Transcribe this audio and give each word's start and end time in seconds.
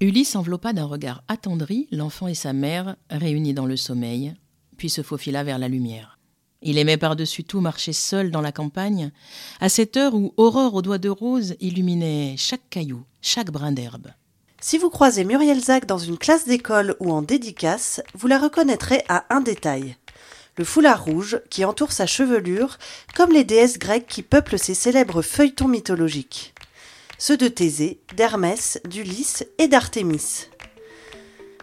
Ulysse 0.00 0.36
enveloppa 0.36 0.74
d'un 0.74 0.84
regard 0.84 1.22
attendri 1.26 1.88
l'enfant 1.90 2.28
et 2.28 2.34
sa 2.34 2.52
mère, 2.52 2.96
réunis 3.08 3.54
dans 3.54 3.64
le 3.64 3.78
sommeil, 3.78 4.34
puis 4.76 4.90
se 4.90 5.00
faufila 5.00 5.42
vers 5.42 5.58
la 5.58 5.68
lumière. 5.68 6.18
Il 6.60 6.76
aimait 6.76 6.98
par-dessus 6.98 7.44
tout 7.44 7.60
marcher 7.60 7.94
seul 7.94 8.30
dans 8.30 8.42
la 8.42 8.52
campagne, 8.52 9.10
à 9.58 9.70
cette 9.70 9.96
heure 9.96 10.14
où 10.14 10.34
Aurore 10.36 10.74
aux 10.74 10.82
doigts 10.82 10.98
de 10.98 11.08
rose 11.08 11.54
illuminait 11.60 12.34
chaque 12.36 12.68
caillou, 12.68 13.04
chaque 13.22 13.50
brin 13.50 13.72
d'herbe. 13.72 14.08
Si 14.60 14.76
vous 14.76 14.90
croisez 14.90 15.24
Muriel 15.24 15.60
Zac 15.60 15.86
dans 15.86 15.98
une 15.98 16.18
classe 16.18 16.46
d'école 16.46 16.96
ou 17.00 17.10
en 17.10 17.22
dédicace, 17.22 18.02
vous 18.14 18.26
la 18.26 18.38
reconnaîtrez 18.38 19.02
à 19.08 19.24
un 19.34 19.40
détail. 19.40 19.96
Le 20.58 20.64
foulard 20.64 21.04
rouge 21.04 21.40
qui 21.48 21.64
entoure 21.64 21.92
sa 21.92 22.06
chevelure, 22.06 22.78
comme 23.14 23.32
les 23.32 23.44
déesses 23.44 23.78
grecques 23.78 24.08
qui 24.08 24.22
peuplent 24.22 24.58
ces 24.58 24.74
célèbres 24.74 25.22
feuilletons 25.22 25.68
mythologiques. 25.68 26.54
Ceux 27.18 27.38
de 27.38 27.48
Thésée, 27.48 27.98
d'Hermès, 28.14 28.78
d'Ulysse 28.86 29.46
et 29.56 29.68
d'Artémis. 29.68 30.48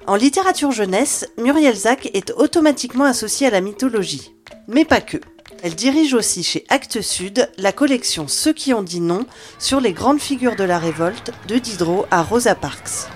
En 0.07 0.15
littérature 0.15 0.71
jeunesse, 0.71 1.27
Muriel 1.37 1.75
Zac 1.75 2.09
est 2.15 2.31
automatiquement 2.31 3.05
associée 3.05 3.47
à 3.47 3.51
la 3.51 3.61
mythologie. 3.61 4.33
Mais 4.67 4.83
pas 4.83 4.99
que. 4.99 5.17
Elle 5.61 5.75
dirige 5.75 6.15
aussi 6.15 6.43
chez 6.43 6.65
Actes 6.69 7.01
Sud 7.01 7.49
la 7.57 7.71
collection 7.71 8.27
Ceux 8.27 8.51
qui 8.51 8.73
ont 8.73 8.81
dit 8.81 8.99
non 8.99 9.27
sur 9.59 9.79
les 9.79 9.93
grandes 9.93 10.19
figures 10.19 10.55
de 10.55 10.63
la 10.63 10.79
révolte 10.79 11.31
de 11.47 11.59
Diderot 11.59 12.07
à 12.09 12.23
Rosa 12.23 12.55
Parks. 12.55 13.07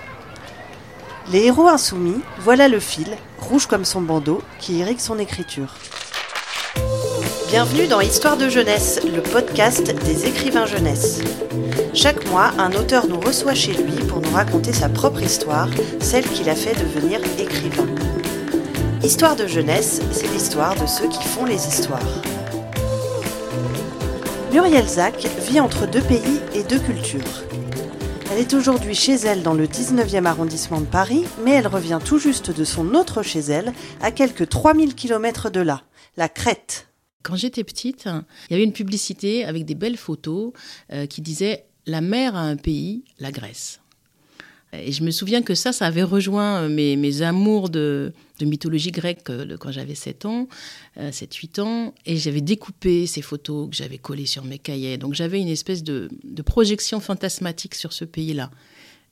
Les 1.32 1.46
héros 1.46 1.68
insoumis, 1.68 2.22
voilà 2.40 2.68
le 2.68 2.80
fil, 2.80 3.18
rouge 3.40 3.66
comme 3.66 3.84
son 3.84 4.02
bandeau, 4.02 4.44
qui 4.60 4.78
irrigue 4.78 5.00
son 5.00 5.18
écriture. 5.18 5.74
Bienvenue 7.50 7.88
dans 7.88 8.00
Histoire 8.00 8.38
de 8.38 8.48
jeunesse, 8.48 9.02
le 9.04 9.22
podcast 9.22 9.92
des 10.06 10.28
écrivains 10.28 10.68
jeunesse. 10.68 11.20
Chaque 11.98 12.30
mois, 12.30 12.52
un 12.60 12.74
auteur 12.74 13.08
nous 13.08 13.20
reçoit 13.20 13.56
chez 13.56 13.74
lui 13.74 13.96
pour 14.08 14.22
nous 14.22 14.30
raconter 14.30 14.72
sa 14.72 14.88
propre 14.88 15.24
histoire, 15.24 15.68
celle 16.00 16.26
qui 16.30 16.44
l'a 16.44 16.56
fait 16.56 16.80
devenir 16.80 17.20
écrivain. 17.40 17.88
Histoire 19.04 19.36
de 19.36 19.48
jeunesse, 19.48 20.00
c'est 20.12 20.32
l'histoire 20.32 20.80
de 20.80 20.86
ceux 20.86 21.10
qui 21.10 21.24
font 21.24 21.46
les 21.46 21.56
histoires. 21.56 22.22
Muriel 24.54 24.88
Zac 24.88 25.26
vit 25.50 25.60
entre 25.60 25.88
deux 25.88 26.04
pays 26.04 26.40
et 26.54 26.62
deux 26.62 26.78
cultures. 26.78 27.44
Elle 28.32 28.42
est 28.42 28.54
aujourd'hui 28.54 28.94
chez 28.94 29.16
elle 29.16 29.42
dans 29.42 29.56
le 29.56 29.66
19e 29.66 30.26
arrondissement 30.26 30.82
de 30.82 30.86
Paris, 30.86 31.24
mais 31.44 31.54
elle 31.54 31.68
revient 31.68 32.00
tout 32.06 32.20
juste 32.20 32.56
de 32.56 32.64
son 32.64 32.94
autre 32.94 33.24
chez 33.24 33.40
elle, 33.40 33.74
à 34.02 34.12
quelques 34.12 34.48
3000 34.48 34.94
km 34.94 35.50
de 35.50 35.62
là, 35.62 35.82
la 36.16 36.30
Crète. 36.30 36.90
Quand 37.24 37.36
j'étais 37.36 37.64
petite, 37.64 38.06
il 38.06 38.52
y 38.52 38.54
avait 38.54 38.64
une 38.64 38.72
publicité 38.72 39.44
avec 39.44 39.66
des 39.66 39.76
belles 39.76 39.98
photos 39.98 40.54
euh, 40.94 41.08
qui 41.08 41.22
disait 41.22 41.67
La 41.88 42.02
mer 42.02 42.36
a 42.36 42.42
un 42.42 42.58
pays, 42.58 43.04
la 43.18 43.32
Grèce. 43.32 43.80
Et 44.74 44.92
je 44.92 45.04
me 45.04 45.12
souviens 45.12 45.42
que 45.42 45.56
ça, 45.56 45.72
ça 45.72 45.86
avait 45.86 46.04
rejoint 46.04 46.64
euh, 46.64 46.70
mes, 46.70 47.22
amours 47.22 47.70
de, 47.70 48.12
de, 48.40 48.46
mythologie 48.46 48.92
grecque 48.92 49.30
euh, 49.30 49.56
quand 49.58 49.72
j'avais 49.72 49.96
7 49.96 50.26
ans, 50.26 50.48
7-8 51.00 51.62
ans. 51.62 51.94
Et 52.06 52.18
j'avais 52.18 52.42
découpé 52.42 53.08
ces 53.08 53.22
photos 53.22 53.70
que 53.70 53.76
j'avais 53.76 53.98
collées 53.98 54.26
sur 54.26 54.44
mes 54.44 54.60
cahiers. 54.60 54.98
Donc 54.98 55.14
j'avais 55.14 55.40
une 55.40 55.48
espèce 55.48 55.84
de, 55.84 56.10
de, 56.24 56.42
projection 56.42 57.00
fantasmatique 57.00 57.76
sur 57.76 57.94
ce 57.94 58.04
pays-là. 58.04 58.52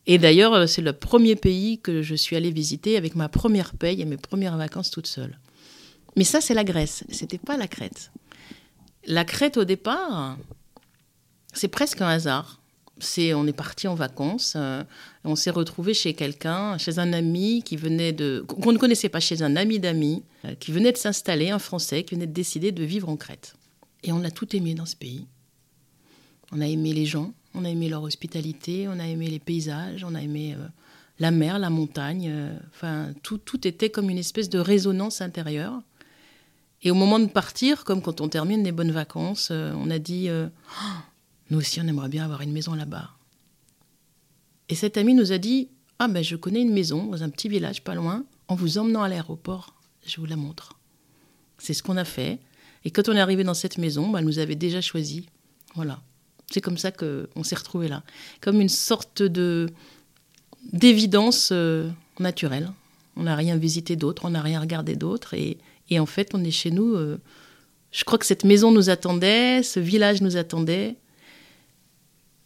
Et 0.07 0.17
d'ailleurs, 0.17 0.67
c'est 0.67 0.81
le 0.81 0.93
premier 0.93 1.37
pays 1.37 1.79
que 1.79 2.01
je 2.01 2.13
suis 2.13 2.35
allée 2.35 2.51
visiter 2.51 2.97
avec 2.97 3.15
ma 3.15 3.29
première 3.29 3.73
paye 3.73 4.01
et 4.01 4.05
mes 4.05 4.17
premières 4.17 4.57
vacances 4.57 4.91
toute 4.91 5.07
seule. 5.07 5.39
Mais 6.17 6.25
ça, 6.25 6.41
c'est 6.41 6.53
la 6.53 6.65
Grèce. 6.65 7.05
C'était 7.09 7.37
pas 7.37 7.57
la 7.57 7.67
Crète. 7.67 8.11
La 9.07 9.23
Crète, 9.23 9.57
au 9.57 9.63
départ, 9.63 10.37
c'est 11.53 11.69
presque 11.69 12.01
un 12.01 12.07
hasard. 12.07 12.59
On 13.33 13.45
est 13.45 13.53
parti 13.53 13.87
en 13.89 13.95
vacances, 13.95 14.53
euh, 14.55 14.83
on 15.25 15.35
s'est 15.35 15.49
retrouvé 15.49 15.93
chez 15.93 16.13
quelqu'un, 16.13 16.77
chez 16.77 16.97
un 16.97 17.11
ami 17.11 17.61
qui 17.63 17.75
venait 17.75 18.13
de, 18.13 18.45
qu'on 18.47 18.71
ne 18.71 18.77
connaissait 18.77 19.09
pas, 19.09 19.19
chez 19.19 19.41
un 19.41 19.57
ami 19.57 19.79
d'amis, 19.79 20.23
euh, 20.45 20.55
qui 20.55 20.71
venait 20.71 20.93
de 20.93 20.97
s'installer, 20.97 21.49
un 21.49 21.59
Français, 21.59 22.03
qui 22.03 22.15
venait 22.15 22.27
de 22.27 22.31
décider 22.31 22.71
de 22.71 22.83
vivre 22.85 23.09
en 23.09 23.17
Crète. 23.17 23.55
Et 24.03 24.13
on 24.13 24.23
a 24.23 24.31
tout 24.31 24.55
aimé 24.55 24.75
dans 24.75 24.85
ce 24.85 24.95
pays. 24.95 25.27
On 26.53 26.61
a 26.61 26.67
aimé 26.67 26.93
les 26.93 27.05
gens, 27.05 27.33
on 27.53 27.65
a 27.65 27.69
aimé 27.69 27.89
leur 27.89 28.01
hospitalité, 28.01 28.87
on 28.87 28.97
a 28.99 29.05
aimé 29.05 29.27
les 29.27 29.39
paysages, 29.39 30.05
on 30.05 30.15
a 30.15 30.21
aimé 30.21 30.55
euh, 30.57 30.65
la 31.19 31.31
mer, 31.31 31.59
la 31.59 31.69
montagne. 31.69 32.33
Enfin, 32.73 33.09
tout, 33.23 33.39
tout 33.39 33.67
était 33.67 33.89
comme 33.89 34.09
une 34.09 34.17
espèce 34.17 34.49
de 34.49 34.59
résonance 34.59 35.19
intérieure. 35.19 35.81
Et 36.81 36.91
au 36.91 36.95
moment 36.95 37.19
de 37.19 37.25
partir, 37.25 37.83
comme 37.83 38.01
quand 38.01 38.21
on 38.21 38.29
termine 38.29 38.63
des 38.63 38.71
bonnes 38.71 38.91
vacances, 38.91 39.51
on 39.51 39.89
a 39.89 39.97
dit 39.97 40.29
Nous 41.49 41.59
aussi, 41.59 41.79
on 41.81 41.87
aimerait 41.87 42.09
bien 42.09 42.25
avoir 42.25 42.41
une 42.41 42.51
maison 42.51 42.73
là-bas. 42.73 43.11
Et 44.69 44.75
cet 44.75 44.97
ami 44.97 45.13
nous 45.13 45.31
a 45.31 45.37
dit 45.37 45.69
Ah, 45.99 46.07
ben, 46.07 46.23
je 46.23 46.35
connais 46.35 46.61
une 46.61 46.73
maison 46.73 47.05
dans 47.05 47.23
un 47.23 47.29
petit 47.29 47.49
village 47.49 47.83
pas 47.83 47.95
loin. 47.95 48.25
En 48.47 48.55
vous 48.55 48.77
emmenant 48.77 49.03
à 49.03 49.09
l'aéroport, 49.09 49.73
je 50.05 50.17
vous 50.17 50.25
la 50.25 50.35
montre. 50.35 50.77
C'est 51.57 51.73
ce 51.73 51.83
qu'on 51.83 51.97
a 51.97 52.05
fait. 52.05 52.39
Et 52.83 52.91
quand 52.91 53.09
on 53.09 53.13
est 53.13 53.19
arrivé 53.19 53.43
dans 53.43 53.53
cette 53.53 53.77
maison, 53.77 54.09
ben, 54.09 54.19
elle 54.19 54.25
nous 54.25 54.39
avait 54.39 54.55
déjà 54.55 54.81
choisi. 54.81 55.27
Voilà. 55.75 56.01
C'est 56.51 56.61
comme 56.61 56.77
ça 56.77 56.91
qu'on 56.91 57.43
s'est 57.43 57.55
retrouvés 57.55 57.87
là. 57.87 58.03
Comme 58.41 58.61
une 58.61 58.69
sorte 58.69 59.21
de 59.21 59.67
d'évidence 60.73 61.49
euh, 61.51 61.89
naturelle. 62.19 62.71
On 63.15 63.23
n'a 63.23 63.35
rien 63.35 63.55
visité 63.55 63.95
d'autre, 63.95 64.25
on 64.25 64.31
n'a 64.31 64.41
rien 64.41 64.59
regardé 64.59 64.95
d'autre. 64.95 65.33
Et, 65.35 65.59
en 65.99 66.05
fait, 66.05 66.31
on 66.33 66.43
est 66.43 66.51
chez 66.51 66.71
nous. 66.71 66.95
euh, 66.95 67.17
je 67.91 68.03
crois 68.03 68.17
que 68.17 68.25
cette 68.25 68.43
maison 68.43 68.71
nous 68.71 68.89
attendait, 68.89 69.63
ce 69.63 69.79
village 69.79 70.21
nous 70.21 70.37
attendait. 70.37 70.95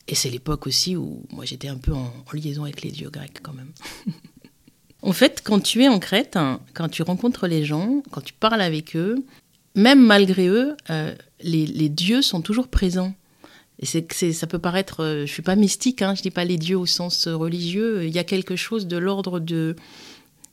Et 0.10 0.16
c'est 0.16 0.30
l'époque 0.30 0.66
aussi 0.66 0.96
où 0.96 1.24
moi 1.32 1.46
j'étais 1.46 1.68
un 1.68 1.78
peu 1.78 1.94
en, 1.94 2.12
liaison 2.34 2.64
avec 2.64 2.82
les 2.82 2.90
dieux 2.90 3.12
grecs 3.12 3.40
quand 3.44 3.54
même. 3.54 3.72
en 5.04 5.14
fait, 5.14 5.42
quand 5.44 5.60
tu 5.60 5.84
es 5.84 5.88
en 5.88 6.00
Crète, 6.00 6.36
hein, 6.36 6.60
quand 6.74 6.90
tu 6.90 7.04
rencontres 7.04 7.48
les 7.48 7.64
gens, 7.64 8.02
quand 8.12 8.22
tu 8.22 8.34
parles 8.34 8.62
avec 8.62 8.96
eux, 8.96 9.24
même 9.76 10.04
malgré 10.04 10.48
eux, 10.48 10.76
euh, 10.90 11.14
les, 11.42 11.90
dieux 11.90 12.24
sont 12.24 12.42
toujours 12.42 12.68
présents. 12.68 13.14
Et 13.82 13.86
ça 13.86 14.48
peut 14.48 14.60
paraître, 14.60 15.04
euh, 15.04 15.26
je 15.26 15.32
suis 15.32 15.44
pas 15.44 15.56
mystique, 15.56 16.02
hein, 16.02 16.16
je 16.16 16.22
dis 16.22 16.32
pas 16.32 16.44
les 16.44 16.58
dieux 16.58 16.78
au 16.78 16.88
sens 16.88 17.28
euh, 17.28 17.36
religieux. 17.36 18.06
Il 18.06 18.14
y 18.14 18.20
a 18.20 18.26
quelque 18.26 18.56
chose 18.58 18.88
de 18.88 18.98
l'ordre 18.98 19.40
de, 19.40 19.76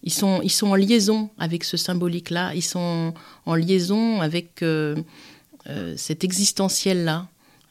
ils 0.04 0.12
sont, 0.12 0.42
ils 0.42 0.50
sont 0.50 0.68
en 0.68 0.76
liaison 0.76 1.30
avec 1.38 1.64
ce 1.64 1.76
symbolique-là. 1.76 2.54
Ils 2.54 2.62
sont 2.62 3.14
en 3.46 3.54
liaison 3.54 4.20
avec 4.20 4.62
euh, 4.62 4.94
cet 5.96 6.22
existentiel-là. 6.22 7.26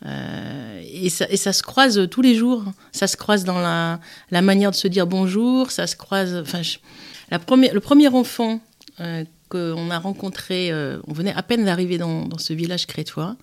Euh, 0.06 0.82
et, 0.84 1.10
ça, 1.10 1.54
se 1.54 1.64
croise 1.64 2.08
tous 2.10 2.22
les 2.22 2.36
jours. 2.36 2.64
Ça 2.92 3.08
se 3.08 3.18
croise 3.18 3.44
dans 3.44 3.60
la, 3.60 4.00
la 4.32 4.42
manière 4.42 4.72
de 4.72 4.76
se 4.76 4.88
dire 4.88 5.08
bonjour. 5.08 5.72
Ça 5.72 5.88
se 5.88 5.96
croise. 5.96 6.36
Enfin, 6.36 6.62
le 7.32 7.80
premier 7.80 8.08
enfant 8.10 8.60
euh, 9.00 9.24
qu'on 9.50 9.90
a 9.92 10.00
rencontré, 10.00 10.72
euh, 10.72 11.00
on 11.08 11.14
venait 11.14 11.34
à 11.34 11.44
peine 11.44 11.66
d'arriver 11.66 11.98
dans, 11.98 12.26
dans 12.26 12.38
ce 12.38 12.54
village 12.54 12.88
crétois, 12.88 13.36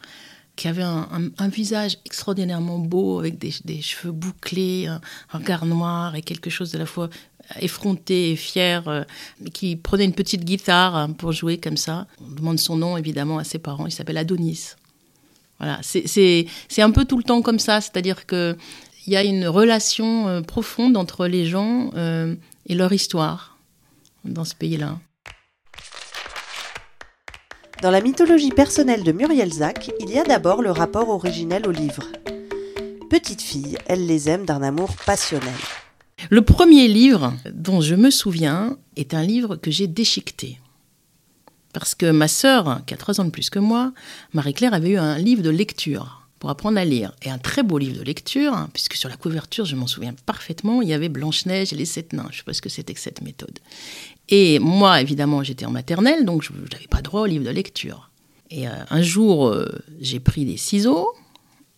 qui 0.57 0.69
avait 0.69 0.83
un, 0.83 1.49
visage 1.49 1.99
extraordinairement 2.05 2.79
beau, 2.79 3.19
avec 3.19 3.39
des, 3.39 3.81
cheveux 3.81 4.13
bouclés, 4.13 4.87
un, 4.87 5.01
regard 5.31 5.65
noir 5.65 6.15
et 6.15 6.23
quelque 6.23 6.51
chose 6.51 6.71
de 6.73 6.79
la 6.79 6.87
fois 6.87 7.09
effronté 7.61 8.33
et 8.33 8.37
fier, 8.37 9.05
qui 9.53 9.77
prenait 9.77 10.05
une 10.05 10.15
petite 10.15 10.45
guitare 10.45 10.95
hein, 10.95 11.11
pour 11.11 11.33
jouer 11.33 11.59
comme 11.59 11.77
ça. 11.77 12.07
On 12.21 12.31
demande 12.35 12.61
son 12.61 12.77
nom 12.77 12.97
évidemment 12.97 13.39
à 13.39 13.45
ses 13.45 13.59
parents, 13.59 13.87
il 13.87 13.93
s'appelle 13.93 14.19
Adonis. 14.19 14.75
Voilà, 15.63 15.79
c'est- 15.83 16.47
un 16.79 16.91
peu 16.91 17.05
tout 17.05 17.17
le 17.17 17.23
temps 17.23 17.41
comme 17.41 17.61
ça, 17.61 17.81
c'est-à-dire 17.81 18.27
que 18.27 18.57
il 19.07 19.13
y 19.13 19.17
a 19.17 19.23
une 19.23 19.47
relation 19.47 20.27
euh, 20.29 20.41
profonde 20.41 20.97
entre 20.97 21.27
les 21.29 21.47
gens 21.47 21.91
euh, 21.97 22.35
et 22.67 22.75
leur 22.75 22.93
histoire 22.93 23.59
dans 24.25 24.45
ce 24.45 24.55
pays-là. 24.57 24.99
Dans 27.81 27.91
la 27.93 28.01
mythologie 28.01 28.51
personnelle 28.51 29.03
de 29.05 29.13
Muriel 29.13 29.53
Zac, 29.53 29.91
il 30.01 30.11
y 30.11 30.19
a 30.19 30.25
d'abord 30.25 30.63
le 30.63 30.71
rapport 30.71 31.09
originel 31.09 31.67
au 31.67 31.73
livre. 31.73 32.05
Petite 33.11 33.43
fille, 33.43 33.77
elle 33.87 34.07
les 34.07 34.29
aime 34.29 34.45
d'un 34.45 34.63
amour 34.63 34.91
passionnel. 35.07 35.53
Le 36.31 36.43
premier 36.43 36.87
livre 36.89 37.35
dont 37.53 37.81
je 37.81 37.95
me 37.97 38.11
souviens 38.11 38.77
est 38.97 39.15
un 39.15 39.23
livre 39.23 39.57
que 39.57 39.71
j'ai 39.71 39.89
déchiqueté. 39.89 40.59
Parce 41.73 41.95
que 41.95 42.11
ma 42.11 42.29
sœur, 42.29 42.83
qui 42.87 42.95
a 42.95 42.97
trois 42.97 43.21
ans 43.21 43.25
de 43.25 43.31
plus 43.31 43.51
que 43.51 43.59
moi, 43.59 43.93
Marie-Claire, 44.35 44.75
avait 44.75 44.91
eu 44.91 44.99
un 44.99 45.19
livre 45.19 45.43
de 45.43 45.51
lecture 45.51 46.23
pour 46.39 46.51
apprendre 46.51 46.79
à 46.79 46.85
lire. 46.85 47.13
Et 47.23 47.31
un 47.31 47.39
très 47.39 47.63
beau 47.63 47.79
livre 47.79 47.99
de 47.99 48.03
lecture, 48.03 48.53
hein, 48.53 48.69
puisque 48.73 48.95
sur 48.95 49.09
la 49.09 49.17
couverture, 49.17 49.65
je 49.65 49.77
m'en 49.77 49.87
souviens 49.87 50.13
parfaitement, 50.27 50.83
il 50.83 50.89
y 50.89 50.93
avait 50.93 51.09
Blanche-Neige 51.09 51.73
et 51.73 51.77
les 51.77 51.85
sept 51.85 52.13
nains. 52.13 52.27
Je 52.31 52.35
ne 52.35 52.39
sais 52.39 52.45
pas 52.45 52.53
ce 52.53 52.61
que 52.61 52.69
c'était 52.69 52.95
que 52.95 53.01
cette 53.01 53.23
méthode. 53.23 53.59
Et 54.29 54.59
moi, 54.59 55.01
évidemment, 55.01 55.43
j'étais 55.43 55.67
en 55.67 55.71
maternelle, 55.71 56.25
donc 56.25 56.43
je 56.43 56.53
n'avais 56.53 56.89
pas 56.89 57.01
droit 57.01 57.23
au 57.23 57.27
livre 57.27 57.45
de 57.45 57.51
lecture. 57.51 58.11
Et 58.51 58.67
euh, 58.69 58.73
un 58.91 59.03
jour, 59.03 59.47
euh, 59.47 59.67
j'ai 60.01 60.21
pris 60.21 60.45
des 60.45 60.57
ciseaux 60.57 61.13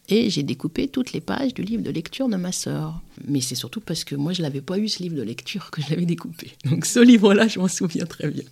et 0.09 0.29
j'ai 0.29 0.43
découpé 0.43 0.89
toutes 0.89 1.13
les 1.13 1.21
pages 1.21 1.55
du 1.55 1.63
livre 1.63 1.83
de 1.83 1.91
lecture 1.91 2.29
de 2.29 2.37
ma 2.37 2.53
sœur. 2.53 3.01
Mais 3.27 3.41
c'est 3.41 3.55
surtout 3.55 3.81
parce 3.81 4.05
que 4.05 4.15
moi, 4.15 4.33
je 4.33 4.43
l'avais 4.43 4.61
pas 4.61 4.79
eu, 4.79 4.89
ce 4.89 5.03
livre 5.03 5.17
de 5.17 5.23
lecture, 5.23 5.71
que 5.71 5.81
je 5.81 5.91
l'avais 5.91 6.05
découpé. 6.05 6.53
Donc 6.65 6.85
ce 6.85 7.01
livre-là, 7.01 7.49
je 7.49 7.59
m'en 7.59 7.69
souviens 7.69 8.05
très 8.05 8.29
bien. 8.29 8.45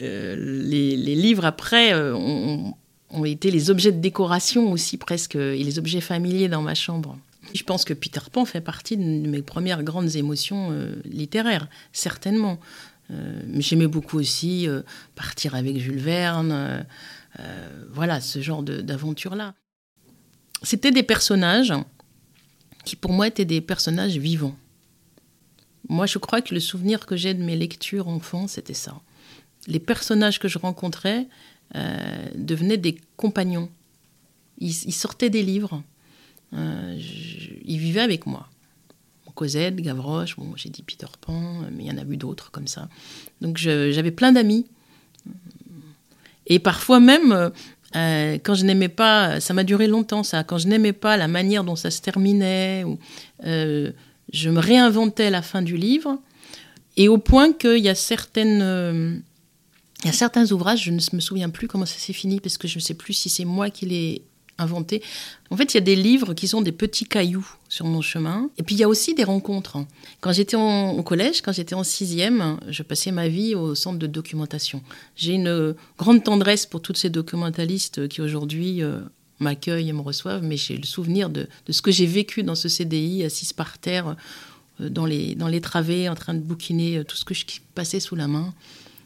Euh, 0.00 0.34
les, 0.36 0.96
livres 0.96 1.44
après 1.44 1.94
euh, 1.94 2.16
ont, 2.16 3.24
été 3.24 3.50
les 3.50 3.70
objets 3.70 3.92
de 3.92 4.00
décoration 4.00 4.72
aussi 4.72 4.96
presque, 4.96 5.36
et 5.36 5.62
les 5.62 5.78
objets 5.78 6.00
familiers 6.00 6.48
dans 6.48 6.62
ma 6.62 6.74
chambre. 6.74 7.16
Je 7.54 7.62
pense 7.62 7.84
que 7.84 7.94
Peter 7.94 8.20
Pan 8.32 8.44
fait 8.44 8.60
partie 8.60 8.96
de 8.96 9.02
mes 9.02 9.42
premières 9.42 9.82
grandes 9.84 10.16
émotions 10.16 10.70
euh, 10.72 10.96
littéraires, 11.04 11.68
certainement. 11.92 12.58
J'aimais 13.58 13.88
beaucoup 13.88 14.18
aussi 14.18 14.66
partir 15.14 15.54
avec 15.54 15.76
Jules 15.76 15.98
Verne, 15.98 16.86
voilà, 17.92 18.22
ce 18.22 18.40
genre 18.40 18.62
d'aventure-là. 18.62 19.52
C'était 20.62 20.90
des 20.90 21.02
personnages 21.02 21.72
qui 22.84 22.96
pour 22.96 23.12
moi 23.12 23.28
étaient 23.28 23.44
des 23.44 23.60
personnages 23.60 24.16
vivants. 24.16 24.56
Moi, 25.88 26.06
je 26.06 26.18
crois 26.18 26.40
que 26.40 26.54
le 26.54 26.60
souvenir 26.60 27.06
que 27.06 27.16
j'ai 27.16 27.34
de 27.34 27.42
mes 27.42 27.56
lectures 27.56 28.08
enfants, 28.08 28.46
c'était 28.46 28.74
ça. 28.74 29.00
Les 29.66 29.80
personnages 29.80 30.38
que 30.38 30.48
je 30.48 30.58
rencontrais 30.58 31.28
devenaient 32.34 32.78
des 32.78 32.96
compagnons. 33.16 33.70
ils 34.58 34.92
sortaient 34.92 35.30
des 35.30 35.42
livres 35.42 35.82
euh, 36.54 36.98
il 37.64 37.78
vivait 37.78 38.00
avec 38.00 38.26
moi. 38.26 38.48
Cosette, 39.34 39.76
Gavroche, 39.76 40.36
j'ai 40.56 40.68
dit 40.68 40.82
Peter 40.82 41.06
Pan, 41.18 41.62
mais 41.72 41.84
il 41.84 41.86
y 41.86 41.90
en 41.90 41.96
a 41.96 42.04
eu 42.04 42.18
d'autres 42.18 42.50
comme 42.50 42.66
ça. 42.66 42.90
Donc 43.40 43.56
j'avais 43.56 44.10
plein 44.10 44.30
d'amis. 44.30 44.66
Et 46.46 46.58
parfois 46.58 47.00
même, 47.00 47.50
euh, 47.96 48.38
quand 48.42 48.54
je 48.54 48.64
n'aimais 48.64 48.88
pas, 48.88 49.40
ça 49.40 49.54
m'a 49.54 49.64
duré 49.64 49.86
longtemps 49.86 50.22
ça, 50.22 50.44
quand 50.44 50.58
je 50.58 50.68
n'aimais 50.68 50.92
pas 50.92 51.16
la 51.16 51.28
manière 51.28 51.64
dont 51.64 51.76
ça 51.76 51.90
se 51.90 52.00
terminait, 52.00 52.84
ou, 52.84 52.98
euh, 53.44 53.92
je 54.32 54.50
me 54.50 54.60
réinventais 54.60 55.30
la 55.30 55.42
fin 55.42 55.62
du 55.62 55.76
livre, 55.76 56.18
et 56.96 57.08
au 57.08 57.18
point 57.18 57.52
qu'il 57.52 57.78
y 57.78 57.88
a 57.88 57.94
certaines... 57.94 59.22
il 60.00 60.06
y 60.06 60.10
a 60.10 60.12
certains 60.12 60.50
ouvrages, 60.52 60.84
je 60.84 60.90
ne 60.90 60.96
me 60.96 61.20
souviens 61.20 61.50
plus 61.50 61.68
comment 61.68 61.86
ça 61.86 61.98
s'est 61.98 62.12
fini, 62.12 62.40
parce 62.40 62.58
que 62.58 62.68
je 62.68 62.76
ne 62.76 62.80
sais 62.80 62.94
plus 62.94 63.12
si 63.12 63.28
c'est 63.28 63.44
moi 63.44 63.70
qui 63.70 63.86
les 63.86 64.22
inventé. 64.58 65.02
En 65.50 65.56
fait, 65.56 65.74
il 65.74 65.76
y 65.76 65.78
a 65.78 65.82
des 65.82 65.96
livres 65.96 66.34
qui 66.34 66.48
sont 66.48 66.62
des 66.62 66.72
petits 66.72 67.04
cailloux 67.04 67.46
sur 67.68 67.86
mon 67.86 68.00
chemin. 68.00 68.50
Et 68.58 68.62
puis, 68.62 68.74
il 68.74 68.78
y 68.78 68.84
a 68.84 68.88
aussi 68.88 69.14
des 69.14 69.24
rencontres. 69.24 69.78
Quand 70.20 70.32
j'étais 70.32 70.56
au 70.56 71.02
collège, 71.02 71.42
quand 71.42 71.52
j'étais 71.52 71.74
en 71.74 71.84
sixième, 71.84 72.58
je 72.68 72.82
passais 72.82 73.12
ma 73.12 73.28
vie 73.28 73.54
au 73.54 73.74
centre 73.74 73.98
de 73.98 74.06
documentation. 74.06 74.82
J'ai 75.16 75.34
une 75.34 75.74
grande 75.98 76.24
tendresse 76.24 76.66
pour 76.66 76.80
tous 76.80 76.94
ces 76.94 77.10
documentalistes 77.10 78.08
qui 78.08 78.20
aujourd'hui 78.20 78.82
euh, 78.82 79.00
m'accueillent 79.40 79.88
et 79.88 79.92
me 79.92 80.00
reçoivent, 80.00 80.42
mais 80.42 80.56
j'ai 80.56 80.76
le 80.76 80.86
souvenir 80.86 81.28
de, 81.30 81.48
ce 81.68 81.82
que 81.82 81.90
j'ai 81.90 82.06
vécu 82.06 82.42
dans 82.42 82.54
ce 82.54 82.68
CDI, 82.68 83.24
assise 83.24 83.52
par 83.52 83.78
terre, 83.78 84.16
euh, 84.80 84.88
dans, 84.88 85.06
les, 85.06 85.34
dans 85.34 85.48
les 85.48 85.60
travées, 85.60 86.08
en 86.08 86.14
train 86.14 86.34
de 86.34 86.40
bouquiner 86.40 86.98
euh, 86.98 87.04
tout 87.04 87.16
ce 87.16 87.24
que 87.24 87.34
je 87.34 87.44
passais 87.74 88.00
sous 88.00 88.16
la 88.16 88.28
main. 88.28 88.54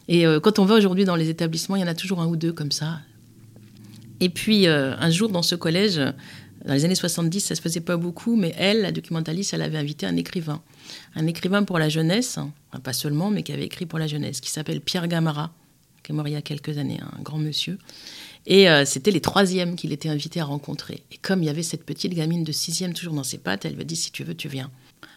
Et 0.09 0.23
quand 0.41 0.57
on 0.57 0.63
va 0.63 0.75
aujourd'hui 0.75 1.03
dans 1.03 1.17
les 1.17 1.27
établissements, 1.27 1.75
il 1.75 1.81
y 1.81 1.83
en 1.83 1.87
a 1.87 1.93
toujours 1.93 2.21
un 2.21 2.27
ou 2.27 2.37
deux 2.37 2.53
comme 2.53 2.71
ça, 2.71 2.99
et 4.19 4.29
puis, 4.29 4.67
euh, 4.67 4.95
un 4.97 5.09
jour, 5.09 5.29
dans 5.29 5.41
ce 5.41 5.55
collège, 5.55 5.99
dans 6.65 6.73
les 6.73 6.85
années 6.85 6.95
70, 6.95 7.41
ça 7.41 7.55
se 7.55 7.61
faisait 7.61 7.81
pas 7.81 7.97
beaucoup, 7.97 8.35
mais 8.35 8.53
elle, 8.57 8.81
la 8.81 8.91
documentaliste, 8.91 9.53
elle 9.53 9.61
avait 9.61 9.77
invité 9.77 10.05
un 10.05 10.15
écrivain. 10.15 10.61
Un 11.15 11.27
écrivain 11.27 11.63
pour 11.63 11.79
la 11.79 11.89
jeunesse, 11.89 12.39
pas 12.83 12.93
seulement, 12.93 13.29
mais 13.29 13.43
qui 13.43 13.53
avait 13.53 13.65
écrit 13.65 13.85
pour 13.85 13.99
la 13.99 14.07
jeunesse, 14.07 14.41
qui 14.41 14.51
s'appelle 14.51 14.81
Pierre 14.81 15.07
Gamara, 15.07 15.53
qui 16.03 16.11
est 16.11 16.15
mort 16.15 16.27
il 16.27 16.33
y 16.33 16.37
a 16.37 16.41
quelques 16.41 16.77
années, 16.77 16.99
un 17.01 17.21
grand 17.21 17.37
monsieur. 17.37 17.77
Et 18.45 18.69
euh, 18.69 18.85
c'était 18.85 19.11
les 19.11 19.21
troisièmes 19.21 19.75
qu'il 19.75 19.91
était 19.91 20.09
invité 20.09 20.39
à 20.39 20.45
rencontrer. 20.45 21.03
Et 21.11 21.17
comme 21.17 21.43
il 21.43 21.45
y 21.45 21.49
avait 21.49 21.63
cette 21.63 21.83
petite 21.83 22.13
gamine 22.13 22.43
de 22.43 22.51
sixième 22.51 22.93
toujours 22.93 23.13
dans 23.13 23.23
ses 23.23 23.37
pattes, 23.37 23.65
elle 23.65 23.75
lui 23.75 23.85
dit 23.85 23.95
si 23.95 24.11
tu 24.11 24.23
veux, 24.23 24.35
tu 24.35 24.47
viens. 24.47 24.71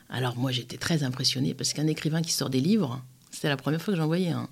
Alors 0.08 0.36
moi, 0.36 0.50
j'étais 0.50 0.76
très 0.76 1.04
impressionnée 1.04 1.54
parce 1.54 1.72
qu'un 1.72 1.86
écrivain 1.86 2.22
qui 2.22 2.32
sort 2.32 2.50
des 2.50 2.60
livres, 2.60 3.02
c'était 3.30 3.48
la 3.48 3.56
première 3.56 3.80
fois 3.80 3.94
que 3.94 3.98
j'en 3.98 4.08
voyais 4.08 4.30
un. 4.30 4.48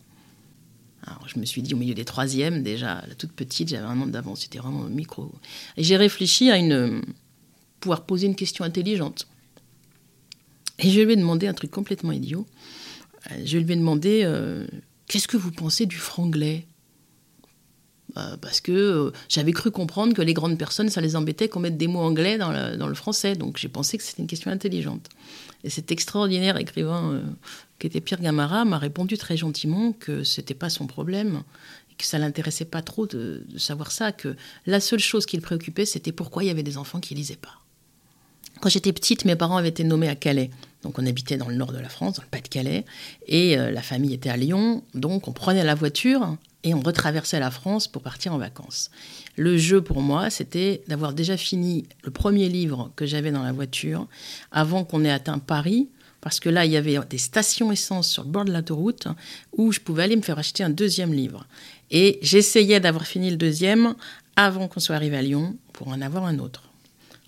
Alors, 1.07 1.29
je 1.29 1.39
me 1.39 1.45
suis 1.45 1.63
dit 1.63 1.75
au 1.75 1.77
milieu 1.77 1.95
des 1.95 2.05
troisièmes, 2.05 2.63
déjà, 2.63 3.03
la 3.07 3.15
toute 3.15 3.33
petite, 3.33 3.69
j'avais 3.69 3.87
un 3.87 3.95
monde 3.95 4.11
d'avance, 4.11 4.43
c'était 4.43 4.59
vraiment 4.59 4.85
micro. 4.85 5.33
Et 5.77 5.85
j'ai 5.85 5.97
réfléchi 5.97 6.51
à 6.51 6.57
une, 6.57 7.03
pouvoir 7.81 8.05
poser 8.05 8.27
une 8.27 8.35
question 8.35 8.65
intelligente. 8.65 9.29
Et 10.81 10.91
je 10.91 11.01
lui 11.01 11.13
ai 11.13 11.17
demandé 11.17 11.47
un 11.47 11.55
truc 11.55 11.71
complètement 11.71 12.13
idiot. 12.13 12.47
Je 13.45 13.59
lui 13.59 13.73
ai 13.73 13.77
demandé 13.77 14.23
euh, 14.25 14.67
Qu'est-ce 15.09 15.27
que 15.27 15.39
vous 15.39 15.51
pensez 15.51 15.87
du 15.87 15.97
franglais? 15.97 16.67
Bah, 18.19 18.37
Parce 18.41 18.61
que 18.61 18.73
euh, 18.73 19.11
j'avais 19.29 19.53
cru 19.53 19.71
comprendre 19.71 20.13
que 20.15 20.23
les 20.23 20.35
grandes 20.35 20.59
personnes, 20.59 20.89
ça 20.89 21.01
les 21.01 21.15
embêtait 21.15 21.49
qu'on 21.49 21.61
mette 21.61 21.77
des 21.77 21.87
mots 21.87 22.01
anglais 22.01 22.37
dans 22.37 22.51
le, 22.51 22.95
français. 22.95 23.37
Donc 23.37 23.59
j'ai 23.59 23.69
pensé 23.69 23.97
que 23.97 24.03
c'était 24.03 24.23
une 24.23 24.29
question 24.29 24.51
intelligente. 24.51 25.09
Et 25.65 25.71
cet 25.71 25.93
extraordinaire 25.93 26.57
écrivain 26.57 27.13
euh, 27.13 27.23
qui 27.79 27.87
était 27.87 28.01
Pierre 28.01 28.21
Gamara, 28.21 28.65
m'a 28.65 28.79
répondu 28.79 29.17
très 29.17 29.37
gentiment 29.37 29.93
que 29.93 30.25
c'était 30.25 30.55
pas 30.55 30.69
son 30.69 30.87
problème, 30.87 31.43
que 31.97 32.05
ça 32.05 32.19
l'intéressait 32.19 32.65
pas 32.65 32.83
trop 32.83 33.07
de, 33.07 33.45
savoir 33.57 33.93
ça, 33.93 34.11
que 34.11 34.35
la 34.67 34.81
seule 34.81 34.99
chose 34.99 35.27
qui 35.27 35.37
le 35.37 35.43
préoccupait, 35.43 35.85
c'était 35.85 36.13
pourquoi 36.13 36.43
il 36.43 36.49
y 36.49 36.51
avait 36.51 36.65
des 36.65 36.77
enfants 36.77 37.01
qui 37.01 37.15
lisaient 37.15 37.37
pas. 37.37 37.55
Quand 38.61 38.69
j'étais 38.69 38.93
petite, 38.93 39.25
mes 39.25 39.37
parents 39.37 39.57
avaient 39.57 39.69
été 39.69 39.85
nommés 39.85 40.09
à 40.09 40.17
Calais. 40.17 40.51
Donc 40.83 40.99
on 40.99 41.07
habitait 41.07 41.37
dans 41.37 41.49
le 41.49 41.55
nord 41.55 41.73
de 41.73 41.79
la 41.79 41.89
France, 41.89 42.17
dans 42.17 42.23
le 42.23 42.29
Pas-de-Calais, 42.29 42.85
et 43.27 43.59
euh, 43.59 43.71
la 43.71 43.83
famille 43.83 44.15
était 44.15 44.31
à 44.31 44.37
Lyon. 44.37 44.83
Donc 44.95 45.29
on 45.29 45.33
prenait 45.33 45.65
la 45.65 45.77
voiture 45.77 46.37
et 46.65 46.75
on 46.75 46.81
retraversait 46.81 47.41
la 47.41 47.51
France 47.51 47.87
pour 47.87 48.03
partir 48.03 48.35
en 48.35 48.39
vacances. 48.39 48.91
Le 49.37 49.57
jeu 49.57 49.81
pour 49.81 50.01
moi, 50.01 50.31
c'était 50.31 50.83
d'avoir 50.89 51.13
déjà 51.13 51.37
fini 51.37 51.87
le 52.03 52.11
premier 52.11 52.49
livre 52.49 52.91
que 52.97 53.07
j'avais 53.07 53.31
dans 53.31 53.43
la 53.43 53.53
voiture 53.53 54.07
avant 54.51 54.85
qu'on 54.85 55.05
ait 55.05 55.11
atteint 55.11 55.39
Paris 55.39 55.89
parce 56.21 56.41
que 56.41 56.49
là, 56.49 56.65
il 56.65 56.73
y 56.73 56.77
avait 56.77 56.99
des 57.09 57.19
stations 57.19 57.71
essence 57.71 58.09
sur 58.09 58.25
le 58.25 58.31
bord 58.31 58.45
de 58.45 58.53
l'autoroute 58.53 59.07
où 59.57 59.71
je 59.71 59.81
pouvais 59.81 60.03
aller 60.03 60.17
me 60.17 60.23
faire 60.23 60.39
acheter 60.39 60.65
un 60.65 60.71
deuxième 60.71 61.13
livre. 61.13 61.47
Et 61.91 62.19
j'essayais 62.23 62.81
d'avoir 62.81 63.07
fini 63.07 63.31
le 63.31 63.37
deuxième 63.37 63.95
avant 64.35 64.69
qu'on 64.69 64.81
soit 64.81 64.97
arrivé 64.97 65.17
à 65.17 65.23
Lyon 65.23 65.57
pour 65.73 65.89
en 65.89 66.01
avoir 66.01 66.25
un 66.25 66.39
autre. 66.41 66.65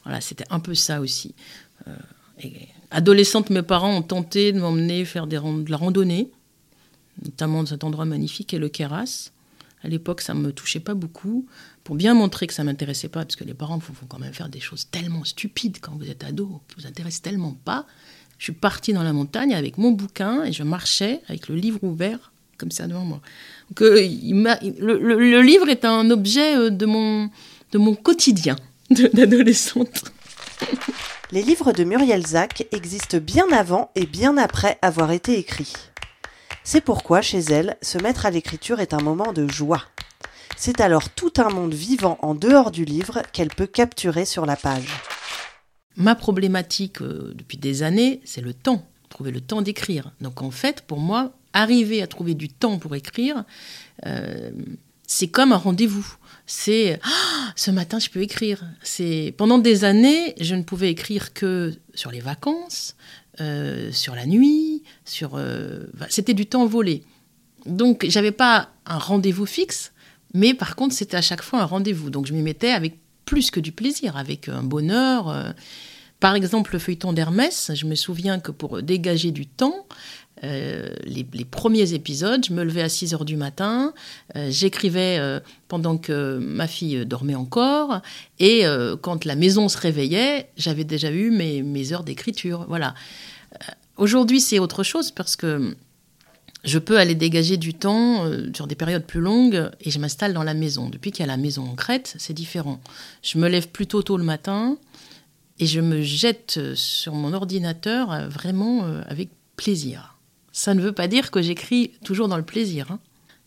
Voilà, 0.05 0.21
c'était 0.21 0.45
un 0.51 0.61
peu 0.61 0.75
ça 0.75 1.01
aussi. 1.01 1.35
Euh, 1.87 2.49
adolescente, 2.91 3.51
mes 3.51 3.63
parents 3.63 3.97
ont 3.97 4.03
tenté 4.03 4.53
de 4.53 4.59
m'emmener 4.59 5.05
faire 5.05 5.27
de 5.27 5.37
la 5.71 5.77
randonnée, 5.77 6.31
notamment 7.25 7.61
dans 7.63 7.67
cet 7.67 7.85
endroit 7.85 8.05
magnifique 8.05 8.55
est 8.55 8.59
le 8.59 8.69
Keras. 8.69 9.31
À 9.83 9.89
l'époque, 9.89 10.21
ça 10.21 10.35
ne 10.35 10.41
me 10.41 10.53
touchait 10.53 10.81
pas 10.81 10.95
beaucoup, 10.95 11.47
pour 11.85 11.97
bien 11.97 12.15
montrer 12.15 12.47
que 12.47 12.53
ça 12.53 12.63
ne 12.63 12.71
m'intéressait 12.71 13.09
pas, 13.09 13.21
parce 13.25 13.37
que 13.37 13.45
les 13.45 13.55
parents 13.55 13.81
font, 13.81 13.95
quand 14.09 14.19
même 14.19 14.35
faire 14.35 14.51
des 14.51 14.61
choses 14.61 14.89
tellement 14.91 15.25
stupides 15.25 15.79
quand 15.81 15.97
vous 15.97 16.11
êtes 16.11 16.23
ado, 16.23 16.61
qui 16.69 16.77
ne 16.77 16.83
vous 16.83 16.89
intéressent 16.89 17.23
tellement 17.23 17.57
pas. 17.65 17.87
Je 18.39 18.45
suis 18.45 18.53
partie 18.53 18.93
dans 18.93 19.03
la 19.03 19.13
montagne 19.13 19.55
avec 19.55 19.79
mon 19.79 19.91
bouquin 19.91 20.45
et 20.45 20.53
je 20.53 20.63
marchais 20.63 21.21
avec 21.29 21.49
le 21.49 21.57
livre 21.57 21.83
ouvert 21.83 22.31
comme 22.61 22.71
ça 22.71 22.87
devant 22.87 23.05
moi. 23.05 23.21
Euh, 23.81 24.07
le, 24.79 25.41
livre 25.41 25.69
est 25.71 25.85
un 25.85 26.11
objet 26.11 26.57
euh, 26.57 26.71
de 26.71 26.85
mon, 26.85 27.31
de 27.73 27.79
mon 27.79 27.95
quotidien 27.95 28.57
d'adolescente. 28.91 30.05
Les 31.33 31.43
livres 31.43 31.73
de 31.73 31.85
Muriel 31.85 32.27
Zack 32.27 32.67
existent 32.73 33.19
bien 33.19 33.47
avant 33.51 33.91
et 33.95 34.05
bien 34.05 34.37
après 34.37 34.79
avoir 34.83 35.11
été 35.11 35.39
écrits. 35.39 35.73
C'est 36.73 36.81
pourquoi, 36.81 37.21
chez 37.21 37.41
elle, 37.41 37.77
se 37.83 37.99
mettre 37.99 38.27
à 38.27 38.31
l'écriture 38.31 38.79
est 38.79 38.95
un 38.95 39.01
moment 39.01 39.33
de 39.33 39.49
joie. 39.49 39.83
C'est 40.57 40.81
alors 40.81 41.11
tout 41.11 41.33
un 41.39 41.49
monde 41.49 41.75
vivant 41.75 42.17
en 42.23 42.37
dehors 42.37 42.71
du 42.71 42.85
livre 42.85 43.23
qu'elle 43.33 43.49
peut 43.49 43.67
capturer 43.67 44.25
sur 44.25 44.47
la 44.47 44.55
page. 44.55 44.87
Ma 45.97 46.15
problématique 46.15 47.03
euh, 47.03 47.33
depuis 47.35 47.59
des 47.59 47.83
années, 47.83 48.21
c'est 48.25 48.41
le 48.41 48.55
temps, 48.55 48.87
trouver 49.09 49.33
le 49.33 49.41
temps 49.41 49.63
d'écrire. 49.63 50.13
Donc 50.21 50.43
en 50.43 50.53
fait, 50.53 50.83
pour 50.83 51.01
moi, 51.01 51.33
arriver 51.55 52.03
à 52.03 52.07
trouver 52.07 52.35
du 52.35 52.49
temps 52.49 52.79
pour 52.79 52.95
écrire, 52.95 53.43
euh, 54.07 54.53
c'est 55.09 55.27
comme 55.27 55.51
un 55.51 55.57
rendez-vous. 55.57 56.07
C'est 56.47 57.01
ah, 57.03 57.53
ce 57.57 57.73
matin, 57.73 57.99
je 57.99 58.11
peux 58.11 58.23
écrire. 58.23 58.63
C'est 58.85 59.35
pendant 59.37 59.59
des 59.59 59.83
années, 59.83 60.37
je 60.41 60.55
ne 60.55 60.63
pouvais 60.63 60.91
écrire 60.91 61.33
que 61.33 61.75
sur 61.95 62.13
les 62.13 62.21
vacances, 62.21 62.95
euh, 63.41 63.93
sur 63.93 64.15
la 64.15 64.27
nuit, 64.27 64.83
sur. 65.05 65.41
c'était 66.09 66.35
du 66.35 66.47
temps 66.47 66.67
volé. 66.67 67.05
Donc 67.67 68.07
j'avais 68.09 68.33
pas 68.33 68.71
un 68.87 68.99
rendez-vous 68.99 69.47
fixe, 69.47 69.93
mais 70.35 70.55
par 70.55 70.77
contre 70.77 70.95
c'était 70.95 71.17
à 71.17 71.23
chaque 71.23 71.43
fois 71.43 71.61
un 71.61 71.67
rendez-vous. 71.67 72.11
Donc 72.11 72.27
je 72.27 72.33
m'y 72.33 72.43
mettais 72.43 72.71
avec 72.71 72.97
plus 73.25 73.51
que 73.51 73.61
du 73.61 73.73
plaisir, 73.73 74.17
avec 74.17 74.49
un 74.49 74.63
bonheur. 74.63 75.29
Euh. 75.29 75.53
Par 76.19 76.35
exemple, 76.35 76.75
le 76.75 76.79
feuilleton 76.79 77.15
d'Hermès, 77.15 77.71
je 77.73 77.87
me 77.87 77.95
souviens 77.95 78.41
que 78.41 78.51
pour 78.51 78.83
dégager 78.83 79.31
du 79.31 79.47
temps, 79.47 79.87
euh, 80.45 80.89
les, 81.05 81.25
premiers 81.45 81.93
épisodes, 81.93 82.45
je 82.47 82.53
me 82.53 82.65
levais 82.65 82.83
à 82.83 82.89
6 82.89 83.15
heures 83.15 83.25
du 83.25 83.37
matin, 83.37 83.93
euh, 84.37 84.49
j'écrivais 84.51 85.21
pendant 85.69 85.99
que 85.99 86.39
ma 86.39 86.67
fille 86.67 87.05
dormait 87.07 87.35
encore, 87.35 88.01
et 88.39 88.65
quand 89.03 89.25
la 89.25 89.37
maison 89.37 89.69
se 89.69 89.79
réveillait, 89.79 90.51
j'avais 90.57 90.85
déjà 90.85 91.11
eu 91.11 91.31
mes, 91.31 91.93
heures 91.93 92.05
d'écriture. 92.05 92.67
Voilà. 92.69 92.95
Aujourd'hui, 93.97 94.41
c'est 94.41 94.59
autre 94.59 94.83
chose 94.83 95.11
parce 95.11 95.37
que 95.37 95.75
je 96.65 96.79
peux 96.79 96.99
aller 96.99 97.15
dégager 97.15 97.57
du 97.57 97.75
temps 97.75 98.25
euh, 98.25 98.51
sur 98.55 98.67
des 98.67 98.75
périodes 98.75 99.05
plus 99.05 99.21
longues 99.21 99.71
et 99.81 99.91
je 99.91 99.99
m'installe 99.99 100.35
dans 100.35 100.43
la 100.43 100.55
maison. 100.55 100.89
Depuis 100.91 101.11
qu'il 101.11 101.21
y 101.21 101.25
a 101.25 101.27
la 101.27 101.37
maison 101.37 101.65
en 101.65 101.75
Crète, 101.75 102.15
c'est 102.19 102.35
différent. 102.35 102.81
Je 103.23 103.39
me 103.39 103.49
lève 103.49 103.69
plutôt 103.69 104.03
tôt 104.03 104.17
le 104.17 104.25
matin 104.25 104.77
et 105.59 105.67
je 105.67 105.81
me 105.81 106.03
jette 106.03 106.75
sur 106.75 107.15
mon 107.15 107.33
ordinateur 107.33 108.13
euh, 108.13 108.29
vraiment 108.29 108.85
euh, 108.85 109.03
avec 109.07 109.31
plaisir. 109.57 110.19
Ça 110.53 110.75
ne 110.75 110.81
veut 110.81 110.93
pas 110.93 111.09
dire 111.09 111.31
que 111.31 111.43
j'écris 111.43 111.93
toujours 112.05 112.29
dans 112.29 112.37
le 112.37 112.43
plaisir, 112.43 112.91
hein. 112.91 113.01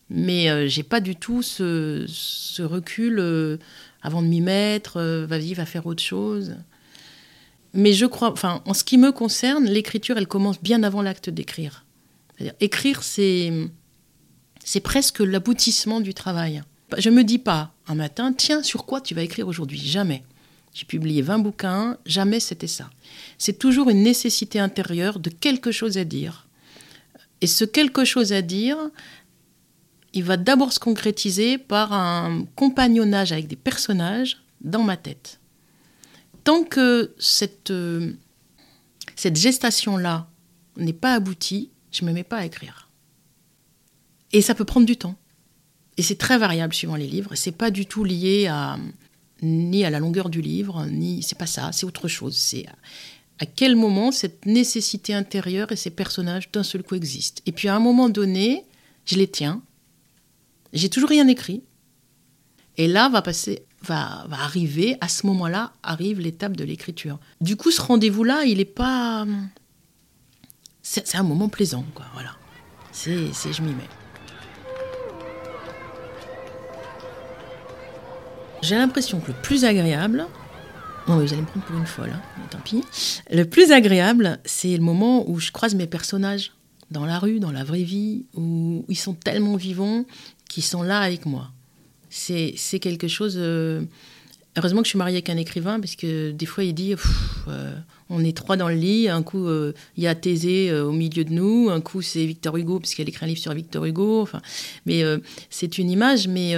mais 0.10 0.69
j'ai 0.69 0.83
pas 0.83 1.00
du 1.00 1.15
tout 1.15 1.41
ce, 1.41 2.62
recul 2.62 3.60
avant 4.01 4.22
de 4.22 4.27
m'y 4.27 4.41
mettre. 4.41 5.01
vas-y, 5.27 5.53
va 5.53 5.65
faire 5.65 5.86
autre 5.86 6.03
chose. 6.03 6.55
Mais 7.74 7.93
je 7.93 8.05
crois, 8.05 8.31
enfin, 8.31 8.62
en 8.65 8.74
ce 8.74 8.83
qui 8.83 8.98
me 8.98 9.12
concerne, 9.12 9.65
l'écriture, 9.65 10.17
elle 10.17 10.27
commence 10.27 10.62
bien 10.62 10.83
avant 10.83 11.01
l'acte 11.01 11.29
d'écrire. 11.29 11.86
Écrire, 12.60 13.03
c'est, 13.03 13.51
c'est 14.63 14.79
presque 14.79 15.19
l'aboutissement 15.19 16.00
du 16.00 16.13
travail. 16.13 16.62
Je 16.98 17.10
me 17.10 17.24
dis 17.24 17.39
pas 17.39 17.74
un 17.88 17.95
matin, 17.95 18.31
tiens, 18.33 18.62
sur 18.62 18.86
quoi 18.86 19.01
tu 19.01 19.15
vas 19.15 19.24
écrire 19.24 19.48
aujourd'hui? 19.48 19.79
Jamais. 19.79 20.24
J'ai 20.74 20.86
publié 20.86 21.22
20 21.22 21.39
bouquins, 21.39 21.98
jamais 22.05 22.39
c'était 22.39 22.67
ça. 22.67 22.89
C'est 23.38 23.60
toujours 23.60 23.89
une 23.89 24.03
nécessité 24.03 24.60
intérieure 24.60 25.19
de 25.19 25.29
quelque 25.29 25.72
chose 25.72 25.98
à 25.98 26.03
dire. 26.03 26.43
Et 27.44 27.48
ce 27.48 27.66
quelque 27.66 28.06
chose 28.06 28.32
à 28.32 28.42
dire, 28.42 28.78
il 30.14 30.24
va 30.24 30.38
d'abord 30.38 30.72
se 30.72 30.80
concrétiser 30.80 31.58
par 31.58 31.92
un 31.92 32.46
compagnonnage 32.56 33.34
avec 33.34 33.48
des 33.48 33.58
personnages 33.58 34.42
dans 34.62 34.82
ma 34.82 34.96
tête. 34.96 35.42
Tant 36.46 36.64
que 36.64 37.14
cette, 37.20 37.70
euh, 37.70 38.14
cette 39.18 39.36
gestation-là 39.36 40.30
n'est 40.78 40.94
pas 40.94 41.16
aboutie, 41.16 41.70
je 41.92 42.06
ne 42.06 42.12
me 42.12 42.14
mets 42.14 42.24
pas 42.24 42.38
à 42.38 42.46
écrire. 42.46 42.88
Et 44.32 44.42
ça 44.42 44.56
peut 44.56 44.64
prendre 44.64 44.86
du 44.86 44.96
temps. 44.96 45.18
Et 45.98 46.02
c'est 46.02 46.18
très 46.18 46.38
variable 46.38 46.74
suivant 46.74 46.96
les 46.96 47.08
livres. 47.08 47.36
C'est 47.36 47.52
pas 47.52 47.72
du 47.72 47.88
tout 47.88 48.06
lié 48.06 48.48
à 48.48 48.78
ni 49.42 49.84
à 49.84 49.90
la 49.90 50.00
longueur 50.00 50.30
du 50.30 50.42
livre, 50.42 50.86
ni 50.86 51.22
c'est 51.24 51.38
pas 51.38 51.46
ça. 51.46 51.74
C'est 51.74 51.86
autre 51.86 52.08
chose. 52.08 52.38
C'est 52.38 52.66
à 53.40 53.46
quel 53.46 53.75
moment 53.75 54.12
cette 54.12 54.46
nécessité 54.46 55.13
intérieure 55.13 55.72
et 55.72 55.75
ces 55.75 55.90
personnages 55.90 56.52
d'un 56.52 56.63
seul 56.63 56.84
coup 56.84 56.96
existent. 56.96 57.42
Et 57.46 57.52
puis 57.52 57.68
à 57.68 57.75
un 57.75 57.80
moment 57.80 58.10
donné, 58.10 58.66
je 59.06 59.16
les 59.16 59.28
tiens. 59.28 59.62
J'ai 60.72 60.90
toujours 60.90 61.10
rien 61.10 61.28
écrit. 61.28 61.63
Et 62.78 62.88
là 62.88 63.10
va 63.10 63.22
passer, 63.22 63.66
va, 63.84 64.25
va 64.28 64.40
arriver, 64.42 64.98
à 65.02 65.08
ce 65.08 65.28
moment-là, 65.28 65.74
arrive 65.84 66.20
l'étape 66.20 66.56
de 66.58 66.63
l'écriture. 66.63 67.20
Du 67.42 67.56
coup, 67.56 67.72
ce 67.72 67.82
rendez-vous-là, 67.82 68.46
il 68.46 68.58
n'est 68.58 68.66
pas. 68.66 69.25
C'est 70.82 71.16
un 71.16 71.24
moment 71.24 71.50
plaisant, 71.50 71.86
quoi. 71.94 72.06
Voilà. 72.13 72.36
C'est, 72.92 73.32
je 73.54 73.62
m'y 73.62 73.74
mets. 73.74 73.90
J'ai 78.62 78.75
l'impression 78.75 79.20
que 79.20 79.28
le 79.28 79.38
plus 79.42 79.66
agréable, 79.66 80.25
vous 81.07 81.33
allez 81.33 81.41
me 81.41 81.45
prendre 81.45 81.65
pour 81.65 81.77
une 81.77 81.86
folle, 81.86 82.12
hein, 82.13 82.22
mais 82.38 82.48
tant 82.50 82.60
pis. 82.60 82.83
Le 83.29 83.43
plus 83.43 83.72
agréable, 83.72 84.39
c'est 84.45 84.75
le 84.75 84.83
moment 84.83 85.29
où 85.29 85.39
je 85.39 85.51
croise 85.51 85.75
mes 85.75 85.88
personnages 85.88 86.51
dans 86.91 87.05
la 87.05 87.19
rue, 87.19 87.39
dans 87.39 87.51
la 87.51 87.63
vraie 87.63 87.83
vie, 87.83 88.25
où 88.36 88.86
ils 88.88 88.98
sont 88.98 89.13
tellement 89.13 89.55
vivants 89.55 90.05
qu'ils 90.50 90.63
sont 90.63 90.83
là 90.83 91.00
avec 91.00 91.25
moi. 91.25 91.51
C'est 92.10 92.79
quelque 92.79 93.07
chose. 93.07 93.36
Euh, 93.38 93.83
heureusement 94.57 94.81
que 94.81 94.86
je 94.86 94.89
suis 94.89 94.98
mariée 94.98 95.17
avec 95.17 95.29
un 95.29 95.38
écrivain, 95.38 95.79
parce 95.79 95.95
que 95.95 96.31
des 96.31 96.45
fois, 96.45 96.63
il 96.63 96.74
dit 96.74 96.95
euh, 97.48 97.75
on 98.10 98.24
est 98.24 98.36
trois 98.36 98.55
dans 98.57 98.69
le 98.69 98.75
lit. 98.75 99.10
Un 99.10 99.24
coup, 99.24 99.48
euh, 99.48 99.74
il 99.98 100.03
y 100.03 100.07
a 100.07 100.15
Thésée 100.15 100.69
euh, 100.69 100.86
au 100.86 100.91
milieu 100.91 101.24
de 101.24 101.31
nous. 101.31 101.69
Un 101.69 101.81
coup, 101.81 102.01
c'est 102.01 102.25
Victor 102.25 102.55
Hugo, 102.57 102.79
puisqu'elle 102.79 103.10
écrit 103.10 103.25
un 103.25 103.27
livre 103.27 103.39
sur 103.39 103.53
Victor 103.53 103.86
Hugo. 103.86 104.22
Enfin, 104.22 104.41
mais 104.86 105.03
c'est 105.50 105.77
une 105.77 105.89
image, 105.89 106.27
mais, 106.27 106.55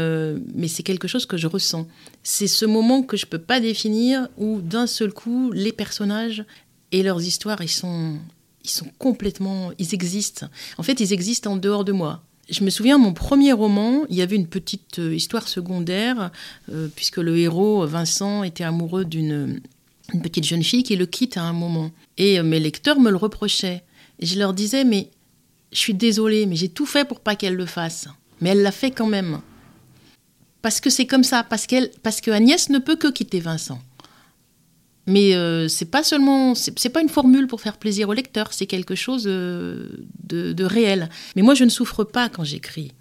mais 0.53 0.67
c'est 0.67 0.83
quelque 0.83 1.07
chose 1.07 1.25
que 1.25 1.37
je 1.37 1.47
ressens. 1.47 1.87
C'est 2.23 2.47
ce 2.47 2.65
moment 2.65 3.03
que 3.03 3.17
je 3.17 3.25
ne 3.25 3.29
peux 3.29 3.39
pas 3.39 3.59
définir 3.59 4.27
où, 4.37 4.61
d'un 4.61 4.87
seul 4.87 5.13
coup, 5.13 5.51
les 5.51 5.71
personnages 5.71 6.43
et 6.91 7.03
leurs 7.03 7.21
histoires, 7.23 7.61
ils 7.61 7.69
sont, 7.69 8.17
ils 8.63 8.69
sont 8.69 8.87
complètement. 8.97 9.71
Ils 9.79 9.93
existent. 9.93 10.47
En 10.77 10.83
fait, 10.83 10.99
ils 10.99 11.13
existent 11.13 11.51
en 11.51 11.57
dehors 11.57 11.85
de 11.85 11.91
moi. 11.91 12.23
Je 12.49 12.63
me 12.63 12.69
souviens, 12.69 12.97
mon 12.97 13.13
premier 13.13 13.53
roman, 13.53 14.05
il 14.09 14.15
y 14.15 14.21
avait 14.21 14.35
une 14.35 14.47
petite 14.47 14.97
histoire 14.99 15.47
secondaire, 15.47 16.31
puisque 16.95 17.17
le 17.17 17.37
héros, 17.37 17.87
Vincent, 17.87 18.43
était 18.43 18.63
amoureux 18.63 19.03
d'une 19.03 19.61
une 20.13 20.21
petite 20.21 20.45
jeune 20.45 20.63
fille 20.63 20.83
qui 20.83 20.95
le 20.95 21.05
quitte 21.05 21.37
à 21.37 21.43
un 21.43 21.53
moment. 21.53 21.91
Et 22.17 22.39
euh, 22.39 22.43
mes 22.43 22.59
lecteurs 22.59 22.99
me 22.99 23.09
le 23.09 23.17
reprochaient. 23.17 23.83
Je 24.19 24.37
leur 24.37 24.53
disais, 24.53 24.83
mais 24.83 25.09
je 25.71 25.79
suis 25.79 25.93
désolée, 25.93 26.45
mais 26.45 26.55
j'ai 26.55 26.69
tout 26.69 26.85
fait 26.85 27.05
pour 27.05 27.19
pas 27.19 27.35
qu'elle 27.35 27.55
le 27.55 27.65
fasse. 27.65 28.07
Mais 28.41 28.49
elle 28.49 28.61
l'a 28.61 28.71
fait 28.71 28.91
quand 28.91 29.07
même. 29.07 29.41
Parce 30.61 30.79
que 30.79 30.89
c'est 30.89 31.05
comme 31.05 31.23
ça, 31.23 31.43
parce, 31.43 31.67
qu'elle, 31.67 31.91
parce 32.03 32.21
que 32.21 32.31
Agnès 32.31 32.69
ne 32.69 32.79
peut 32.79 32.95
que 32.95 33.07
quitter 33.07 33.39
Vincent. 33.39 33.79
Mais 35.07 35.35
euh, 35.35 35.67
c'est 35.67 35.91
pas 35.91 36.03
seulement, 36.03 36.55
c'est, 36.55 36.89
pas 36.89 37.01
une 37.01 37.09
formule 37.09 37.47
pour 37.47 37.61
faire 37.61 37.77
plaisir 37.77 38.09
au 38.09 38.13
lecteur, 38.13 38.53
c'est 38.53 38.65
quelque 38.65 38.95
chose 38.95 39.25
euh, 39.27 39.89
de, 40.23 40.63
réel. 40.63 41.09
Mais 41.35 41.41
moi, 41.41 41.53
je 41.53 41.63
ne 41.63 41.69
souffre 41.69 42.03
pas 42.03 42.29
quand 42.29 42.43
j'écris. 42.43 42.93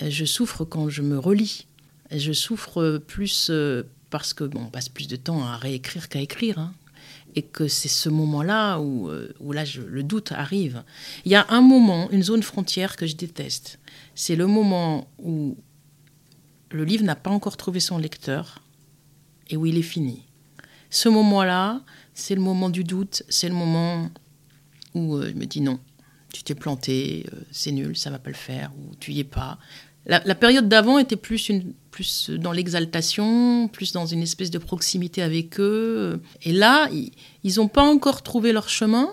Je 0.00 0.24
souffre 0.24 0.64
quand 0.64 0.88
je 0.88 1.02
me 1.02 1.18
relis. 1.18 1.66
Je 2.10 2.32
souffre 2.32 2.98
plus 3.06 3.50
parce 4.08 4.32
que 4.32 4.44
bon, 4.44 4.62
on 4.62 4.70
passe 4.70 4.88
plus 4.88 5.06
de 5.06 5.16
temps 5.16 5.44
à 5.44 5.56
réécrire 5.56 6.08
qu'à 6.08 6.20
écrire. 6.20 6.58
Hein, 6.58 6.72
et 7.36 7.42
que 7.42 7.68
c'est 7.68 7.88
ce 7.88 8.08
moment-là 8.08 8.78
où, 8.78 9.08
euh, 9.08 9.32
où 9.40 9.52
là, 9.52 9.64
le 9.86 10.02
doute 10.02 10.32
arrive. 10.32 10.82
Il 11.24 11.32
y 11.32 11.36
a 11.36 11.46
un 11.48 11.60
moment, 11.60 12.10
une 12.10 12.22
zone 12.22 12.42
frontière 12.42 12.96
que 12.96 13.06
je 13.06 13.14
déteste. 13.14 13.78
C'est 14.14 14.36
le 14.36 14.46
moment 14.46 15.08
où 15.18 15.56
le 16.70 16.84
livre 16.84 17.04
n'a 17.04 17.16
pas 17.16 17.30
encore 17.30 17.56
trouvé 17.56 17.80
son 17.80 17.98
lecteur 17.98 18.62
et 19.48 19.56
où 19.56 19.66
il 19.66 19.78
est 19.78 19.82
fini. 19.82 20.24
Ce 20.90 21.08
moment-là, 21.08 21.80
c'est 22.14 22.34
le 22.34 22.40
moment 22.40 22.68
du 22.68 22.84
doute, 22.84 23.22
c'est 23.28 23.48
le 23.48 23.54
moment 23.54 24.10
où 24.94 25.16
euh, 25.16 25.30
je 25.30 25.38
me 25.38 25.46
dis 25.46 25.60
non, 25.60 25.78
tu 26.32 26.42
t'es 26.42 26.54
planté, 26.54 27.26
euh, 27.32 27.40
c'est 27.50 27.72
nul, 27.72 27.96
ça 27.96 28.10
va 28.10 28.18
pas 28.18 28.30
le 28.30 28.36
faire, 28.36 28.72
ou 28.78 28.94
tu 28.96 29.12
y 29.12 29.20
es 29.20 29.24
pas. 29.24 29.58
La, 30.06 30.34
période 30.34 30.68
d'avant 30.68 30.98
était 30.98 31.14
plus, 31.14 31.50
une, 31.50 31.72
plus 31.90 32.30
dans 32.30 32.50
l'exaltation, 32.50 33.68
plus 33.68 33.92
dans 33.92 34.06
une 34.06 34.22
espèce 34.22 34.50
de 34.50 34.58
proximité 34.58 35.22
avec 35.22 35.60
eux. 35.60 36.20
Et 36.42 36.52
là, 36.52 36.88
ils 37.44 37.56
n'ont 37.56 37.68
pas 37.68 37.82
encore 37.82 38.22
trouvé 38.22 38.50
leur 38.52 38.68
chemin. 38.68 39.10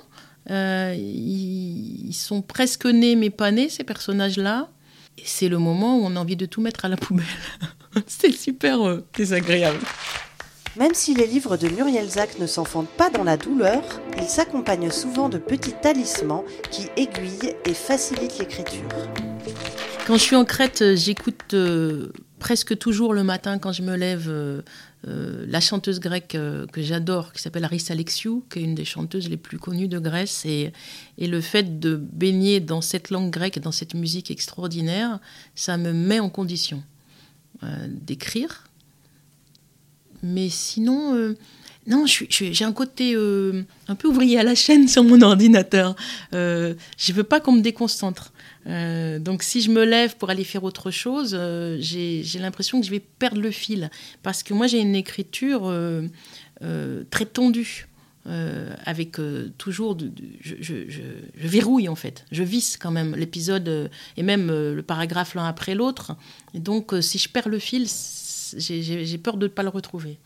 Euh, 0.49 0.95
ils, 0.97 2.13
sont 2.13 2.41
presque 2.41 2.85
nés 2.85 3.15
mais 3.15 3.29
pas 3.29 3.51
nés, 3.51 3.69
ces 3.69 3.83
personnages-là. 3.83 4.69
Et 5.17 5.23
c'est 5.25 5.49
le 5.49 5.59
moment 5.59 5.99
où 5.99 6.05
on 6.05 6.15
a 6.15 6.19
envie 6.19 6.37
de 6.37 6.47
tout 6.47 6.61
mettre 6.61 6.85
à 6.85 6.87
la 6.87 6.97
poubelle. 6.97 7.25
c'est 8.07 8.31
super 8.31 8.79
désagréable. 9.13 9.79
Même 10.77 10.93
si 10.93 11.15
les 11.15 11.25
livres 11.25 11.57
de 11.57 11.69
Muriel 11.69 12.07
Zack 12.07 12.37
ne 12.37 12.45
s'enfondent 12.45 12.85
pas 12.85 13.09
dans 13.09 13.23
la 13.23 13.35
douleur, 13.35 13.81
ils 14.19 14.27
s'accompagnent 14.27 14.91
souvent 14.91 15.27
de 15.27 15.39
petits 15.39 15.73
talismans 15.81 16.43
qui 16.69 16.83
aiguillent 16.95 17.55
et 17.65 17.73
facilitent 17.73 18.37
l'écriture. 18.37 18.87
Quand 20.05 20.17
je 20.17 20.21
suis 20.21 20.35
en 20.35 20.45
Crète, 20.45 20.83
euh, 20.83 20.95
j'écoute 20.95 21.55
euh, 21.55 22.11
presque 22.37 22.77
toujours 22.77 23.15
le 23.15 23.23
matin 23.23 23.57
quand 23.57 23.71
je 23.71 23.81
me 23.81 23.95
lève 23.95 24.27
euh, 24.29 24.61
la 25.03 25.59
chanteuse 25.61 25.99
grecque 25.99 26.37
que 26.71 26.81
j'adore, 26.81 27.33
qui 27.33 27.41
s'appelle 27.41 27.63
Aris 27.63 27.85
Alexiou, 27.89 28.45
qui 28.51 28.59
est 28.59 28.61
une 28.61 28.75
des 28.75 28.85
chanteuses 28.85 29.29
les 29.29 29.37
plus 29.37 29.57
connues 29.57 29.87
de 29.87 29.97
Grèce. 29.97 30.45
Et, 30.45 30.73
et 31.17 31.27
le 31.27 31.41
fait 31.41 31.79
de 31.79 31.95
baigner 31.95 32.59
dans 32.59 32.81
cette 32.81 33.09
langue 33.09 33.31
grecque 33.31 33.57
et 33.57 33.61
dans 33.61 33.71
cette 33.71 33.95
musique 33.95 34.29
extraordinaire, 34.29 35.19
ça 35.55 35.77
me 35.77 35.91
met 35.91 36.19
en 36.19 36.29
condition 36.29 36.83
d'écrire. 37.87 38.66
Mais 40.23 40.49
sinon, 40.49 41.35
non, 41.85 42.05
j'ai 42.05 42.65
un 42.65 42.73
côté 42.73 43.15
un 43.15 43.95
peu 43.95 44.07
ouvrier 44.07 44.39
à 44.39 44.43
la 44.43 44.55
chaîne 44.55 44.87
sur 44.87 45.03
mon 45.03 45.21
ordinateur. 45.23 45.95
je 46.31 46.75
ne 47.09 47.13
veux 47.13 47.23
pas 47.23 47.39
qu'on 47.39 47.53
me 47.53 47.61
déconcentre. 47.61 48.31
Euh, 48.67 49.19
donc 49.19 49.43
si 49.43 49.61
je 49.61 49.71
me 49.71 49.83
lève 49.85 50.17
pour 50.17 50.29
aller 50.29 50.43
faire 50.43 50.63
autre 50.63 50.91
chose, 50.91 51.35
euh, 51.37 51.77
j'ai 51.79 52.39
l'impression 52.39 52.79
que 52.79 52.85
je 52.85 52.91
vais 52.91 52.99
perdre 52.99 53.41
le 53.41 53.51
fil. 53.51 53.89
Parce 54.23 54.43
que 54.43 54.53
moi 54.53 54.67
j'ai 54.67 54.79
une 54.79 54.95
écriture 54.95 55.63
euh, 55.65 56.07
très 57.09 57.25
tendue. 57.25 57.87
avec 58.85 59.17
toujours, 59.57 59.97
je, 60.41 60.73
verrouille 61.35 61.87
en 61.87 61.95
fait, 61.95 62.25
je 62.29 62.43
visse 62.43 62.75
quand 62.75 62.91
même 62.91 63.15
l'épisode 63.15 63.89
et 64.17 64.23
même 64.23 64.47
le 64.49 64.81
paragraphe 64.81 65.33
l'un 65.33 65.47
après 65.47 65.75
l'autre. 65.75 66.17
Et 66.53 66.59
donc 66.59 66.93
si 66.99 67.19
je 67.19 67.29
perds 67.29 67.47
le 67.47 67.59
fil, 67.59 67.87
j'ai 68.57 69.17
peur 69.17 69.37
de 69.37 69.47
ne 69.47 69.51
pas 69.51 69.63
le 69.63 69.69
retrouver. 69.69 70.17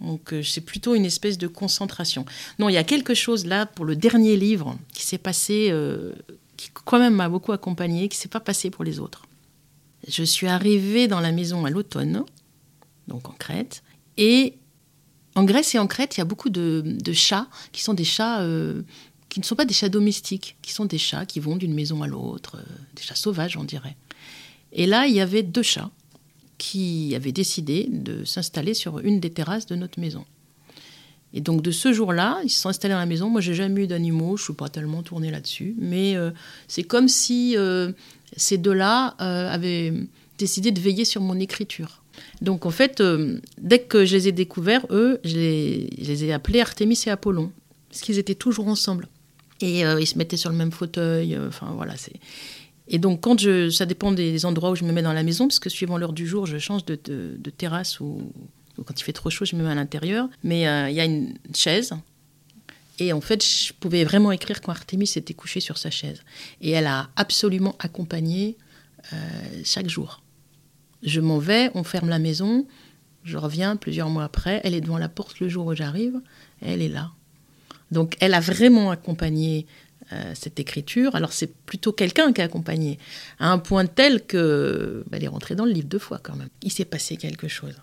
Donc 0.00 0.34
c'est 0.42 0.62
plutôt 0.62 0.94
une 0.94 1.04
espèce 1.04 1.38
de 1.38 1.46
concentration. 1.46 2.24
Non, 2.58 2.68
il 2.68 2.72
y 2.72 2.78
a 2.78 2.84
quelque 2.84 3.14
chose 3.14 3.46
là 3.46 3.66
pour 3.66 3.84
le 3.84 3.94
dernier 3.94 4.36
livre 4.36 4.76
qui 4.92 5.06
s'est 5.06 5.18
passé 5.18 5.72
qui 6.56 6.70
quand 6.84 6.98
même 6.98 7.14
m'a 7.14 7.28
beaucoup 7.28 7.52
accompagnée, 7.52 8.08
qui 8.08 8.16
s'est 8.16 8.28
pas 8.28 8.40
passé 8.40 8.70
pour 8.70 8.84
les 8.84 9.00
autres. 9.00 9.22
Je 10.06 10.22
suis 10.22 10.46
arrivée 10.46 11.08
dans 11.08 11.20
la 11.20 11.32
maison 11.32 11.64
à 11.64 11.70
l'automne, 11.70 12.24
donc 13.08 13.28
en 13.28 13.32
Crète, 13.32 13.82
et 14.16 14.54
en 15.34 15.44
Grèce 15.44 15.74
et 15.74 15.78
en 15.78 15.86
Crète, 15.86 16.16
il 16.16 16.20
y 16.20 16.22
a 16.22 16.24
beaucoup 16.24 16.50
de, 16.50 17.12
chats 17.12 17.48
qui 17.72 17.82
sont 17.82 17.94
des 17.94 18.04
chats 18.04 18.42
euh, 18.42 18.82
qui 19.28 19.40
ne 19.40 19.44
sont 19.44 19.54
pas 19.54 19.64
des 19.64 19.74
chats 19.74 19.88
domestiques, 19.88 20.56
qui 20.60 20.72
sont 20.72 20.84
des 20.84 20.98
chats 20.98 21.24
qui 21.24 21.40
vont 21.40 21.56
d'une 21.56 21.72
maison 21.72 22.02
à 22.02 22.06
l'autre, 22.06 22.58
euh, 22.58 22.64
des 22.94 23.02
chats 23.02 23.14
sauvages, 23.14 23.56
on 23.56 23.64
dirait. 23.64 23.96
Et 24.72 24.86
là, 24.86 25.06
il 25.06 25.14
y 25.14 25.20
avait 25.20 25.42
deux 25.42 25.62
chats 25.62 25.90
qui 26.62 27.12
avaient 27.16 27.32
décidé 27.32 27.88
de 27.90 28.24
s'installer 28.24 28.72
sur 28.72 29.00
une 29.00 29.18
des 29.18 29.30
terrasses 29.30 29.66
de 29.66 29.74
notre 29.74 29.98
maison. 29.98 30.24
Et 31.34 31.40
donc 31.40 31.60
de 31.60 31.72
ce 31.72 31.92
jour-là, 31.92 32.40
ils 32.44 32.50
se 32.50 32.60
sont 32.60 32.68
installés 32.68 32.94
dans 32.94 33.00
la 33.00 33.06
maison. 33.06 33.28
Moi, 33.28 33.40
j'ai 33.40 33.54
jamais 33.54 33.82
eu 33.82 33.86
d'animaux, 33.88 34.36
je 34.36 34.44
suis 34.44 34.52
pas 34.52 34.68
tellement 34.68 35.02
tournée 35.02 35.32
là-dessus, 35.32 35.74
mais 35.76 36.14
euh, 36.16 36.30
c'est 36.68 36.84
comme 36.84 37.08
si 37.08 37.56
euh, 37.56 37.90
ces 38.36 38.58
deux-là 38.58 39.16
euh, 39.20 39.50
avaient 39.50 39.92
décidé 40.38 40.70
de 40.70 40.78
veiller 40.78 41.04
sur 41.04 41.20
mon 41.20 41.40
écriture. 41.40 42.04
Donc 42.42 42.64
en 42.64 42.70
fait, 42.70 43.02
dès 43.58 43.80
que 43.80 44.04
je 44.04 44.14
les 44.14 44.28
ai 44.28 44.32
découverts, 44.32 44.86
eux, 44.90 45.18
je 45.24 45.34
les, 45.34 46.24
ai 46.24 46.32
appelés 46.32 46.60
Artémis 46.60 47.02
et 47.06 47.10
Apollon, 47.10 47.50
parce 47.88 48.02
qu'ils 48.02 48.18
étaient 48.18 48.36
toujours 48.36 48.68
ensemble. 48.68 49.08
Et 49.60 49.80
ils 49.80 50.06
se 50.06 50.16
mettaient 50.16 50.36
sur 50.36 50.50
le 50.50 50.56
même 50.56 50.70
fauteuil, 50.70 51.36
enfin 51.48 51.72
voilà, 51.74 51.96
c'est... 51.96 52.20
Et 52.88 52.98
donc, 52.98 53.20
quand 53.20 53.40
ça 53.70 53.86
dépend 53.86 54.12
des 54.12 54.44
endroits 54.44 54.70
où 54.70 54.76
je 54.76 54.84
me 54.84 54.92
mets 54.92 55.02
dans 55.02 55.12
la 55.12 55.22
maison, 55.22 55.46
parce 55.46 55.60
que 55.60 55.70
suivant 55.70 55.98
l'heure 55.98 56.12
du 56.12 56.26
jour, 56.26 56.46
je 56.46 56.58
change 56.58 56.84
de, 56.84 56.96
terrasse 57.56 58.00
ou, 58.00 58.32
quand 58.84 59.00
il 59.00 59.04
fait 59.04 59.12
trop 59.12 59.30
chaud, 59.30 59.44
je 59.44 59.56
me 59.56 59.62
mets 59.62 59.70
à 59.70 59.74
l'intérieur. 59.74 60.28
Mais 60.42 60.62
il 60.90 60.94
y 60.94 61.00
a 61.00 61.04
une 61.04 61.34
chaise. 61.54 61.92
Et 62.98 63.12
en 63.12 63.20
fait, 63.20 63.44
je 63.44 63.72
pouvais 63.72 64.04
vraiment 64.04 64.32
écrire 64.32 64.60
quand 64.60 64.72
Artémis 64.72 65.10
était 65.16 65.34
couchée 65.34 65.60
sur 65.60 65.78
sa 65.78 65.90
chaise. 65.90 66.22
Et 66.60 66.70
elle 66.70 66.86
a 66.86 67.08
absolument 67.16 67.76
accompagné 67.78 68.56
chaque 69.64 69.88
jour. 69.88 70.22
Je 71.02 71.20
m'en 71.20 71.38
vais, 71.38 71.70
on 71.74 71.84
ferme 71.84 72.08
la 72.08 72.18
maison, 72.18 72.66
je 73.24 73.36
reviens 73.36 73.76
plusieurs 73.76 74.08
mois 74.08 74.24
après, 74.24 74.60
elle 74.64 74.74
est 74.74 74.80
devant 74.80 74.98
la 74.98 75.08
porte 75.08 75.40
le 75.40 75.48
jour 75.48 75.66
où 75.66 75.74
j'arrive, 75.74 76.20
elle 76.60 76.82
est 76.82 76.88
là. 76.88 77.10
Donc 77.90 78.16
elle 78.20 78.34
a 78.34 78.40
vraiment 78.40 78.90
accompagné 78.90 79.66
euh, 79.66 79.66
cette 80.34 80.60
écriture. 80.60 81.14
Alors 81.14 81.32
c'est 81.32 81.52
plutôt 81.54 81.92
quelqu'un 81.92 82.32
qui 82.32 82.42
a 82.42 82.44
accompagné, 82.44 82.98
à 83.38 83.50
un 83.50 83.58
point 83.58 83.86
tel 83.86 84.24
que 84.26 85.04
bah, 85.10 85.16
elle 85.16 85.24
est 85.24 85.28
rentrée 85.28 85.54
dans 85.54 85.64
le 85.64 85.72
livre 85.72 85.88
deux 85.88 85.98
fois 85.98 86.18
quand 86.22 86.36
même. 86.36 86.48
Il 86.62 86.70
s'est 86.70 86.84
passé 86.84 87.16
quelque 87.16 87.48
chose. 87.48 87.74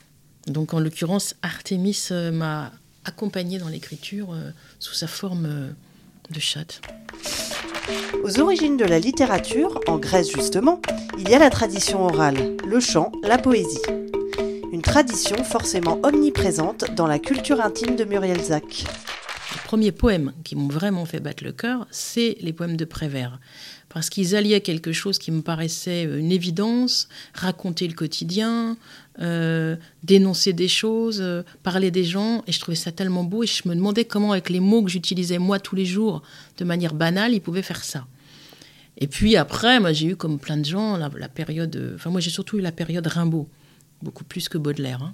Donc 0.48 0.74
en 0.74 0.80
l'occurrence, 0.80 1.36
Artémis 1.42 2.08
euh, 2.12 2.32
m'a 2.32 2.72
accompagné 3.06 3.58
dans 3.58 3.68
l'écriture 3.68 4.34
euh, 4.34 4.52
sous 4.80 4.94
sa 4.94 5.08
forme 5.08 5.74
de 6.30 6.40
chatte. 6.40 6.82
Aux 8.24 8.40
origines 8.40 8.78
de 8.78 8.86
la 8.86 9.00
littérature, 9.00 9.80
en 9.88 9.98
Grèce 9.98 10.32
justement, 10.32 10.82
il 11.18 11.30
y 11.30 11.34
a 11.34 11.40
la 11.40 11.50
tradition 11.50 12.06
orale, 12.06 12.58
le 12.66 12.80
chant, 12.80 13.12
la 13.24 13.38
poésie. 13.38 13.82
Une 14.72 14.82
tradition 14.82 15.44
forcément 15.44 16.00
omniprésente 16.04 16.94
dans 16.96 17.08
la 17.08 17.18
culture 17.18 17.62
intime 17.62 17.96
de 17.96 18.04
Muriel 18.04 18.42
Zac. 18.42 18.86
Premiers 19.70 19.92
poèmes 19.92 20.34
qui 20.44 20.56
m'ont 20.56 20.68
vraiment 20.68 21.06
fait 21.06 21.20
battre 21.20 21.44
le 21.44 21.52
cœur, 21.52 21.86
c'est 21.92 22.38
les 22.42 22.54
poèmes 22.54 22.76
de 22.76 22.86
Prévert 22.86 23.40
parce 23.88 24.10
qu'ils 24.10 24.36
alliaient 24.36 24.62
quelque 24.62 24.94
chose 24.94 25.20
qui 25.20 25.30
me 25.30 25.44
paraissait 25.44 26.08
euh, 26.08 26.18
une 26.18 26.32
évidence, 26.32 27.08
raconter 27.36 27.88
le 27.88 27.94
quotidien, 27.94 28.78
euh, 29.22 29.76
dénoncer 30.02 30.54
des 30.54 30.68
choses, 30.68 31.20
euh, 31.22 31.44
parler 31.62 31.92
des 31.92 32.04
gens, 32.04 32.44
et 32.48 32.52
je 32.52 32.60
trouvais 32.60 32.74
ça 32.74 32.92
tellement 32.92 33.24
beau, 33.24 33.44
et 33.44 33.46
je 33.46 33.70
me 33.70 33.76
demandais 33.76 34.06
comment, 34.06 34.32
avec 34.32 34.50
les 34.50 34.60
mots 34.60 34.82
que 34.82 34.90
j'utilisais 34.90 35.38
moi 35.38 35.60
tous 35.60 35.76
les 35.76 35.86
jours, 35.86 36.24
de 36.58 36.66
manière 36.66 36.96
banale, 36.96 37.36
ils 37.36 37.42
pouvaient 37.42 37.62
faire 37.62 37.84
ça. 37.84 38.08
Et 38.98 39.06
puis 39.06 39.36
après, 39.36 39.80
moi 39.80 39.94
j'ai 39.94 40.08
eu 40.08 40.16
comme 40.16 40.40
plein 40.40 40.58
de 40.58 40.66
gens 40.66 40.98
la, 40.98 41.30
période, 41.30 41.94
enfin 41.94 42.10
moi 42.10 42.22
j'ai 42.22 42.32
surtout 42.32 42.58
eu 42.58 42.62
la 42.62 42.72
période 42.72 43.06
Rimbaud, 43.06 43.48
beaucoup 44.02 44.24
plus 44.24 44.50
que 44.50 44.58
Baudelaire. 44.58 45.04
Hein. 45.04 45.14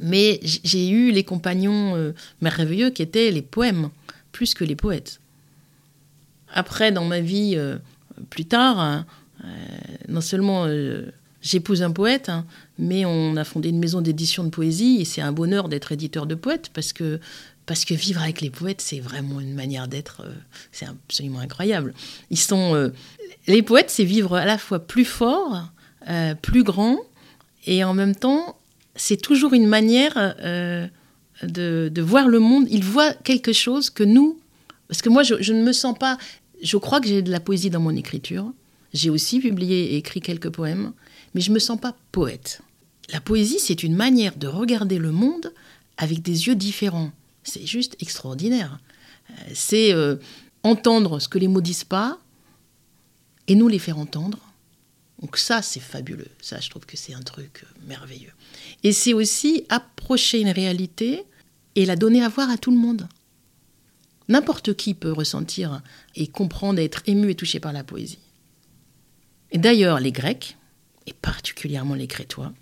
Mais 0.00 0.40
j'ai 0.42 0.88
eu 0.88 1.12
les 1.12 1.24
compagnons 1.24 2.12
merveilleux 2.40 2.90
qui 2.90 3.02
étaient 3.02 3.30
les 3.30 3.42
poèmes, 3.42 3.90
plus 4.32 4.54
que 4.54 4.64
les 4.64 4.76
poètes. 4.76 5.20
Après, 6.54 6.92
dans 6.92 7.04
ma 7.04 7.20
vie, 7.20 7.54
euh, 7.56 7.76
plus 8.30 8.46
tard, 8.46 8.78
hein, 8.78 9.06
euh, 9.44 9.48
non 10.08 10.20
seulement 10.20 10.64
euh, 10.66 11.06
j'épouse 11.42 11.82
un 11.82 11.90
poète, 11.90 12.28
hein, 12.28 12.46
mais 12.78 13.04
on 13.04 13.36
a 13.36 13.44
fondé 13.44 13.68
une 13.70 13.80
maison 13.80 14.00
d'édition 14.00 14.44
de 14.44 14.50
poésie 14.50 14.98
et 15.00 15.04
c'est 15.04 15.20
un 15.20 15.32
bonheur 15.32 15.68
d'être 15.68 15.90
éditeur 15.90 16.26
de 16.26 16.36
poète 16.36 16.70
parce 16.72 16.92
que 16.92 17.20
parce 17.66 17.86
que 17.86 17.94
vivre 17.94 18.22
avec 18.22 18.42
les 18.42 18.50
poètes, 18.50 18.82
c'est 18.82 19.00
vraiment 19.00 19.40
une 19.40 19.54
manière 19.54 19.88
d'être, 19.88 20.22
c'est 20.70 20.84
absolument 20.84 21.38
incroyable. 21.38 21.94
Ils 22.28 22.38
sont, 22.38 22.92
les 23.46 23.62
poètes, 23.62 23.88
c'est 23.88 24.04
vivre 24.04 24.36
à 24.36 24.44
la 24.44 24.58
fois 24.58 24.80
plus 24.80 25.06
fort, 25.06 25.70
plus 26.42 26.62
grand, 26.62 26.98
et 27.64 27.82
en 27.82 27.94
même 27.94 28.14
temps, 28.14 28.58
c'est 28.96 29.20
toujours 29.20 29.54
une 29.54 29.66
manière 29.66 30.34
de, 31.42 31.88
de, 31.88 32.02
voir 32.02 32.28
le 32.28 32.38
monde. 32.38 32.66
Ils 32.70 32.84
voient 32.84 33.12
quelque 33.12 33.52
chose 33.52 33.90
que 33.90 34.04
nous, 34.04 34.38
parce 34.88 35.02
que 35.02 35.08
moi, 35.08 35.22
je, 35.22 35.34
je 35.40 35.52
ne 35.52 35.62
me 35.62 35.72
sens 35.72 35.98
pas 35.98 36.18
je 36.64 36.76
crois 36.78 37.00
que 37.00 37.06
j'ai 37.06 37.22
de 37.22 37.30
la 37.30 37.40
poésie 37.40 37.70
dans 37.70 37.80
mon 37.80 37.94
écriture. 37.94 38.52
J'ai 38.92 39.10
aussi 39.10 39.38
publié 39.38 39.94
et 39.94 39.96
écrit 39.96 40.20
quelques 40.20 40.50
poèmes, 40.50 40.92
mais 41.34 41.40
je 41.40 41.50
ne 41.50 41.54
me 41.54 41.58
sens 41.58 41.78
pas 41.78 41.94
poète. 42.10 42.62
La 43.12 43.20
poésie, 43.20 43.58
c'est 43.58 43.82
une 43.82 43.94
manière 43.94 44.36
de 44.36 44.46
regarder 44.46 44.98
le 44.98 45.12
monde 45.12 45.52
avec 45.98 46.22
des 46.22 46.46
yeux 46.46 46.54
différents. 46.54 47.12
C'est 47.42 47.66
juste 47.66 47.96
extraordinaire. 48.00 48.80
Euh, 49.30 49.34
c'est 49.52 49.92
euh, 49.92 50.16
entendre 50.62 51.20
ce 51.20 51.28
que 51.28 51.38
les 51.38 51.48
mots 51.48 51.60
disent 51.60 51.84
pas 51.84 52.18
et 53.46 53.54
nous 53.54 53.68
les 53.68 53.78
faire 53.78 53.98
entendre. 53.98 54.38
Donc 55.24 55.38
ça, 55.38 55.62
c'est 55.62 55.80
fabuleux. 55.80 56.28
Ça, 56.42 56.60
je 56.60 56.68
trouve 56.68 56.84
que 56.84 56.98
c'est 56.98 57.14
un 57.14 57.22
truc 57.22 57.64
euh, 57.64 57.86
merveilleux. 57.86 58.32
Et 58.82 58.92
c'est 58.92 59.14
aussi 59.14 59.64
approcher 59.70 60.38
une 60.42 60.50
réalité 60.50 61.24
et 61.76 61.86
la 61.86 61.96
donner 61.96 62.22
à 62.22 62.28
voir 62.28 62.50
à 62.50 62.58
tout 62.58 62.70
le 62.70 62.76
monde. 62.76 63.08
N'importe 64.28 64.74
qui 64.74 64.92
peut 64.92 65.12
ressentir 65.12 65.80
et 66.14 66.26
comprendre, 66.26 66.78
être 66.78 67.02
ému 67.06 67.30
et 67.30 67.34
touché 67.34 67.58
par 67.58 67.72
la 67.72 67.84
poésie. 67.84 68.18
Et 69.50 69.56
d'ailleurs, 69.56 69.98
les 69.98 70.12
Grecs, 70.12 70.58
et 71.06 71.14
particulièrement 71.14 71.94
les 71.94 72.06
Crétois, 72.06 72.52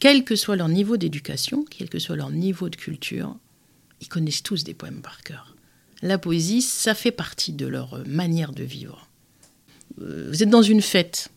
quel 0.00 0.22
que 0.22 0.36
soit 0.36 0.56
leur 0.56 0.68
niveau 0.68 0.98
d'éducation, 0.98 1.64
quel 1.64 1.88
que 1.88 1.98
soit 1.98 2.16
leur 2.16 2.30
niveau 2.30 2.68
de 2.68 2.76
culture, 2.76 3.38
ils 4.02 4.08
connaissent 4.08 4.42
tous 4.42 4.64
des 4.64 4.74
poèmes 4.74 5.00
par 5.00 5.22
cœur. 5.22 5.56
La 6.02 6.18
poésie, 6.18 6.60
ça 6.60 6.94
fait 6.94 7.10
partie 7.10 7.54
de 7.54 7.66
leur 7.66 8.06
manière 8.06 8.52
de 8.52 8.64
vivre. 8.64 9.08
Euh, 10.02 10.28
vous 10.30 10.42
êtes 10.42 10.50
dans 10.50 10.60
une 10.60 10.82
fête. 10.82 11.30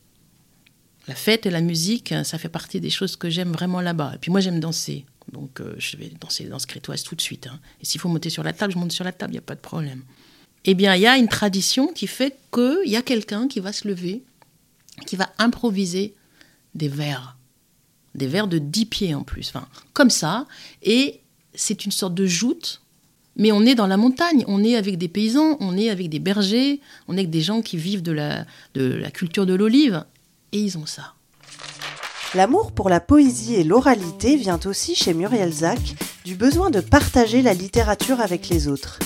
La 1.08 1.16
fête 1.16 1.46
et 1.46 1.50
la 1.50 1.62
musique, 1.62 2.14
ça 2.24 2.38
fait 2.38 2.50
partie 2.50 2.82
des 2.82 2.90
choses 2.90 3.16
que 3.16 3.30
j'aime 3.30 3.52
vraiment 3.52 3.82
là-bas. 3.82 4.14
Et 4.16 4.18
puis 4.18 4.30
moi, 4.30 4.42
j'aime 4.42 4.60
danser. 4.60 5.06
Donc 5.32 5.60
euh, 5.60 5.76
je 5.78 5.98
vais 5.98 6.12
danser 6.20 6.46
dans 6.46 6.60
ce 6.60 6.68
crétoise 6.68 7.04
tout 7.04 7.16
de 7.16 7.22
suite. 7.22 7.48
Hein. 7.48 7.60
Et 7.82 7.86
s'il 7.86 8.00
faut 8.00 8.10
monter 8.10 8.30
sur 8.30 8.44
la 8.44 8.54
table, 8.54 8.74
je 8.74 8.78
monte 8.78 8.92
sur 8.92 9.04
la 9.04 9.12
table, 9.12 9.32
il 9.32 9.36
n'y 9.36 9.40
a 9.40 9.42
pas 9.42 9.56
de 9.56 9.62
problème. 9.62 10.04
Eh 10.66 10.74
bien, 10.74 10.96
il 10.96 11.02
y 11.02 11.08
a 11.08 11.18
une 11.18 11.28
tradition 11.28 11.88
qui 11.88 12.08
fait 12.08 12.38
qu'il 12.54 12.90
y 12.90 12.96
a 12.96 13.02
quelqu'un 13.02 13.48
qui 13.48 13.60
va 13.60 13.74
se 13.74 13.88
lever, 13.88 14.24
qui 15.06 15.16
va 15.16 15.30
improviser 15.38 16.14
des 16.76 16.90
vers. 16.90 17.38
Des 18.16 18.28
vers 18.28 18.48
de 18.48 18.58
10 18.58 18.86
pieds 18.86 19.16
en 19.16 19.24
plus. 19.24 19.50
Enfin, 19.50 19.68
comme 19.94 20.10
ça. 20.10 20.46
Et 20.84 21.22
c'est 21.54 21.86
une 21.86 21.92
sorte 21.92 22.16
de 22.16 22.26
joute. 22.26 22.82
Mais 23.40 23.52
on 23.52 23.62
est 23.66 23.76
dans 23.76 23.86
la 23.86 23.98
montagne, 23.98 24.44
on 24.48 24.64
est 24.64 24.76
avec 24.76 24.98
des 24.98 25.08
paysans, 25.08 25.58
on 25.60 25.78
est 25.78 25.92
avec 25.92 26.10
des 26.10 26.18
bergers, 26.18 26.82
on 27.08 27.14
est 27.14 27.20
avec 27.20 27.30
des 27.30 27.42
gens 27.42 27.62
qui 27.62 27.78
vivent 27.78 28.02
de 28.02 28.12
la 28.12 29.12
culture 29.12 29.46
de 29.46 29.54
l'olive. 29.54 30.04
Et 30.52 30.60
ils 30.60 30.78
ont 30.78 30.86
ça. 30.86 31.14
L'amour 32.36 32.72
pour 32.72 32.90
la 32.90 33.00
poésie 33.00 33.56
et 33.56 33.64
l'oralité 33.64 34.36
vient 34.36 34.60
aussi 34.66 34.96
chez 34.96 35.14
Muriel 35.14 35.52
Zac 35.52 35.80
du 36.26 36.36
besoin 36.36 36.70
de 36.70 36.82
partager 36.82 37.42
la 37.42 37.54
littérature 37.54 38.20
avec 38.20 38.50
les 38.50 38.68
autres. 38.68 39.00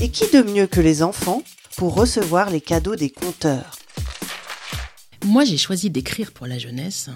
Et 0.00 0.10
qui 0.10 0.30
de 0.30 0.42
mieux 0.42 0.66
que 0.66 0.80
les 0.80 1.02
enfants 1.02 1.42
pour 1.76 1.94
recevoir 1.94 2.50
les 2.50 2.60
cadeaux 2.60 2.96
des 2.96 3.10
conteurs? 3.10 3.76
Moi, 5.24 5.44
j'ai 5.44 5.58
choisi 5.58 5.90
d'écrire 5.90 6.32
pour 6.32 6.46
la 6.46 6.58
jeunesse 6.58 7.10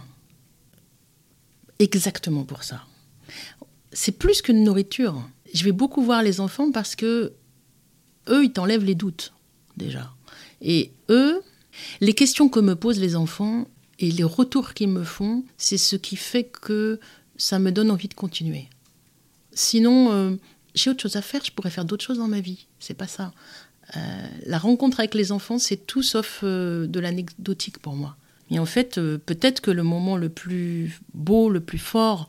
exactement 1.79 2.45
pour 2.45 2.63
ça. 2.63 2.83
C'est 3.93 4.13
plus 4.13 4.43
qu'une 4.43 4.65
nourriture. 4.65 5.23
Je 5.53 5.65
vais 5.65 5.73
beaucoup 5.73 6.03
voir 6.03 6.23
les 6.23 6.41
enfants 6.41 6.71
parce 6.73 6.97
que 6.97 7.33
eux, 8.29 8.45
ils 8.45 8.53
t'enlèvent 8.53 8.85
les 8.85 8.95
doutes 8.95 9.33
déjà. 9.77 10.13
Et 10.61 10.93
eux, 11.09 11.43
les 12.01 12.15
questions 12.15 12.49
que 12.49 12.61
me 12.61 12.75
posent 12.75 13.01
les 13.01 13.17
enfants, 13.17 13.67
et 14.03 14.11
les 14.11 14.25
retours 14.25 14.75
qu'ils 14.75 14.89
me 14.89 15.05
font, 15.05 15.45
c'est 15.57 15.79
ce 15.79 15.97
qui 15.97 16.17
fait 16.17 16.45
que 16.45 16.99
ça 17.37 17.59
me 17.59 17.71
donne 17.71 17.91
envie 17.91 18.09
de 18.09 18.15
continuer. 18.15 18.69
Sinon, 19.53 20.13
euh, 20.13 20.37
j'ai 20.75 20.91
autre 20.91 21.03
chose 21.03 21.17
à 21.17 21.23
faire, 21.23 21.45
je 21.45 21.53
pourrais 21.53 21.71
faire 21.71 21.85
d'autres 21.85 22.05
choses 22.05 22.19
dans 22.19 22.29
ma 22.29 22.41
vie. 22.41 22.67
C'est 22.81 22.95
pas 22.95 23.07
ça. 23.07 23.33
Euh, 23.97 24.01
la 24.47 24.59
rencontre 24.59 24.99
avec 25.01 25.15
les 25.15 25.31
enfants, 25.31 25.59
c'est 25.59 25.87
tout 25.87 26.03
sauf 26.03 26.41
euh, 26.43 26.87
de 26.87 26.99
l'anecdotique 26.99 27.79
pour 27.79 27.95
moi. 27.95 28.17
Et 28.51 28.59
en 28.59 28.67
fait, 28.67 29.01
peut-être 29.25 29.61
que 29.61 29.71
le 29.71 29.83
moment 29.83 30.17
le 30.17 30.29
plus 30.29 31.01
beau, 31.15 31.49
le 31.49 31.61
plus 31.61 31.79
fort, 31.79 32.29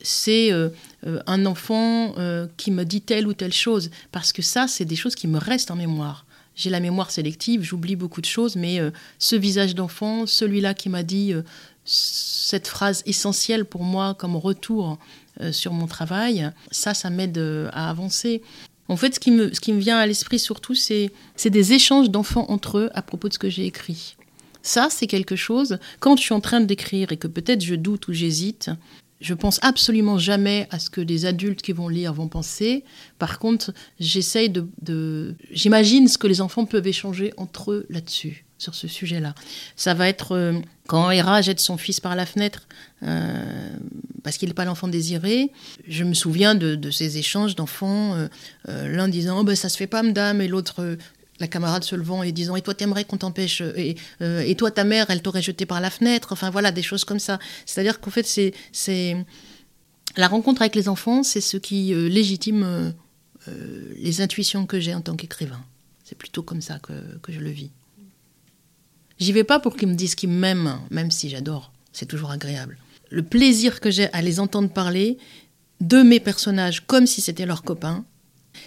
c'est 0.00 0.50
un 1.04 1.46
enfant 1.46 2.14
qui 2.56 2.72
me 2.72 2.82
dit 2.82 3.00
telle 3.00 3.28
ou 3.28 3.32
telle 3.32 3.52
chose. 3.52 3.90
Parce 4.10 4.32
que 4.32 4.42
ça, 4.42 4.66
c'est 4.66 4.84
des 4.84 4.96
choses 4.96 5.14
qui 5.14 5.28
me 5.28 5.38
restent 5.38 5.70
en 5.70 5.76
mémoire 5.76 6.26
j'ai 6.54 6.70
la 6.70 6.80
mémoire 6.80 7.10
sélective, 7.10 7.62
j'oublie 7.62 7.96
beaucoup 7.96 8.20
de 8.20 8.26
choses, 8.26 8.56
mais 8.56 8.80
euh, 8.80 8.90
ce 9.18 9.36
visage 9.36 9.74
d'enfant, 9.74 10.26
celui-là 10.26 10.74
qui 10.74 10.88
m'a 10.88 11.02
dit 11.02 11.32
euh, 11.32 11.42
cette 11.84 12.68
phrase 12.68 13.02
essentielle 13.06 13.64
pour 13.64 13.82
moi 13.82 14.14
comme 14.14 14.36
retour 14.36 14.98
euh, 15.40 15.52
sur 15.52 15.72
mon 15.72 15.86
travail, 15.86 16.50
ça, 16.70 16.94
ça 16.94 17.10
m'aide 17.10 17.38
à 17.72 17.90
avancer. 17.90 18.42
En 18.88 18.96
fait, 18.96 19.14
ce 19.14 19.20
qui 19.20 19.30
me, 19.30 19.52
ce 19.52 19.60
qui 19.60 19.72
me 19.72 19.80
vient 19.80 19.98
à 19.98 20.06
l'esprit 20.06 20.38
surtout, 20.38 20.74
c'est 20.74 21.10
des 21.44 21.72
échanges 21.72 22.10
d'enfants 22.10 22.46
entre 22.48 22.78
eux 22.78 22.90
à 22.94 23.02
propos 23.02 23.28
de 23.28 23.32
ce 23.34 23.38
que 23.38 23.48
j'ai 23.48 23.66
écrit. 23.66 24.16
Ça, 24.62 24.88
c'est 24.90 25.06
quelque 25.06 25.36
chose, 25.36 25.78
quand 26.00 26.16
je 26.16 26.22
suis 26.22 26.34
en 26.34 26.40
train 26.40 26.60
d'écrire 26.60 27.12
et 27.12 27.16
que 27.16 27.26
peut-être 27.26 27.62
je 27.62 27.74
doute 27.74 28.08
ou 28.08 28.12
j'hésite, 28.12 28.70
je 29.20 29.34
pense 29.34 29.58
absolument 29.62 30.18
jamais 30.18 30.66
à 30.70 30.78
ce 30.78 30.90
que 30.90 31.00
les 31.00 31.26
adultes 31.26 31.62
qui 31.62 31.72
vont 31.72 31.88
lire 31.88 32.12
vont 32.12 32.28
penser. 32.28 32.84
Par 33.18 33.38
contre, 33.38 33.72
j'essaye 33.98 34.50
de, 34.50 35.34
j'imagine 35.50 36.08
ce 36.08 36.18
que 36.18 36.26
les 36.26 36.40
enfants 36.40 36.66
peuvent 36.66 36.86
échanger 36.86 37.32
entre 37.36 37.72
eux 37.72 37.86
là-dessus. 37.88 38.44
sur 38.58 38.74
ce 38.74 38.88
sujet-là. 38.88 39.34
Ça 39.76 39.94
va 39.94 40.08
être 40.08 40.32
euh, 40.32 40.54
quand 40.86 41.10
Hera 41.10 41.42
jette 41.42 41.60
son 41.60 41.76
fils 41.76 42.00
par 42.00 42.16
la 42.16 42.24
fenêtre 42.24 42.66
euh, 43.02 43.76
parce 44.22 44.38
qu'il 44.38 44.48
n'est 44.48 44.54
pas 44.54 44.64
l'enfant 44.64 44.88
désiré. 44.88 45.50
Je 45.86 46.04
me 46.04 46.14
souviens 46.14 46.54
de, 46.54 46.90
ces 46.90 47.18
échanges 47.18 47.56
d'enfants, 47.56 48.16
l'un 48.66 49.08
disant 49.08 49.40
oh, 49.40 49.44
ben, 49.44 49.54
ça 49.54 49.68
se 49.68 49.76
fait 49.76 49.86
pas, 49.86 50.02
madame, 50.02 50.40
et 50.40 50.48
l'autre 50.48 50.96
la 51.40 51.48
camarade 51.48 51.84
se 51.84 51.96
levant 51.96 52.22
et 52.22 52.32
disant 52.32 52.56
et 52.56 52.62
toi 52.62 52.74
t'aimerais 52.74 53.04
qu'on 53.04 53.16
t'empêche 53.16 53.60
et, 53.60 53.96
et, 54.20 54.54
toi 54.54 54.70
ta 54.70 54.84
mère 54.84 55.06
elle 55.10 55.20
t'aurait 55.20 55.42
jeté 55.42 55.66
par 55.66 55.80
la 55.80 55.90
fenêtre 55.90 56.32
enfin 56.32 56.50
voilà 56.50 56.70
des 56.70 56.82
choses 56.82 57.04
comme 57.04 57.18
ça 57.18 57.40
c'est 57.66 57.80
à 57.80 57.84
dire 57.84 58.00
qu'en 58.00 58.10
fait 58.10 58.26
c'est 58.26 58.54
c'est 58.70 59.16
la 60.16 60.28
rencontre 60.28 60.62
avec 60.62 60.76
les 60.76 60.88
enfants 60.88 61.24
c'est 61.24 61.40
ce 61.40 61.56
qui 61.56 61.92
légitime 61.92 62.94
les 63.96 64.20
intuitions 64.20 64.64
que 64.64 64.78
j'ai 64.78 64.94
en 64.94 65.00
tant 65.00 65.16
qu'écrivain 65.16 65.60
c'est 66.04 66.18
plutôt 66.18 66.42
comme 66.42 66.60
ça 66.60 66.78
que, 66.78 66.92
je 67.28 67.40
le 67.40 67.50
vis. 67.50 67.70
J'y 69.18 69.32
vais 69.32 69.44
pas 69.44 69.58
pour 69.58 69.76
qu'ils 69.76 69.88
me 69.88 69.94
disent 69.94 70.14
qu'ils 70.14 70.28
m'aiment, 70.28 70.78
même 70.90 71.10
si 71.10 71.30
j'adore. 71.30 71.72
C'est 71.92 72.06
toujours 72.06 72.30
agréable. 72.30 72.78
Le 73.10 73.22
plaisir 73.22 73.80
que 73.80 73.90
j'ai 73.90 74.12
à 74.12 74.20
les 74.20 74.38
entendre 74.38 74.68
parler 74.68 75.18
de 75.80 76.02
mes 76.02 76.20
personnages 76.20 76.86
comme 76.86 77.06
si 77.06 77.20
c'était 77.20 77.46
leurs 77.46 77.62
copains, 77.62 78.04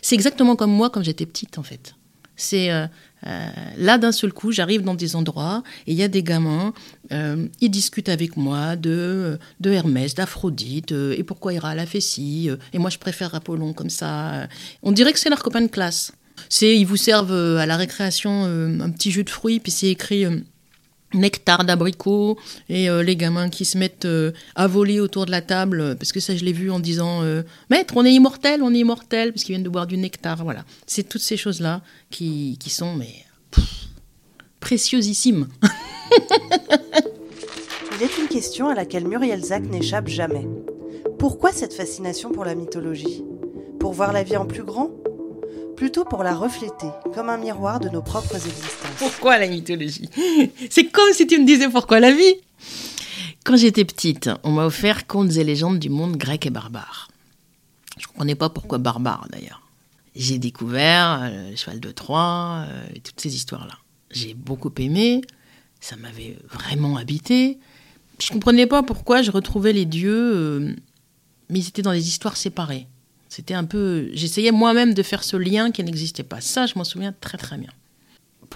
c'est 0.01 0.15
exactement 0.15 0.55
comme 0.55 0.71
moi 0.71 0.89
quand 0.89 1.03
j'étais 1.03 1.25
petite 1.25 1.57
en 1.57 1.63
fait. 1.63 1.95
C'est 2.37 2.71
euh, 2.71 2.85
euh, 3.25 3.49
là 3.77 3.97
d'un 3.97 4.11
seul 4.11 4.31
coup, 4.31 4.51
j'arrive 4.51 4.83
dans 4.83 4.93
des 4.93 5.15
endroits 5.15 5.63
et 5.87 5.91
il 5.91 5.97
y 5.97 6.03
a 6.03 6.07
des 6.07 6.23
gamins, 6.23 6.73
euh, 7.11 7.47
ils 7.59 7.69
discutent 7.69 8.09
avec 8.09 8.37
moi 8.37 8.75
de, 8.75 9.39
de 9.59 9.71
Hermès, 9.71 10.13
d'Aphrodite, 10.13 10.91
et 10.91 11.23
pourquoi 11.23 11.53
ira 11.53 11.71
à 11.71 11.75
la 11.75 11.87
fessie, 11.87 12.49
et 12.71 12.77
moi 12.77 12.91
je 12.91 12.99
préfère 12.99 13.33
Apollon 13.33 13.73
comme 13.73 13.89
ça. 13.89 14.47
On 14.83 14.91
dirait 14.91 15.11
que 15.11 15.19
c'est 15.19 15.29
leur 15.29 15.43
copain 15.43 15.61
de 15.61 15.67
classe. 15.67 16.13
C'est, 16.49 16.77
ils 16.77 16.85
vous 16.85 16.97
servent 16.97 17.33
à 17.33 17.65
la 17.65 17.75
récréation 17.75 18.43
un 18.43 18.91
petit 18.91 19.09
jus 19.09 19.23
de 19.23 19.29
fruits, 19.29 19.59
puis 19.59 19.71
c'est 19.71 19.89
écrit 19.89 20.25
nectar 21.13 21.63
d'abricot 21.63 22.37
et 22.69 22.89
les 23.03 23.15
gamins 23.15 23.49
qui 23.49 23.63
se 23.63 23.77
mettent 23.77 24.07
à 24.55 24.67
voler 24.67 24.99
autour 24.99 25.25
de 25.25 25.31
la 25.31 25.41
table 25.41 25.95
parce 25.97 26.11
que 26.11 26.19
ça 26.19 26.35
je 26.35 26.43
l'ai 26.43 26.51
vu 26.51 26.69
en 26.69 26.79
disant 26.79 27.21
maître 27.69 27.93
on 27.95 28.03
est 28.05 28.11
immortel 28.11 28.61
on 28.61 28.73
est 28.73 28.79
immortel 28.79 29.31
parce 29.31 29.43
qu'ils 29.43 29.53
viennent 29.53 29.63
de 29.63 29.69
boire 29.69 29.87
du 29.87 29.97
nectar 29.97 30.43
voilà. 30.43 30.65
C'est 30.85 31.07
toutes 31.07 31.21
ces 31.21 31.37
choses 31.37 31.61
là 31.61 31.81
qui, 32.09 32.57
qui 32.59 32.69
sont 32.69 32.93
mais 32.93 33.23
précieusissimes 34.59 35.47
il 37.97 38.03
est 38.03 38.17
une 38.19 38.27
question 38.27 38.67
à 38.67 38.75
laquelle 38.75 39.07
Muriel 39.07 39.43
Zac 39.43 39.63
n'échappe 39.63 40.07
jamais. 40.07 40.47
Pourquoi 41.17 41.51
cette 41.51 41.73
fascination 41.73 42.31
pour 42.31 42.45
la 42.45 42.53
mythologie? 42.53 43.23
Pour 43.79 43.93
voir 43.93 44.13
la 44.13 44.23
vie 44.23 44.37
en 44.37 44.45
plus 44.45 44.63
grand? 44.63 44.91
Plutôt 45.77 46.03
pour 46.03 46.23
la 46.23 46.35
refléter, 46.35 46.89
comme 47.13 47.29
un 47.29 47.37
miroir 47.37 47.79
de 47.79 47.87
nos 47.87 48.01
propres 48.01 48.35
existences. 48.35 48.97
Pourquoi 48.97 49.37
la 49.37 49.47
mythologie? 49.47 50.09
C'est 50.71 50.87
comme 50.87 51.13
si 51.13 51.27
tu 51.27 51.39
me 51.39 51.45
disais 51.45 51.69
pourquoi 51.69 51.99
la 51.99 52.11
vie 52.11 52.35
Quand 53.45 53.55
j'étais 53.55 53.85
petite, 53.85 54.29
on 54.43 54.51
m'a 54.51 54.65
offert 54.65 55.05
contes 55.05 55.37
et 55.37 55.43
légendes 55.43 55.77
du 55.77 55.89
monde 55.89 56.17
grec 56.17 56.47
et 56.47 56.49
barbare. 56.49 57.09
Je 57.97 58.03
ne 58.03 58.07
comprenais 58.07 58.35
pas 58.35 58.49
pourquoi 58.49 58.79
barbare 58.79 59.27
d'ailleurs. 59.31 59.61
J'ai 60.15 60.39
découvert 60.39 61.21
euh, 61.21 61.51
le 61.51 61.55
cheval 61.55 61.79
de 61.79 61.91
Troie 61.91 62.65
euh, 62.67 62.87
et 62.95 62.99
toutes 62.99 63.21
ces 63.21 63.35
histoires-là. 63.35 63.75
J'ai 64.09 64.33
beaucoup 64.33 64.71
aimé, 64.79 65.21
ça 65.79 65.95
m'avait 65.95 66.39
vraiment 66.49 66.97
habité. 66.97 67.59
Je 68.19 68.29
ne 68.29 68.33
comprenais 68.33 68.65
pas 68.65 68.81
pourquoi 68.81 69.21
je 69.21 69.29
retrouvais 69.29 69.73
les 69.73 69.85
dieux, 69.85 70.33
euh, 70.35 70.75
mais 71.49 71.59
ils 71.59 71.67
étaient 71.67 71.83
dans 71.83 71.93
des 71.93 72.07
histoires 72.07 72.35
séparées. 72.35 72.87
C'était 73.29 73.53
un 73.53 73.65
peu. 73.65 74.09
J'essayais 74.13 74.51
moi-même 74.51 74.93
de 74.93 75.03
faire 75.03 75.23
ce 75.23 75.37
lien 75.37 75.71
qui 75.71 75.83
n'existait 75.83 76.23
pas. 76.23 76.41
Ça, 76.41 76.65
je 76.65 76.73
m'en 76.75 76.83
souviens 76.83 77.13
très 77.19 77.37
très 77.37 77.57
bien. 77.57 77.71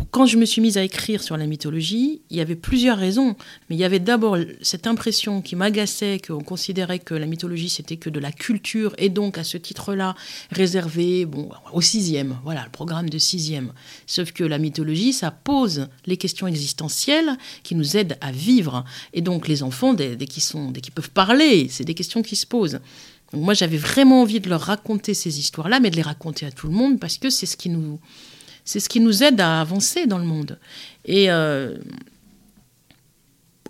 Quand 0.09 0.25
je 0.25 0.37
me 0.37 0.45
suis 0.45 0.61
mise 0.61 0.77
à 0.77 0.83
écrire 0.83 1.21
sur 1.21 1.37
la 1.37 1.45
mythologie, 1.45 2.21
il 2.29 2.37
y 2.37 2.41
avait 2.41 2.55
plusieurs 2.55 2.97
raisons. 2.97 3.35
Mais 3.69 3.75
il 3.75 3.79
y 3.79 3.83
avait 3.83 3.99
d'abord 3.99 4.37
cette 4.61 4.87
impression 4.87 5.41
qui 5.41 5.55
m'agaçait 5.55 6.19
qu'on 6.25 6.41
considérait 6.41 6.99
que 6.99 7.13
la 7.13 7.25
mythologie 7.25 7.69
c'était 7.69 7.97
que 7.97 8.09
de 8.09 8.19
la 8.19 8.31
culture 8.31 8.93
et 8.97 9.09
donc 9.09 9.37
à 9.37 9.43
ce 9.43 9.57
titre-là 9.57 10.15
réservé 10.49 11.25
bon, 11.25 11.49
au 11.73 11.81
sixième. 11.81 12.37
Voilà, 12.43 12.63
le 12.63 12.71
programme 12.71 13.09
de 13.09 13.17
sixième. 13.17 13.73
Sauf 14.07 14.31
que 14.31 14.43
la 14.43 14.57
mythologie, 14.57 15.13
ça 15.13 15.31
pose 15.31 15.89
les 16.05 16.17
questions 16.17 16.47
existentielles 16.47 17.37
qui 17.63 17.75
nous 17.75 17.97
aident 17.97 18.17
à 18.21 18.31
vivre. 18.31 18.85
Et 19.13 19.21
donc 19.21 19.47
les 19.47 19.61
enfants, 19.61 19.93
dès, 19.93 20.15
qu'ils 20.17 20.43
sont, 20.43 20.71
dès 20.71 20.81
qu'ils 20.81 20.93
peuvent 20.93 21.11
parler, 21.11 21.67
c'est 21.69 21.85
des 21.85 21.95
questions 21.95 22.21
qui 22.21 22.35
se 22.35 22.47
posent 22.47 22.79
moi, 23.33 23.53
j'avais 23.53 23.77
vraiment 23.77 24.21
envie 24.21 24.39
de 24.39 24.49
leur 24.49 24.61
raconter 24.61 25.13
ces 25.13 25.39
histoires-là, 25.39 25.79
mais 25.79 25.89
de 25.89 25.95
les 25.95 26.01
raconter 26.01 26.45
à 26.45 26.51
tout 26.51 26.67
le 26.67 26.73
monde 26.73 26.99
parce 26.99 27.17
que 27.17 27.29
c'est 27.29 27.45
ce 27.45 27.55
qui 27.55 27.69
nous, 27.69 27.99
c'est 28.65 28.79
ce 28.79 28.89
qui 28.89 28.99
nous 28.99 29.23
aide 29.23 29.39
à 29.39 29.61
avancer 29.61 30.05
dans 30.05 30.17
le 30.17 30.25
monde. 30.25 30.59
Et 31.05 31.31
euh, 31.31 31.77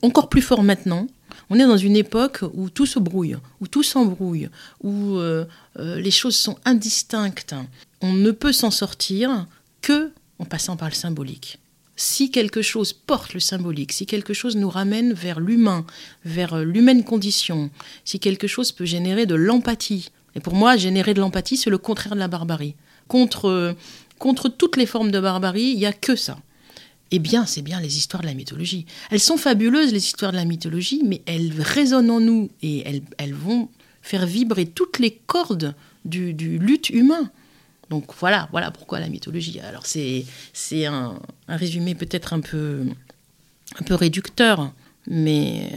encore 0.01 0.29
plus 0.29 0.41
fort 0.41 0.63
maintenant, 0.63 1.07
on 1.49 1.59
est 1.59 1.67
dans 1.67 1.77
une 1.77 1.95
époque 1.95 2.43
où 2.53 2.69
tout 2.69 2.85
se 2.85 2.97
brouille, 2.97 3.37
où 3.59 3.67
tout 3.67 3.83
s'embrouille, 3.83 4.49
où 4.81 5.17
euh, 5.17 5.45
euh, 5.79 5.99
les 5.99 6.11
choses 6.11 6.35
sont 6.35 6.57
indistinctes. 6.65 7.55
On 8.01 8.13
ne 8.13 8.31
peut 8.31 8.53
s'en 8.53 8.71
sortir 8.71 9.47
que 9.81 10.11
en 10.39 10.45
passant 10.45 10.75
par 10.75 10.89
le 10.89 10.95
symbolique 10.95 11.59
si 12.01 12.31
quelque 12.31 12.63
chose 12.63 12.93
porte 12.93 13.35
le 13.35 13.39
symbolique, 13.39 13.91
si 13.91 14.07
quelque 14.07 14.33
chose 14.33 14.55
nous 14.55 14.71
ramène 14.71 15.13
vers 15.13 15.39
l'humain, 15.39 15.85
vers 16.25 16.55
euh, 16.55 16.63
l'humaine 16.63 17.03
condition, 17.03 17.69
si 18.05 18.19
quelque 18.19 18.47
chose 18.47 18.71
peut 18.71 18.85
générer 18.85 19.27
de 19.27 19.35
l'empathie, 19.35 20.09
et 20.33 20.39
pour 20.39 20.55
moi, 20.55 20.77
générer 20.77 21.13
de 21.13 21.19
l'empathie, 21.19 21.57
c'est 21.57 21.69
le 21.69 21.77
contraire 21.77 22.15
de 22.15 22.19
la 22.19 22.27
barbarie. 22.27 22.73
Contre, 23.07 23.49
euh, 23.49 23.73
contre 24.17 24.49
toutes 24.49 24.77
les 24.77 24.87
formes 24.87 25.11
de 25.11 25.19
barbarie, 25.19 25.73
il 25.73 25.77
n'y 25.77 25.85
a 25.85 25.93
que 25.93 26.15
ça. 26.15 26.39
Eh 27.11 27.19
bien, 27.19 27.45
c'est 27.45 27.61
bien 27.61 27.79
les 27.79 27.97
histoires 27.97 28.23
de 28.23 28.27
la 28.27 28.33
mythologie. 28.33 28.87
Elles 29.11 29.19
sont 29.19 29.37
fabuleuses, 29.37 29.93
les 29.93 30.03
histoires 30.03 30.31
de 30.31 30.37
la 30.37 30.45
mythologie, 30.45 31.03
mais 31.05 31.21
elles 31.27 31.53
résonnent 31.61 32.09
en 32.09 32.19
nous 32.19 32.49
et 32.63 32.83
elles, 33.17 33.33
vont 33.35 33.69
faire 34.01 34.25
vibrer 34.25 34.65
toutes 34.65 34.97
les 34.97 35.11
cordes 35.27 35.75
du, 36.05 36.33
du 36.33 36.57
lutte 36.57 36.89
humain. 36.89 37.29
Donc 37.91 38.05
voilà, 38.21 38.47
voilà 38.51 38.71
pourquoi 38.71 39.01
la 39.01 39.09
mythologie. 39.09 39.59
Alors 39.59 39.85
c'est 39.85 40.25
c'est 40.53 40.85
un, 40.85 41.19
résumé 41.49 41.93
peut-être 41.93 42.31
un 42.31 42.39
peu 42.39 42.85
un 43.79 43.83
peu 43.83 43.95
réducteur, 43.95 44.71
mais 45.07 45.69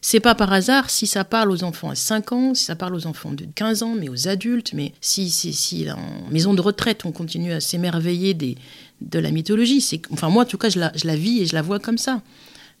c'est 0.00 0.18
pas 0.18 0.34
par 0.34 0.52
hasard 0.52 0.90
si 0.90 1.06
ça 1.06 1.22
parle 1.22 1.52
aux 1.52 1.62
enfants 1.62 1.90
à 1.90 1.94
5 1.94 2.32
ans, 2.32 2.54
si 2.54 2.64
ça 2.64 2.74
parle 2.74 2.96
aux 2.96 3.06
enfants 3.06 3.30
de 3.30 3.46
15 3.54 3.84
ans, 3.84 3.94
mais 3.96 4.08
aux 4.08 4.26
adultes, 4.26 4.72
mais 4.72 4.92
si, 5.00 5.30
si, 5.30 5.52
si 5.52 5.88
en 5.88 6.28
maison 6.30 6.54
de 6.54 6.60
retraite 6.60 7.04
on 7.04 7.12
continue 7.12 7.52
à 7.52 7.60
s'émerveiller 7.60 8.34
de 8.34 9.18
la 9.20 9.30
mythologie, 9.30 9.80
c'est 9.80 10.02
enfin 10.10 10.28
moi 10.28 10.42
en 10.42 10.46
tout 10.46 10.58
cas 10.58 10.70
je 10.70 10.80
la, 10.80 10.90
je 10.96 11.06
la 11.06 11.14
vis 11.14 11.42
et 11.42 11.46
je 11.46 11.54
la 11.54 11.62
vois 11.62 11.78
comme 11.78 11.98
ça. 11.98 12.20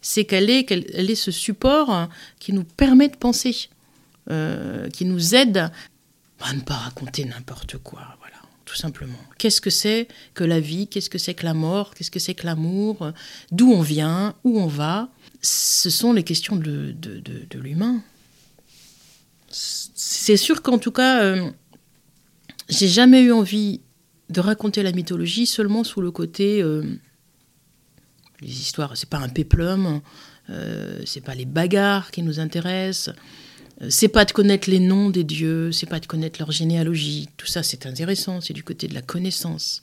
C'est 0.02 0.24
qu'elle 0.24 0.50
est, 0.50 0.64
qu'elle 0.64 1.10
est 1.10 1.14
ce 1.14 1.30
support 1.30 2.08
qui 2.40 2.52
nous 2.52 2.64
permet 2.64 3.08
de 3.08 3.16
penser, 3.16 3.68
euh, 4.30 4.88
qui 4.88 5.04
nous 5.04 5.36
aide 5.36 5.70
à 6.40 6.54
ne 6.54 6.60
pas 6.60 6.74
raconter 6.74 7.24
n'importe 7.24 7.78
quoi 7.78 8.16
tout 8.70 8.76
simplement. 8.76 9.18
Qu'est-ce 9.36 9.60
que 9.60 9.68
c'est 9.68 10.06
que 10.32 10.44
la 10.44 10.60
vie? 10.60 10.86
Qu'est-ce 10.86 11.10
que 11.10 11.18
c'est 11.18 11.34
que 11.34 11.44
la 11.44 11.54
mort? 11.54 11.92
Qu'est-ce 11.92 12.10
que 12.12 12.20
c'est 12.20 12.34
que 12.34 12.46
l'amour? 12.46 13.10
D'où 13.50 13.72
on 13.72 13.82
vient? 13.82 14.36
Où 14.44 14.60
on 14.60 14.68
va? 14.68 15.08
Ce 15.42 15.90
sont 15.90 16.12
les 16.12 16.22
questions 16.22 16.54
de, 16.54 16.92
de, 16.92 17.58
l'humain. 17.58 18.00
C'est 19.48 20.36
sûr 20.36 20.62
qu'en 20.62 20.78
tout 20.78 20.92
cas, 20.92 21.20
euh, 21.24 21.50
j'ai 22.68 22.86
jamais 22.86 23.22
eu 23.22 23.32
envie 23.32 23.80
de 24.28 24.38
raconter 24.38 24.84
la 24.84 24.92
mythologie 24.92 25.46
seulement 25.46 25.82
sous 25.82 26.00
le 26.00 26.12
côté 26.12 26.62
euh, 26.62 26.84
les 28.40 28.52
histoires. 28.52 28.96
C'est 28.96 29.10
pas 29.10 29.18
un 29.18 29.28
péplum, 29.28 30.00
euh, 30.48 31.02
c'est 31.06 31.24
pas 31.24 31.34
les 31.34 31.44
bagarres 31.44 32.12
qui 32.12 32.22
nous 32.22 32.38
intéressent. 32.38 33.16
Euh, 33.82 33.86
c'est 33.88 34.08
pas 34.08 34.24
de 34.24 34.32
connaître 34.32 34.68
les 34.70 34.80
noms 34.80 35.10
des 35.10 35.24
dieux, 35.24 35.72
c'est 35.72 35.86
pas 35.86 36.00
de 36.00 36.06
connaître 36.06 36.38
leur 36.40 36.50
généalogie. 36.50 37.28
Tout 37.36 37.46
ça, 37.46 37.62
c'est 37.62 37.86
intéressant, 37.86 38.40
c'est 38.40 38.52
du 38.52 38.62
côté 38.62 38.88
de 38.88 38.94
la 38.94 39.02
connaissance. 39.02 39.80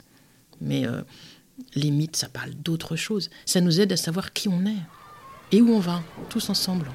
Mais 0.61 0.85
euh, 0.85 1.01
les 1.75 1.91
mythes, 1.91 2.15
ça 2.15 2.29
parle 2.29 2.53
d'autre 2.53 2.95
chose. 2.95 3.29
Ça 3.45 3.61
nous 3.61 3.79
aide 3.79 3.91
à 3.91 3.97
savoir 3.97 4.33
qui 4.33 4.47
on 4.49 4.65
est 4.65 4.81
et 5.51 5.61
où 5.61 5.69
on 5.69 5.79
va, 5.79 6.03
tous 6.29 6.49
ensemble. 6.49 6.91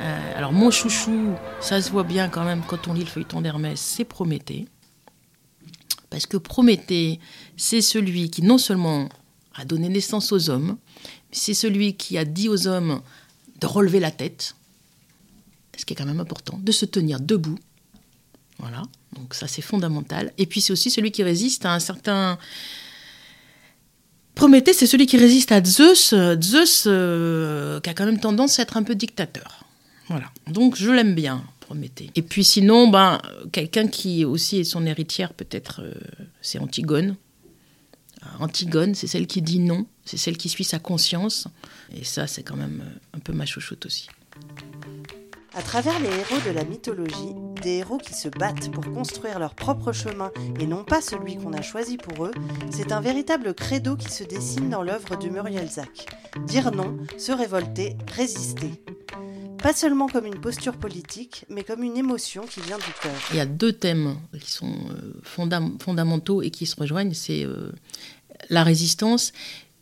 Euh, 0.00 0.32
alors 0.36 0.52
mon 0.52 0.70
chouchou, 0.70 1.34
ça 1.60 1.80
se 1.80 1.90
voit 1.90 2.02
bien 2.02 2.28
quand 2.28 2.44
même 2.44 2.62
quand 2.66 2.88
on 2.88 2.92
lit 2.92 3.04
le 3.04 3.06
feuilleton 3.06 3.40
d'Hermès, 3.40 3.80
c'est 3.80 4.04
Prométhée. 4.04 4.66
Parce 6.14 6.26
que 6.26 6.36
Prométhée, 6.36 7.18
c'est 7.56 7.80
celui 7.80 8.30
qui 8.30 8.42
non 8.42 8.56
seulement 8.56 9.08
a 9.52 9.64
donné 9.64 9.88
naissance 9.88 10.30
aux 10.30 10.48
hommes, 10.48 10.76
mais 11.02 11.36
c'est 11.36 11.54
celui 11.54 11.96
qui 11.96 12.16
a 12.16 12.24
dit 12.24 12.48
aux 12.48 12.68
hommes 12.68 13.02
de 13.60 13.66
relever 13.66 13.98
la 13.98 14.12
tête, 14.12 14.54
ce 15.76 15.84
qui 15.84 15.92
est 15.92 15.96
quand 15.96 16.06
même 16.06 16.20
important, 16.20 16.56
de 16.62 16.70
se 16.70 16.84
tenir 16.84 17.18
debout. 17.18 17.58
Voilà, 18.60 18.82
donc 19.12 19.34
ça 19.34 19.48
c'est 19.48 19.60
fondamental. 19.60 20.32
Et 20.38 20.46
puis 20.46 20.60
c'est 20.60 20.72
aussi 20.72 20.88
celui 20.88 21.10
qui 21.10 21.24
résiste 21.24 21.66
à 21.66 21.74
un 21.74 21.80
certain... 21.80 22.38
Prométhée, 24.36 24.72
c'est 24.72 24.86
celui 24.86 25.06
qui 25.06 25.16
résiste 25.16 25.50
à 25.50 25.64
Zeus, 25.64 26.14
Zeus 26.40 26.84
euh, 26.86 27.80
qui 27.80 27.90
a 27.90 27.94
quand 27.94 28.06
même 28.06 28.20
tendance 28.20 28.60
à 28.60 28.62
être 28.62 28.76
un 28.76 28.84
peu 28.84 28.94
dictateur. 28.94 29.64
Voilà, 30.08 30.30
donc 30.46 30.76
je 30.76 30.92
l'aime 30.92 31.16
bien. 31.16 31.42
Et 32.14 32.22
puis 32.22 32.44
sinon, 32.44 32.88
ben, 32.88 33.20
quelqu'un 33.52 33.86
qui 33.86 34.24
aussi 34.24 34.58
est 34.58 34.64
son 34.64 34.86
héritière, 34.86 35.32
peut-être, 35.32 35.82
euh, 35.82 35.94
c'est 36.40 36.58
Antigone. 36.58 37.16
Antigone, 38.38 38.94
c'est 38.94 39.06
celle 39.06 39.26
qui 39.26 39.42
dit 39.42 39.58
non, 39.58 39.86
c'est 40.04 40.16
celle 40.16 40.36
qui 40.36 40.48
suit 40.48 40.64
sa 40.64 40.78
conscience. 40.78 41.46
Et 41.94 42.04
ça, 42.04 42.26
c'est 42.26 42.42
quand 42.42 42.56
même 42.56 42.82
un 43.12 43.18
peu 43.18 43.32
ma 43.32 43.46
chouchoute 43.46 43.86
aussi. 43.86 44.08
À 45.56 45.62
travers 45.62 46.00
les 46.00 46.08
héros 46.08 46.40
de 46.44 46.50
la 46.50 46.64
mythologie, 46.64 47.34
des 47.62 47.78
héros 47.78 47.98
qui 47.98 48.12
se 48.12 48.28
battent 48.28 48.72
pour 48.72 48.92
construire 48.92 49.38
leur 49.38 49.54
propre 49.54 49.92
chemin 49.92 50.32
et 50.58 50.66
non 50.66 50.82
pas 50.82 51.00
celui 51.00 51.36
qu'on 51.36 51.52
a 51.52 51.62
choisi 51.62 51.96
pour 51.96 52.26
eux, 52.26 52.32
c'est 52.72 52.90
un 52.90 53.00
véritable 53.00 53.54
credo 53.54 53.94
qui 53.94 54.10
se 54.10 54.24
dessine 54.24 54.68
dans 54.68 54.82
l'œuvre 54.82 55.16
de 55.16 55.28
Muriel 55.28 55.68
Zac. 55.70 56.06
Dire 56.46 56.72
non, 56.72 56.96
se 57.18 57.30
révolter, 57.30 57.96
résister. 58.16 58.82
Pas 59.64 59.72
seulement 59.72 60.08
comme 60.08 60.26
une 60.26 60.40
posture 60.40 60.76
politique, 60.76 61.44
mais 61.48 61.64
comme 61.64 61.82
une 61.82 61.96
émotion 61.96 62.42
qui 62.42 62.60
vient 62.60 62.78
du 62.78 62.92
cœur. 63.02 63.12
Il 63.32 63.36
y 63.36 63.40
a 63.40 63.46
deux 63.46 63.72
thèmes 63.72 64.16
qui 64.40 64.52
sont 64.52 64.72
euh, 64.90 65.20
fondamentaux 65.78 66.42
et 66.42 66.50
qui 66.50 66.66
se 66.66 66.76
rejoignent, 66.76 67.14
c'est 67.14 67.44
euh, 67.44 67.72
la 68.48 68.62
résistance 68.62 69.32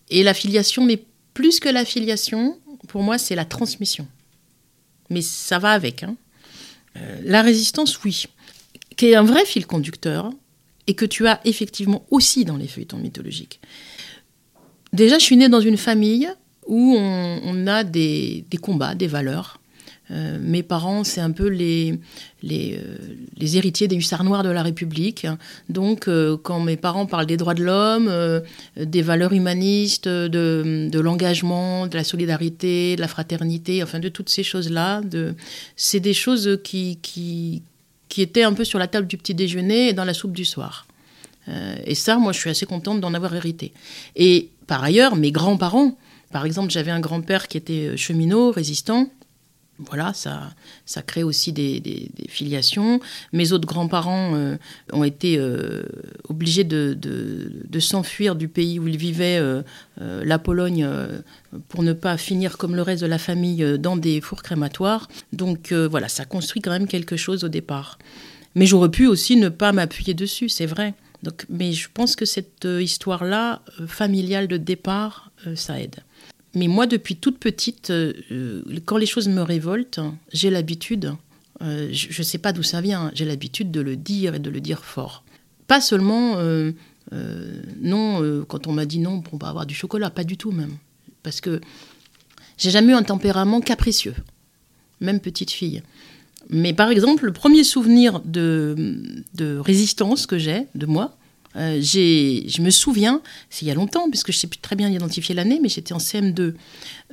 et 0.09 0.23
l'affiliation, 0.23 0.85
mais 0.85 1.05
plus 1.35 1.61
que 1.61 1.69
l'affiliation, 1.69 2.59
pour 2.89 3.03
moi, 3.03 3.19
c'est 3.19 3.35
la 3.35 3.45
transmission 3.45 4.07
mais 5.13 5.23
ça 5.23 5.59
va 5.59 5.71
avec. 5.71 6.03
Hein. 6.03 6.17
Euh, 6.97 7.21
la 7.25 7.43
résistance, 7.43 8.03
oui, 8.05 8.25
qui 8.97 9.07
est 9.07 9.15
un 9.15 9.23
vrai 9.23 9.45
fil 9.45 9.67
conducteur 9.67 10.31
et 10.87 10.95
que 10.95 11.05
tu 11.05 11.27
as 11.29 11.41
effectivement 11.45 12.05
aussi 12.11 12.45
dans 12.45 12.57
les 12.57 12.67
feuilletons 12.67 12.99
mythologiques. 12.99 13.61
Déjà, 14.93 15.19
je 15.19 15.25
suis 15.25 15.37
née 15.37 15.49
dans 15.49 15.61
une 15.61 15.77
famille 15.77 16.29
où 16.67 16.97
on, 16.97 17.67
a 17.67 17.85
des, 17.85 18.45
combats, 18.61 18.95
des 18.95 19.07
valeurs, 19.07 19.61
euh, 20.11 20.39
mes 20.41 20.63
parents, 20.63 21.05
c'est 21.05 21.21
un 21.21 21.31
peu 21.31 21.47
les, 21.47 21.99
les, 22.43 22.77
euh, 22.77 22.97
les, 23.37 23.57
héritiers 23.57 23.87
des 23.89 23.97
hussards 23.97 24.25
noirs 24.25 24.43
de 24.43 24.51
la 24.51 24.63
République. 24.63 25.27
Donc, 25.69 26.09
euh, 26.09 26.37
quand 26.37 26.61
mes 26.61 26.77
parents 26.77 27.07
parlent 27.07 27.27
des 27.27 27.37
droits 27.37 27.55
de 27.55 27.63
l'homme, 27.63 28.43
des 28.77 29.03
valeurs 29.03 29.33
humanistes, 29.33 30.09
de, 30.09 30.89
de 30.91 31.01
l'engagement, 31.01 31.87
de 31.87 31.97
la 31.97 32.05
solidarité, 32.05 32.97
de 32.97 33.01
la 33.01 33.09
fraternité, 33.09 33.83
enfin 33.83 34.01
de 34.01 34.09
toutes 34.09 34.29
ces 34.29 34.43
choses-là, 34.43 35.01
de, 35.03 35.35
c'est 35.77 36.01
des 36.01 36.15
choses 36.15 36.59
qui, 36.65 36.99
qui, 37.01 37.63
qui 38.09 38.23
étaient 38.23 38.43
un 38.43 38.53
peu 38.53 38.65
sur 38.65 38.79
la 38.79 38.89
table 38.89 39.07
du 39.07 39.17
petit 39.17 39.35
déjeuner 39.35 39.91
et 39.91 39.93
dans 39.93 40.05
la 40.05 40.15
soupe 40.15 40.33
du 40.33 40.45
soir. 40.45 40.87
et 41.87 41.95
ça, 41.95 42.17
moi, 42.19 42.33
je 42.33 42.39
suis 42.39 42.51
assez 42.51 42.67
contente 42.67 43.01
d'en 43.01 43.15
avoir 43.15 43.35
hérité. 43.35 43.73
Et 44.17 44.51
par 44.67 44.83
ailleurs, 44.83 45.17
mes 45.17 45.33
grands-parents, 45.33 45.97
par 46.33 46.45
exemple, 46.45 46.71
j'avais 46.71 46.91
un 46.91 47.01
grand-père 47.01 47.47
qui 47.47 47.57
était 47.57 47.97
cheminot, 47.97 48.51
résistant 48.51 49.09
voilà, 49.79 50.13
ça, 50.13 50.51
ça 50.87 51.03
crée 51.03 51.23
aussi 51.23 51.53
des, 51.53 52.11
filiations. 52.29 53.01
Mes 53.33 53.53
autres 53.53 53.67
grands-parents 53.67 54.35
euh, 54.35 54.57
ont 54.93 55.05
été 55.05 55.37
euh, 55.39 55.83
obligés 56.29 56.65
de, 56.65 56.99
s'enfuir 57.81 58.37
du 58.37 58.49
pays 58.49 58.79
où 58.79 58.87
ils 58.87 58.97
vivaient, 58.97 59.39
euh, 59.39 59.63
la 59.99 60.39
Pologne, 60.39 60.89
pour 61.69 61.83
ne 61.83 61.93
pas 61.93 62.17
finir 62.17 62.59
comme 62.59 62.77
le 62.77 62.83
reste 62.83 63.03
de 63.03 63.07
la 63.09 63.19
famille 63.19 63.79
dans 63.79 63.97
des 63.97 64.21
fours 64.21 64.43
crématoires. 64.43 65.09
Donc 65.33 65.73
voilà, 65.73 66.09
ça 66.09 66.25
construit 66.25 66.63
quand 66.63 66.71
même 66.71 66.87
quelque 66.87 67.17
chose 67.17 67.45
au 67.45 67.49
départ. 67.49 67.99
Mais 68.55 68.67
j'aurais 68.67 68.91
pu 68.91 69.07
aussi 69.07 69.37
ne 69.37 69.49
pas 69.49 69.73
m'appuyer 69.73 70.15
dessus, 70.15 70.49
c'est 70.49 70.67
vrai. 70.67 70.95
Donc, 71.23 71.47
mais 71.49 71.73
je 71.73 71.89
pense 71.93 72.17
que 72.17 72.25
cette 72.25 72.65
histoire-là, 72.65 73.63
familiale 73.87 74.49
de 74.49 74.57
départ, 74.57 75.31
ça 75.55 75.81
aide. 75.81 75.97
Mais 76.55 76.69
moi, 76.69 76.87
depuis 76.87 77.17
toute 77.17 77.39
petite, 77.39 77.91
euh, 77.91 78.13
euh, 78.31 78.63
quand 78.85 78.99
les 78.99 79.07
choses 79.07 79.29
me 79.29 79.41
révoltent, 79.41 80.01
j'ai 80.33 80.51
l'habitude, 80.51 81.15
euh, 81.63 81.89
je 81.93 82.19
ne 82.19 82.25
sais 82.25 82.39
pas 82.39 82.53
d'où 82.53 82.63
ça 82.63 82.81
vient, 82.81 83.11
j'ai 83.15 83.25
l'habitude 83.25 83.71
de 83.71 83.81
le 83.81 83.97
dire 83.97 84.35
et 84.35 84.39
de 84.39 84.51
le 84.51 84.61
dire 84.61 84.85
fort. 84.85 85.25
Pas 85.67 85.81
seulement, 85.81 86.37
non, 87.81 88.45
quand 88.47 88.67
on 88.67 88.73
m'a 88.73 88.85
dit 88.85 88.99
non, 88.99 89.23
on 89.33 89.39
va 89.39 89.49
avoir 89.49 89.65
du 89.65 89.75
chocolat, 89.75 90.11
pas 90.11 90.25
du 90.25 90.37
tout 90.37 90.51
même. 90.51 90.77
Parce 91.23 91.41
que 91.41 91.61
j'ai 92.59 92.71
jamais 92.71 92.93
eu 92.93 92.97
un 92.97 93.03
tempérament 93.03 93.63
capricieux, 93.63 94.15
même 95.01 95.21
petite 95.21 95.51
fille. 95.51 95.83
Mais 96.51 96.75
par 96.75 96.91
exemple, 96.91 97.25
le 97.25 97.33
premier 97.33 97.65
souvenir 97.65 98.21
de, 98.21 98.95
de 99.35 99.57
résistance 99.57 100.27
que 100.27 100.37
j'ai 100.37 100.67
de 100.75 100.85
moi, 100.85 101.17
euh, 101.57 101.81
je 101.83 102.63
me 102.63 102.71
souviens, 102.71 103.21
c'est 103.51 103.65
il 103.65 103.69
y 103.69 103.71
a 103.71 103.75
longtemps, 103.75 104.09
puisque 104.09 104.33
je 104.33 104.37
ne 104.37 104.41
sais 104.41 104.47
plus 104.47 104.59
très 104.59 104.77
bien 104.77 104.91
identifier 104.91 105.35
l'année, 105.35 105.59
mais 105.63 105.69
j'étais 105.69 105.93
en 105.93 105.99
CM2, 105.99 106.55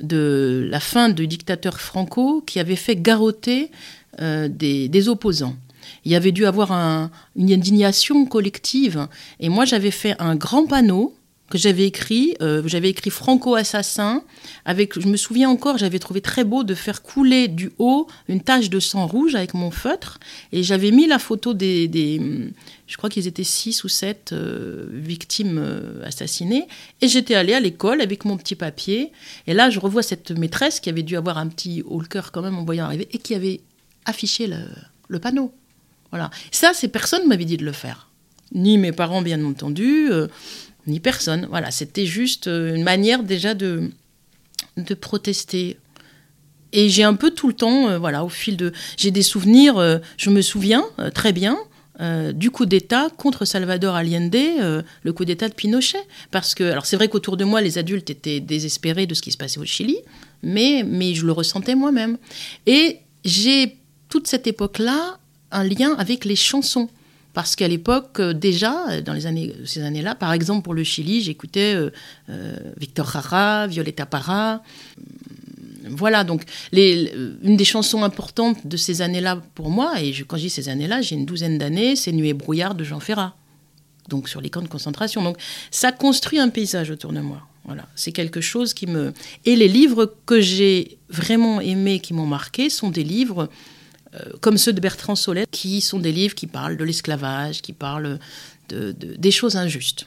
de 0.00 0.68
la 0.70 0.80
fin 0.80 1.08
du 1.08 1.26
dictateur 1.26 1.80
Franco 1.80 2.42
qui 2.46 2.58
avait 2.58 2.76
fait 2.76 2.96
garrotter 2.96 3.70
euh, 4.20 4.48
des, 4.48 5.08
opposants. 5.08 5.56
Il 6.04 6.12
y 6.12 6.16
avait 6.16 6.32
dû 6.32 6.46
avoir 6.46 6.72
une 7.36 7.52
indignation 7.52 8.24
collective. 8.26 9.08
Et 9.38 9.48
moi, 9.48 9.64
j'avais 9.64 9.90
fait 9.90 10.14
un 10.18 10.36
grand 10.36 10.66
panneau 10.66 11.14
que 11.50 11.58
j'avais 11.58 11.84
écrit. 11.84 12.36
Euh, 12.40 12.62
j'avais 12.64 12.88
écrit 12.88 13.10
Franco 13.10 13.54
assassin. 13.54 14.22
Avec, 14.64 14.98
je 14.98 15.06
me 15.06 15.16
souviens 15.16 15.50
encore, 15.50 15.76
j'avais 15.76 15.98
trouvé 15.98 16.22
très 16.22 16.44
beau 16.44 16.64
de 16.64 16.74
faire 16.74 17.02
couler 17.02 17.48
du 17.48 17.72
haut 17.78 18.06
une 18.28 18.40
tache 18.40 18.70
de 18.70 18.80
sang 18.80 19.06
rouge 19.06 19.34
avec 19.34 19.52
mon 19.52 19.70
feutre. 19.70 20.18
Et 20.52 20.62
j'avais 20.62 20.92
mis 20.92 21.06
la 21.06 21.18
photo 21.18 21.52
des, 21.52 21.90
je 22.86 22.96
crois 22.96 23.10
qu'ils 23.10 23.26
étaient 23.26 23.44
six 23.44 23.84
ou 23.84 23.88
sept 23.88 24.32
euh, 24.32 24.86
victimes 24.90 25.58
euh, 25.58 26.06
assassinées. 26.06 26.66
Et 27.02 27.08
j'étais 27.08 27.34
allée 27.34 27.54
à 27.54 27.60
l'école 27.60 28.00
avec 28.00 28.24
mon 28.24 28.38
petit 28.38 28.54
papier. 28.54 29.12
Et 29.46 29.52
là, 29.52 29.68
je 29.68 29.80
revois 29.80 30.02
cette 30.02 30.30
maîtresse 30.30 30.80
qui 30.80 30.88
avait 30.88 31.02
dû 31.02 31.16
avoir 31.16 31.36
un 31.36 31.48
petit 31.48 31.82
haut 31.82 32.00
le 32.00 32.06
cœur 32.06 32.32
quand 32.32 32.42
même 32.42 32.56
en 32.56 32.64
voyant 32.64 32.86
arriver 32.86 33.08
et 33.12 33.18
qui 33.18 33.34
avait 33.34 33.60
affiché 34.06 34.46
le, 34.46 34.58
le 35.08 35.18
panneau. 35.18 35.52
Voilà. 36.10 36.30
Ça, 36.52 36.72
c'est 36.74 36.88
personne 36.88 37.26
m'avait 37.26 37.44
dit 37.44 37.56
de 37.56 37.64
le 37.64 37.72
faire. 37.72 38.08
Ni 38.52 38.78
mes 38.78 38.90
parents, 38.90 39.22
bien 39.22 39.44
entendu 39.44 40.10
ni 40.86 41.00
personne. 41.00 41.46
Voilà, 41.50 41.70
c'était 41.70 42.06
juste 42.06 42.46
euh, 42.46 42.74
une 42.74 42.82
manière 42.82 43.22
déjà 43.22 43.54
de, 43.54 43.90
de 44.76 44.94
protester. 44.94 45.78
Et 46.72 46.88
j'ai 46.88 47.02
un 47.02 47.14
peu 47.14 47.30
tout 47.30 47.48
le 47.48 47.54
temps, 47.54 47.88
euh, 47.88 47.98
voilà, 47.98 48.24
au 48.24 48.28
fil 48.28 48.56
de... 48.56 48.72
J'ai 48.96 49.10
des 49.10 49.22
souvenirs, 49.22 49.78
euh, 49.78 49.98
je 50.16 50.30
me 50.30 50.42
souviens 50.42 50.84
très 51.14 51.32
bien 51.32 51.58
du 52.32 52.50
coup 52.50 52.64
d'État 52.64 53.10
contre 53.14 53.44
Salvador 53.44 53.94
Allende, 53.94 54.34
le 54.34 55.12
coup 55.12 55.26
d'État 55.26 55.50
de 55.50 55.52
Pinochet. 55.52 56.00
Parce 56.30 56.54
que, 56.54 56.64
alors 56.64 56.86
c'est 56.86 56.96
vrai 56.96 57.08
qu'autour 57.08 57.36
de 57.36 57.44
moi, 57.44 57.60
les 57.60 57.76
adultes 57.76 58.08
étaient 58.08 58.40
désespérés 58.40 59.06
de 59.06 59.12
ce 59.12 59.20
qui 59.20 59.30
se 59.32 59.36
passait 59.36 59.60
au 59.60 59.66
Chili, 59.66 59.98
mais, 60.42 60.82
mais 60.82 61.12
je 61.12 61.26
le 61.26 61.32
ressentais 61.32 61.74
moi-même. 61.74 62.16
Et 62.64 63.00
j'ai 63.26 63.76
toute 64.08 64.28
cette 64.28 64.46
époque-là 64.46 65.18
un 65.50 65.64
lien 65.64 65.94
avec 65.98 66.24
les 66.24 66.36
chansons. 66.36 66.88
Parce 67.32 67.54
qu'à 67.54 67.68
l'époque, 67.68 68.18
euh, 68.18 68.32
déjà, 68.32 68.90
euh, 68.90 69.00
dans 69.02 69.12
les 69.12 69.26
années, 69.26 69.54
ces 69.64 69.82
années-là, 69.82 70.14
par 70.14 70.32
exemple 70.32 70.62
pour 70.62 70.74
le 70.74 70.82
Chili, 70.82 71.22
j'écoutais 71.22 71.74
euh, 71.74 72.56
Victor 72.76 73.10
Jara, 73.10 73.66
Violeta 73.66 74.06
Parra. 74.06 74.62
Voilà, 75.88 76.24
donc 76.24 76.42
une 76.72 77.56
des 77.56 77.64
chansons 77.64 78.02
importantes 78.04 78.66
de 78.66 78.76
ces 78.76 79.02
années-là 79.02 79.42
pour 79.54 79.70
moi, 79.70 80.00
et 80.00 80.12
je, 80.12 80.24
quand 80.24 80.36
je 80.36 80.42
dis 80.42 80.50
ces 80.50 80.68
années-là, 80.68 81.00
j'ai 81.00 81.16
une 81.16 81.24
douzaine 81.24 81.58
d'années, 81.58 81.96
c'est 81.96 82.12
Nuit 82.12 82.28
et 82.28 82.34
brouillard 82.34 82.74
de 82.74 82.84
Jean 82.84 83.00
Ferrat. 83.00 83.34
Donc 84.08 84.28
sur 84.28 84.40
les 84.40 84.50
camps 84.50 84.62
de 84.62 84.68
concentration. 84.68 85.22
Donc 85.22 85.36
ça 85.70 85.92
construit 85.92 86.38
un 86.38 86.48
paysage 86.48 86.90
autour 86.90 87.12
de 87.12 87.20
moi. 87.20 87.42
Voilà, 87.64 87.86
c'est 87.94 88.12
quelque 88.12 88.40
chose 88.40 88.74
qui 88.74 88.86
me. 88.86 89.12
Et 89.44 89.54
les 89.54 89.68
livres 89.68 90.14
que 90.26 90.40
j'ai 90.40 90.98
vraiment 91.08 91.60
aimés, 91.60 92.00
qui 92.00 92.14
m'ont 92.14 92.26
marqué, 92.26 92.70
sont 92.70 92.90
des 92.90 93.04
livres 93.04 93.48
comme 94.40 94.58
ceux 94.58 94.72
de 94.72 94.80
Bertrand 94.80 95.14
Sollet, 95.14 95.46
qui 95.50 95.80
sont 95.80 95.98
des 95.98 96.12
livres 96.12 96.34
qui 96.34 96.46
parlent 96.46 96.76
de 96.76 96.84
l'esclavage, 96.84 97.62
qui 97.62 97.72
parlent 97.72 98.18
de, 98.68 98.92
des 98.92 99.30
choses 99.30 99.56
injustes. 99.56 100.06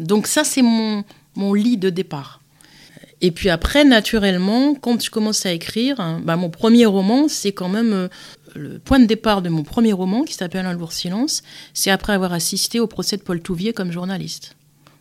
Donc 0.00 0.26
ça, 0.26 0.44
c'est 0.44 0.62
mon, 0.62 1.04
mon 1.34 1.54
lit 1.54 1.76
de 1.76 1.90
départ. 1.90 2.40
Et 3.20 3.30
puis 3.30 3.48
après, 3.48 3.84
naturellement, 3.84 4.74
quand 4.74 5.02
je 5.02 5.10
commence 5.10 5.46
à 5.46 5.52
écrire, 5.52 6.00
hein, 6.00 6.20
bah, 6.22 6.36
mon 6.36 6.50
premier 6.50 6.84
roman, 6.84 7.26
c'est 7.28 7.52
quand 7.52 7.68
même 7.68 7.92
euh, 7.92 8.08
le 8.54 8.78
point 8.78 8.98
de 8.98 9.06
départ 9.06 9.40
de 9.40 9.48
mon 9.48 9.62
premier 9.62 9.92
roman, 9.92 10.24
qui 10.24 10.34
s'appelle 10.34 10.66
Un 10.66 10.74
lourd 10.74 10.92
silence. 10.92 11.42
C'est 11.72 11.90
après 11.90 12.12
avoir 12.12 12.32
assisté 12.32 12.80
au 12.80 12.86
procès 12.86 13.16
de 13.16 13.22
Paul 13.22 13.40
Touvier 13.40 13.72
comme 13.72 13.92
journaliste. 13.92 14.56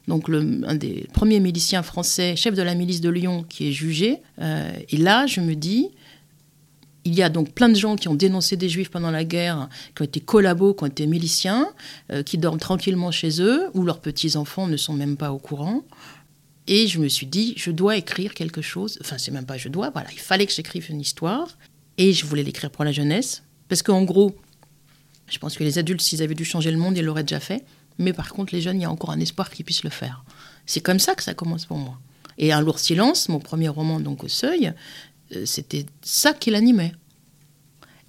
Donc 0.08 0.30
un 0.30 0.76
des 0.76 1.08
premiers 1.14 1.40
miliciens 1.40 1.84
français, 1.84 2.36
chef 2.36 2.56
de 2.56 2.62
la 2.62 2.76
milice 2.76 3.02
de 3.02 3.10
Lyon, 3.10 3.46
qui 3.48 3.70
est 3.70 3.72
jugé. 3.72 4.20
Euh, 4.42 4.72
et 4.90 4.98
là, 4.98 5.28
je 5.28 5.40
me 5.42 5.56
dis, 5.56 5.90
il 7.06 7.16
y 7.16 7.22
a 7.22 7.30
donc 7.30 7.52
plein 7.52 7.70
de 7.70 7.76
gens 7.76 7.96
qui 7.96 8.08
ont 8.08 8.16
dénoncé 8.16 8.56
des 8.56 8.70
juifs 8.70 8.90
pendant 8.90 9.12
la 9.12 9.24
guerre, 9.24 9.68
qui 9.96 10.02
ont 10.02 10.06
été 10.06 10.20
collabos, 10.20 10.74
qui 10.74 10.84
ont 10.84 10.88
été 10.88 11.06
miliciens, 11.06 11.70
euh, 12.12 12.24
qui 12.24 12.38
dorment 12.38 12.60
tranquillement 12.60 13.12
chez 13.12 13.42
eux, 13.42 13.70
ou 13.74 13.84
leurs 13.84 14.00
petits-enfants 14.00 14.68
ne 14.68 14.78
sont 14.78 14.94
même 14.94 15.18
pas 15.18 15.32
au 15.32 15.40
courant. 15.40 15.84
Et 16.68 16.88
je 16.88 17.00
me 17.00 17.10
suis 17.10 17.28
dit, 17.28 17.54
je 17.58 17.72
dois 17.72 17.98
écrire 17.98 18.34
quelque 18.34 18.62
chose. 18.62 18.98
Enfin, 19.02 19.18
c'est 19.18 19.32
même 19.32 19.46
pas 19.46 19.58
je 19.58 19.68
dois, 19.68 19.90
voilà, 19.90 20.08
il 20.14 20.20
fallait 20.20 20.46
que 20.46 20.54
j'écrive 20.54 20.90
une 20.90 21.02
histoire. 21.02 21.58
Et 21.98 22.14
je 22.14 22.26
voulais 22.26 22.44
l'écrire 22.44 22.72
pour 22.72 22.86
la 22.86 22.92
jeunesse. 22.92 23.44
Parce 23.68 23.84
qu'en 23.84 24.04
gros, 24.04 24.36
je 25.28 25.38
pense 25.40 25.58
que 25.58 25.64
les 25.64 25.78
adultes, 25.78 26.02
s'ils 26.02 26.24
avaient 26.24 26.36
dû 26.36 26.46
changer 26.46 26.72
le 26.72 26.78
monde, 26.78 26.98
ils 26.98 27.04
l'auraient 27.04 27.24
déjà 27.24 27.40
fait. 27.40 27.64
Mais 28.00 28.14
par 28.14 28.34
contre, 28.34 28.54
les 28.56 28.62
jeunes, 28.62 28.80
il 28.80 28.84
y 28.84 28.86
a 28.86 28.92
encore 28.92 29.12
un 29.12 29.20
espoir 29.20 29.50
qu'ils 29.50 29.66
puissent 29.66 29.84
le 29.84 29.90
faire. 29.90 30.24
C'est 30.66 30.82
comme 30.82 31.00
ça 31.00 31.16
que 31.16 31.24
ça 31.24 31.34
commence 31.34 31.66
pour 31.66 31.78
moi. 31.78 32.00
Et 32.38 32.52
Un 32.52 32.62
lourd 32.62 32.80
silence, 32.80 33.30
mon 33.30 33.40
premier 33.40 33.70
roman 33.70 34.00
donc 34.00 34.24
au 34.24 34.28
seuil, 34.28 34.74
c'était 35.46 35.86
ça 36.02 36.34
qui 36.34 36.52
l'animait. 36.52 36.94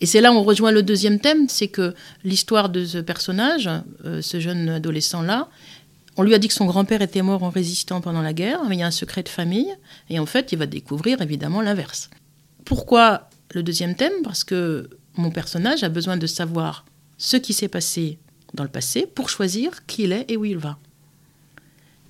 Et 0.00 0.06
c'est 0.06 0.20
là 0.20 0.32
où 0.32 0.36
on 0.36 0.42
rejoint 0.42 0.72
le 0.72 0.82
deuxième 0.82 1.20
thème, 1.20 1.48
c'est 1.48 1.68
que 1.68 1.94
l'histoire 2.24 2.68
de 2.68 2.84
ce 2.84 2.98
personnage, 2.98 3.70
euh, 4.04 4.20
ce 4.20 4.40
jeune 4.40 4.68
adolescent-là, 4.68 5.48
on 6.16 6.22
lui 6.22 6.34
a 6.34 6.38
dit 6.38 6.48
que 6.48 6.54
son 6.54 6.66
grand-père 6.66 7.02
était 7.02 7.22
mort 7.22 7.42
en 7.42 7.50
résistant 7.50 8.00
pendant 8.00 8.22
la 8.22 8.32
guerre, 8.32 8.64
mais 8.68 8.76
il 8.76 8.80
y 8.80 8.82
a 8.82 8.86
un 8.86 8.92
secret 8.92 9.22
de 9.22 9.28
famille, 9.28 9.74
et 10.10 10.18
en 10.18 10.26
fait, 10.26 10.52
il 10.52 10.58
va 10.58 10.66
découvrir 10.66 11.22
évidemment 11.22 11.60
l'inverse. 11.60 12.10
Pourquoi 12.64 13.28
le 13.52 13.62
deuxième 13.62 13.94
thème? 13.94 14.12
Parce 14.22 14.44
que 14.44 14.90
mon 15.16 15.30
personnage 15.30 15.82
a 15.82 15.88
besoin 15.88 16.16
de 16.16 16.26
savoir 16.26 16.84
ce 17.18 17.36
qui 17.36 17.52
s'est 17.52 17.68
passé 17.68 18.18
dans 18.54 18.64
le 18.64 18.70
passé 18.70 19.06
pour 19.06 19.28
choisir 19.28 19.86
qui 19.86 20.04
il 20.04 20.12
est 20.12 20.30
et 20.30 20.36
où 20.36 20.44
il 20.44 20.58
va. 20.58 20.78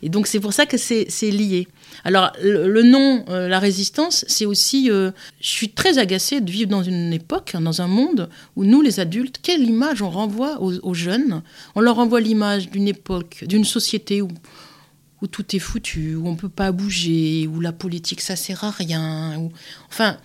Et 0.02 0.08
donc 0.08 0.26
c'est 0.26 0.40
pour 0.40 0.52
ça 0.52 0.66
que 0.66 0.76
c'est 0.76 1.30
lié. 1.30 1.66
Alors 2.02 2.32
le, 2.42 2.82
nom, 2.82 3.24
euh, 3.28 3.48
la 3.48 3.58
résistance, 3.58 4.24
c'est 4.28 4.46
aussi... 4.46 4.90
Euh, 4.90 5.10
je 5.40 5.48
suis 5.48 5.70
très 5.70 5.98
agacée 5.98 6.40
de 6.40 6.50
vivre 6.50 6.70
dans 6.70 6.82
une 6.82 7.12
époque, 7.12 7.56
dans 7.60 7.80
un 7.80 7.86
monde 7.86 8.28
où 8.56 8.64
nous, 8.64 8.82
les 8.82 9.00
adultes, 9.00 9.38
quelle 9.42 9.62
image 9.62 10.02
on 10.02 10.10
renvoie 10.10 10.60
aux, 10.60 10.94
jeunes? 10.94 11.42
On 11.74 11.80
leur 11.80 11.96
renvoie 11.96 12.20
l'image 12.20 12.70
d'une 12.70 12.88
époque, 12.88 13.44
d'une 13.46 13.64
société 13.64 14.22
où, 14.22 14.28
tout 15.30 15.56
est 15.56 15.60
foutu, 15.60 16.16
où 16.16 16.28
on 16.28 16.32
ne 16.32 16.36
peut 16.36 16.50
pas 16.50 16.70
bouger, 16.70 17.46
où 17.46 17.60
la 17.60 17.72
politique, 17.72 18.20
ça 18.20 18.36
sert 18.36 18.62
à 18.62 18.70
rien. 18.70 19.40
enfin, 19.88 20.18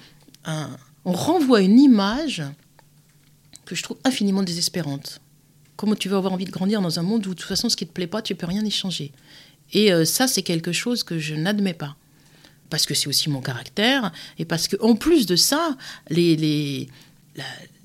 on 1.05 1.13
renvoie 1.13 1.62
une 1.62 1.79
image 1.79 2.43
que 3.65 3.75
je 3.75 3.84
trouve 3.84 3.97
infiniment 4.03 4.43
désespérante. 4.43 5.21
Comment 5.77 5.95
tu 5.95 6.10
vas 6.10 6.17
avoir 6.17 6.34
envie 6.34 6.43
de 6.43 6.51
grandir 6.51 6.82
dans 6.82 6.99
un 6.99 7.03
monde 7.03 7.25
où 7.25 7.29
de 7.29 7.36
toute 7.36 7.47
façon 7.47 7.69
ce 7.69 7.77
qui 7.77 7.88
te 7.88 7.93
plaît 7.93 8.08
pas, 8.08 8.21
tu 8.21 8.36
peux 8.36 8.47
rien 8.47 8.65
y 8.65 8.71
changer? 8.71 9.13
Et 9.73 9.91
euh, 9.93 10.05
ça, 10.05 10.27
c'est 10.27 10.41
quelque 10.41 10.71
chose 10.71 11.03
que 11.03 11.19
je 11.19 11.36
n'admets 11.36 11.73
pas. 11.73 11.95
Parce 12.69 12.86
que 12.86 12.93
c'est 12.93 13.08
aussi 13.08 13.29
mon 13.29 13.41
caractère, 13.41 14.12
et 14.38 14.45
parce 14.45 14.67
qu'en 14.67 14.95
plus 14.95 15.25
de 15.25 15.36
ça, 15.36 15.75
les, 16.10 16.36
les, 16.36 16.88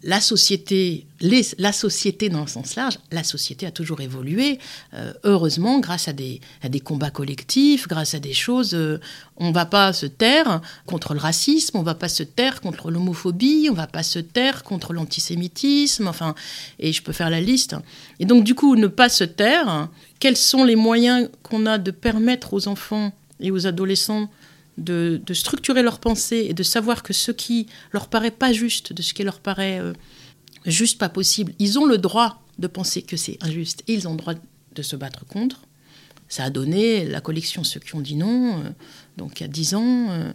la, 0.03 0.21
société, 0.21 1.07
la 1.21 1.73
société 1.73 2.29
dans 2.29 2.43
le 2.43 2.47
sens 2.47 2.77
large, 2.77 2.99
la 3.11 3.25
société 3.25 3.67
a 3.67 3.71
toujours 3.71 4.01
évolué, 4.01 4.59
euh, 4.95 5.13
heureusement, 5.25 5.81
grâce 5.81 6.09
à 6.09 6.13
des, 6.13 6.41
combats 6.85 7.11
collectifs, 7.11 7.89
grâce 7.89 8.15
à 8.15 8.19
des 8.19 8.35
choses. 8.35 8.75
Euh, 8.75 9.01
on 9.37 9.49
ne 9.49 9.55
va 9.55 9.67
pas 9.67 9.93
se 9.93 10.07
taire 10.07 10.61
contre 10.87 11.15
le 11.15 11.21
racisme, 11.21 11.79
on 11.79 11.81
ne 11.81 11.87
va 11.87 11.95
pas 11.95 12.09
se 12.09 12.23
taire 12.23 12.61
contre 12.61 12.91
l'homophobie, 12.91 13.67
on 13.69 13.73
ne 13.73 13.79
va 13.79 13.87
pas 13.87 14.03
se 14.03 14.19
taire 14.19 14.63
contre 14.63 14.93
l'antisémitisme, 14.93 16.07
enfin, 16.07 16.35
et 16.79 16.93
je 16.93 17.03
peux 17.03 17.13
faire 17.13 17.31
la 17.31 17.41
liste. 17.41 17.75
Et 18.21 18.27
donc, 18.27 18.45
du 18.45 18.55
coup, 18.55 18.77
ne 18.77 18.87
pas 18.87 19.09
se 19.09 19.25
taire, 19.25 19.89
quels 20.21 20.37
sont 20.37 20.65
les 20.65 20.77
moyens 20.77 21.29
qu'on 21.43 21.67
a 21.67 21.79
de 21.79 21.91
permettre 21.91 22.53
aux 22.53 22.69
enfants 22.69 23.13
et 23.41 23.51
aux 23.51 23.67
adolescents 23.67 24.29
de, 24.79 25.21
structurer 25.33 25.83
leur 25.83 25.99
pensée 25.99 26.47
et 26.49 26.55
de 26.55 26.63
savoir 26.63 27.03
que 27.03 27.13
ce 27.13 27.31
qui 27.31 27.67
leur 27.93 28.09
paraît 28.09 28.31
pas 28.31 28.53
juste, 28.53 28.93
de 28.93 29.03
ce 29.03 29.15
qui 29.15 29.23
leur 29.23 29.41
paraît 29.41 29.81
euh, 29.81 29.93
juste 30.67 30.99
pas 30.99 31.09
possible, 31.09 31.53
ils 31.59 31.79
ont 31.79 31.87
le 31.87 31.99
droit 31.99 32.43
de 32.59 32.67
penser 32.67 33.03
que 33.03 33.17
c'est 33.17 33.39
injuste 33.43 33.83
et 33.89 33.95
ils 33.95 34.09
ont 34.09 34.13
le 34.13 34.19
droit 34.19 34.35
de 34.75 34.83
se 34.83 34.97
battre 34.97 35.25
contre. 35.27 35.63
Ça 36.29 36.45
a 36.45 36.51
donné 36.51 37.05
la 37.05 37.21
collection 37.21 37.65
Ceux 37.65 37.81
qui 37.81 37.95
ont 37.95 38.01
dit 38.01 38.17
non, 38.17 38.59
euh, 38.59 38.71
donc 39.17 39.41
il 39.41 39.45
y 39.45 39.47
a 39.47 39.49
dix 39.49 39.75
ans, 39.75 40.11
euh, 40.11 40.33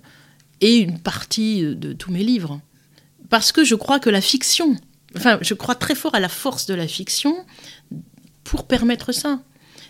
et 0.62 0.78
une 0.78 1.00
partie 1.00 1.62
de 1.62 1.94
tous 1.94 2.12
mes 2.12 2.24
livres. 2.24 2.62
Parce 3.30 3.52
que 3.52 3.64
je 3.64 3.76
crois 3.76 4.00
que 4.00 4.10
la 4.10 4.22
fiction, 4.22 4.76
enfin, 5.16 5.38
je 5.42 5.54
crois 5.54 5.76
très 5.76 5.96
fort 5.96 6.16
à 6.16 6.20
la 6.20 6.30
force 6.30 6.66
de 6.66 6.74
la 6.74 6.88
fiction 6.88 7.46
pour 8.44 8.68
permettre 8.68 9.12
ça 9.12 9.40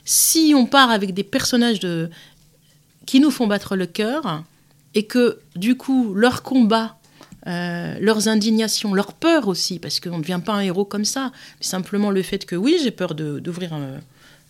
si 0.05 0.53
on 0.55 0.65
part 0.65 0.89
avec 0.89 1.13
des 1.13 1.23
personnages 1.23 1.79
de... 1.79 2.09
qui 3.10 3.19
nous 3.19 3.32
font 3.32 3.48
battre 3.48 3.76
le 3.76 3.88
cœur, 3.88 4.43
et 4.93 5.08
que 5.08 5.39
du 5.56 5.76
coup, 5.76 6.13
leur 6.13 6.43
combat, 6.43 7.00
euh, 7.48 7.98
leurs 8.00 8.28
indignations, 8.28 8.93
leur 8.93 9.13
peur 9.13 9.48
aussi, 9.48 9.80
parce 9.80 10.00
qu'on 10.00 10.17
ne 10.17 10.22
devient 10.22 10.41
pas 10.45 10.54
un 10.54 10.60
héros 10.60 10.86
comme 10.86 11.06
ça, 11.06 11.32
mais 11.60 11.65
simplement 11.65 12.12
le 12.12 12.22
fait 12.22 12.45
que 12.45 12.56
oui, 12.56 12.78
j'ai 12.84 12.91
peur 12.91 13.15
d'ouvrir 13.15 13.72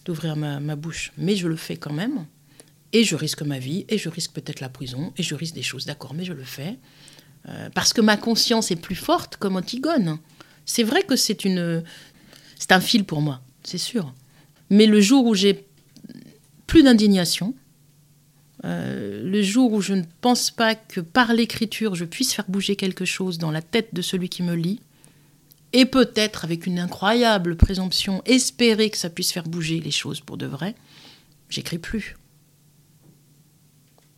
d'ouvrir 0.03 0.35
ma, 0.35 0.59
ma, 0.59 0.75
bouche, 0.75 1.13
mais 1.17 1.37
je 1.37 1.47
le 1.47 1.55
fais 1.55 1.77
quand 1.77 1.93
même, 1.93 2.25
et 2.91 3.05
je 3.05 3.15
risque 3.15 3.43
ma 3.43 3.59
vie, 3.59 3.85
et 3.87 3.97
je 3.97 4.09
risque 4.09 4.33
peut-être 4.33 4.59
la 4.59 4.67
prison, 4.67 5.13
et 5.15 5.23
je 5.23 5.35
risque 5.35 5.55
des 5.55 5.61
choses, 5.61 5.85
d'accord, 5.85 6.13
mais 6.13 6.25
je 6.25 6.33
le 6.33 6.43
fais, 6.43 6.77
euh, 7.47 7.69
parce 7.73 7.93
que 7.93 8.01
ma 8.01 8.17
conscience 8.17 8.71
est 8.71 8.81
plus 8.87 8.95
forte 8.95 9.37
comme 9.37 9.55
Antigone. 9.55 10.19
C'est 10.65 10.83
vrai 10.83 11.03
que 11.03 11.15
c'est 11.15 11.45
une... 11.45 11.81
C'est 12.57 12.73
un 12.73 12.81
fil 12.81 13.05
pour 13.05 13.21
moi, 13.21 13.39
c'est 13.63 13.77
sûr. 13.77 14.13
Mais 14.69 14.85
le 14.85 14.99
jour 14.99 15.25
où 15.25 15.33
j'ai 15.33 15.65
plus 16.67 16.83
d'indignation, 16.83 17.55
euh, 18.65 19.23
le 19.23 19.41
jour 19.41 19.71
où 19.71 19.81
je 19.81 19.93
ne 19.93 20.03
pense 20.21 20.51
pas 20.51 20.75
que 20.75 20.99
par 20.99 21.33
l'écriture 21.33 21.95
je 21.95 22.05
puisse 22.05 22.33
faire 22.33 22.49
bouger 22.49 22.75
quelque 22.75 23.05
chose 23.05 23.37
dans 23.37 23.51
la 23.51 23.61
tête 23.61 23.93
de 23.93 24.01
celui 24.01 24.29
qui 24.29 24.43
me 24.43 24.55
lit, 24.55 24.81
et 25.71 25.85
peut-être 25.85 26.45
avec 26.45 26.65
une 26.65 26.79
incroyable 26.79 27.55
présomption 27.55 28.21
espérer 28.25 28.89
que 28.89 28.97
ça 28.97 29.09
puisse 29.09 29.31
faire 29.31 29.47
bouger 29.47 29.79
les 29.79 29.91
choses 29.91 30.19
pour 30.19 30.37
de 30.37 30.45
vrai, 30.45 30.75
j'écris 31.49 31.77
plus. 31.77 32.15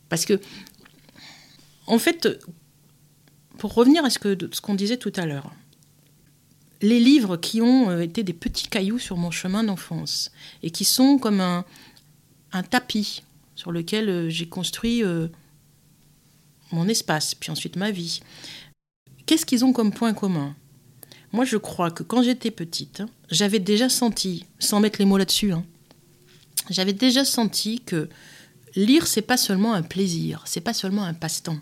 Parce 0.08 0.24
que, 0.24 0.40
en 1.86 1.98
fait, 1.98 2.28
pour 3.58 3.74
revenir 3.74 4.04
à 4.04 4.10
ce 4.10 4.18
qu'on 4.60 4.74
disait 4.74 4.96
tout 4.96 5.12
à 5.16 5.26
l'heure, 5.26 5.52
les 6.82 7.00
livres 7.00 7.36
qui 7.36 7.62
ont 7.62 7.90
euh, 7.90 8.00
été 8.00 8.22
des 8.22 8.32
petits 8.32 8.68
cailloux 8.68 8.98
sur 8.98 9.16
mon 9.16 9.30
chemin 9.30 9.64
d'enfance 9.64 10.32
et 10.62 10.70
qui 10.70 10.84
sont 10.84 11.16
comme 11.16 11.40
un, 11.40 11.64
tapis 12.70 13.22
sur 13.54 13.72
lequel 13.72 14.08
euh, 14.08 14.30
j'ai 14.30 14.48
construit 14.48 15.02
euh, 15.02 15.28
mon 16.70 16.88
espace, 16.88 17.34
puis 17.34 17.50
ensuite 17.50 17.76
ma 17.76 17.90
vie. 17.90 18.20
Qu'est-ce 19.26 19.46
qu'ils 19.46 19.64
ont 19.64 19.72
comme 19.72 19.92
point 19.92 20.14
commun? 20.14 20.56
Moi, 21.32 21.44
je 21.44 21.56
crois 21.56 21.90
que 21.90 22.02
quand 22.02 22.22
j'étais 22.22 22.50
petite, 22.50 23.02
j'avais 23.30 23.58
déjà 23.58 23.88
senti, 23.88 24.44
sans 24.58 24.80
mettre 24.80 24.98
les 24.98 25.04
mots 25.04 25.16
là-dessus, 25.16 25.52
hein, 25.52 25.64
j'avais 26.70 26.92
déjà 26.92 27.24
senti 27.24 27.80
que 27.80 28.08
lire, 28.74 29.06
c'est 29.06 29.22
pas 29.22 29.36
seulement 29.36 29.72
un 29.74 29.82
plaisir, 29.82 30.42
c'est 30.46 30.60
pas 30.60 30.74
seulement 30.74 31.04
un 31.04 31.14
passe-temps, 31.14 31.58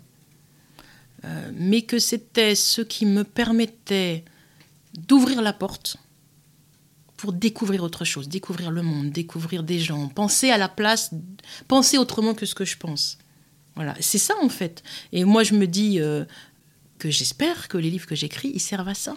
mais 1.53 1.83
que 1.83 1.99
c'était 1.99 2.55
ce 2.55 2.81
qui 2.81 3.05
me 3.05 3.23
permettait 3.23 4.25
d'ouvrir 5.07 5.41
la 5.41 5.53
porte 5.53 5.97
pour 7.21 7.33
découvrir 7.33 7.83
autre 7.83 8.03
chose, 8.03 8.27
découvrir 8.27 8.71
le 8.71 8.81
monde, 8.81 9.11
découvrir 9.11 9.61
des 9.61 9.77
gens, 9.77 10.07
penser 10.07 10.49
à 10.49 10.57
la 10.57 10.67
place, 10.67 11.11
penser 11.67 11.99
autrement 11.99 12.33
que 12.33 12.47
ce 12.47 12.55
que 12.55 12.65
je 12.65 12.77
pense. 12.77 13.19
Voilà, 13.75 13.95
c'est 13.99 14.17
ça 14.17 14.33
en 14.41 14.49
fait. 14.49 14.81
Et 15.11 15.23
moi 15.23 15.43
je 15.43 15.53
me 15.53 15.67
dis 15.67 15.99
euh, 15.99 16.25
que 16.97 17.11
j'espère 17.11 17.67
que 17.67 17.77
les 17.77 17.91
livres 17.91 18.07
que 18.07 18.15
j'écris, 18.15 18.51
ils 18.55 18.59
servent 18.59 18.87
à 18.87 18.95
ça. 18.95 19.13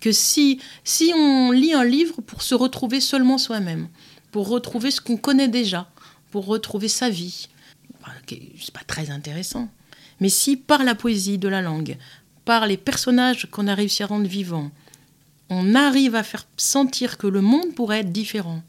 Que 0.00 0.10
si, 0.10 0.60
si 0.82 1.12
on 1.14 1.52
lit 1.52 1.72
un 1.72 1.84
livre 1.84 2.20
pour 2.20 2.42
se 2.42 2.56
retrouver 2.56 3.00
seulement 3.00 3.38
soi-même, 3.38 3.86
pour 4.32 4.48
retrouver 4.48 4.90
ce 4.90 5.00
qu'on 5.00 5.16
connaît 5.16 5.46
déjà, 5.46 5.88
pour 6.32 6.46
retrouver 6.46 6.88
sa 6.88 7.10
vie, 7.10 7.48
c'est 8.26 8.74
pas 8.74 8.82
très 8.88 9.10
intéressant. 9.10 9.68
Mais 10.18 10.30
si 10.30 10.56
par 10.56 10.82
la 10.82 10.96
poésie 10.96 11.38
de 11.38 11.48
la 11.48 11.62
langue, 11.62 11.96
par 12.44 12.66
les 12.66 12.76
personnages 12.76 13.46
qu'on 13.52 13.68
a 13.68 13.74
réussi 13.76 14.02
à 14.02 14.06
rendre 14.06 14.26
vivants, 14.26 14.72
on 15.50 15.74
arrive 15.74 16.14
à 16.14 16.22
faire 16.22 16.46
sentir 16.56 17.18
que 17.18 17.26
le 17.26 17.40
monde 17.40 17.74
pourrait 17.74 18.00
être 18.00 18.12
différent. 18.12 18.62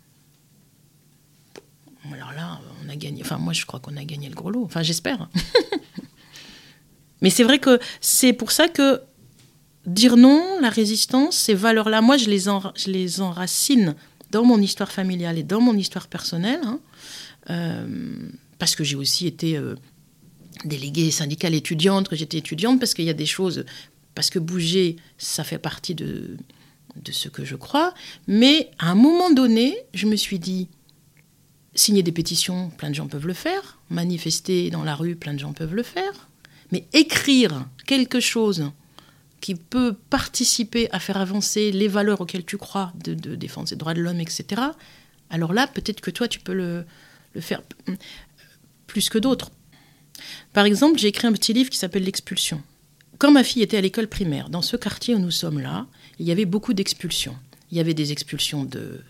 Alors 2.11 2.33
là, 2.33 2.59
on 2.83 2.89
a 2.89 2.95
gagné. 2.95 3.21
Enfin, 3.21 3.37
moi, 3.37 3.53
je 3.53 3.65
crois 3.65 3.79
qu'on 3.79 3.95
a 3.95 4.03
gagné 4.03 4.27
le 4.27 4.35
gros 4.35 4.49
lot. 4.49 4.65
Enfin, 4.65 4.81
j'espère. 4.81 5.29
Mais 7.21 7.29
c'est 7.29 7.43
vrai 7.43 7.59
que 7.59 7.79
c'est 8.01 8.33
pour 8.33 8.51
ça 8.51 8.67
que 8.67 9.01
dire 9.85 10.17
non, 10.17 10.59
la 10.59 10.69
résistance, 10.69 11.37
ces 11.37 11.53
valeurs-là, 11.53 12.01
moi, 12.01 12.17
je 12.17 12.29
les, 12.29 13.19
enracine 13.19 13.95
dans 14.31 14.43
mon 14.43 14.59
histoire 14.59 14.91
familiale 14.91 15.37
et 15.37 15.43
dans 15.43 15.61
mon 15.61 15.77
histoire 15.77 16.07
personnelle. 16.07 16.61
Hein. 16.63 16.79
Euh, 17.51 18.29
parce 18.57 18.75
que 18.75 18.83
j'ai 18.83 18.95
aussi 18.95 19.27
été 19.27 19.55
euh, 19.55 19.75
déléguée 20.65 21.11
syndicale 21.11 21.53
étudiante, 21.53 22.09
que 22.09 22.15
j'étais 22.15 22.39
étudiante, 22.39 22.79
parce 22.79 22.95
qu'il 22.95 23.05
y 23.05 23.09
a 23.09 23.13
des 23.13 23.27
choses. 23.27 23.65
Parce 24.15 24.31
que 24.31 24.39
bouger, 24.39 24.97
ça 25.19 25.43
fait 25.43 25.59
partie 25.59 25.95
de, 25.95 26.37
de 26.95 27.11
ce 27.11 27.29
que 27.29 27.45
je 27.45 27.55
crois, 27.55 27.93
mais 28.27 28.71
à 28.79 28.91
un 28.91 28.95
moment 28.95 29.31
donné, 29.31 29.77
je 29.93 30.07
me 30.07 30.15
suis 30.15 30.39
dit, 30.39 30.67
signer 31.73 32.03
des 32.03 32.11
pétitions, 32.11 32.69
plein 32.71 32.89
de 32.89 32.95
gens 32.95 33.07
peuvent 33.07 33.27
le 33.27 33.33
faire, 33.33 33.79
manifester 33.89 34.69
dans 34.69 34.83
la 34.83 34.95
rue, 34.95 35.15
plein 35.15 35.33
de 35.33 35.39
gens 35.39 35.53
peuvent 35.53 35.75
le 35.75 35.83
faire, 35.83 36.29
mais 36.71 36.85
écrire 36.93 37.65
quelque 37.85 38.19
chose 38.19 38.71
qui 39.39 39.55
peut 39.55 39.95
participer 40.09 40.89
à 40.91 40.99
faire 40.99 41.17
avancer 41.17 41.71
les 41.71 41.87
valeurs 41.87 42.21
auxquelles 42.21 42.45
tu 42.45 42.57
crois, 42.57 42.93
de, 43.03 43.35
défendre 43.35 43.67
les 43.71 43.77
droits 43.77 43.93
de 43.93 44.01
l'homme, 44.01 44.19
etc., 44.19 44.61
alors 45.33 45.53
là, 45.53 45.65
peut-être 45.65 46.01
que 46.01 46.11
toi, 46.11 46.27
tu 46.27 46.41
peux 46.41 46.53
le, 46.53 46.85
le 47.33 47.41
faire 47.41 47.61
plus 48.85 49.09
que 49.09 49.17
d'autres. 49.17 49.49
Par 50.51 50.65
exemple, 50.65 50.99
j'ai 50.99 51.07
écrit 51.07 51.25
un 51.25 51.31
petit 51.31 51.53
livre 51.53 51.69
qui 51.69 51.77
s'appelle 51.77 52.03
L'expulsion. 52.03 52.61
Quand 53.17 53.31
ma 53.31 53.43
fille 53.43 53.61
était 53.61 53.77
à 53.77 53.81
l'école 53.81 54.07
primaire, 54.07 54.49
dans 54.49 54.61
ce 54.61 54.75
quartier 54.75 55.15
où 55.15 55.19
nous 55.19 55.31
sommes 55.31 55.59
là, 55.59 55.87
il 56.21 56.27
y 56.27 56.31
avait 56.31 56.45
beaucoup 56.45 56.73
d'expulsions. 56.73 57.35
Il 57.71 57.77
y 57.77 57.81
avait 57.81 57.95
des 57.95 58.11
expulsions 58.11 58.63
de, 58.63 59.01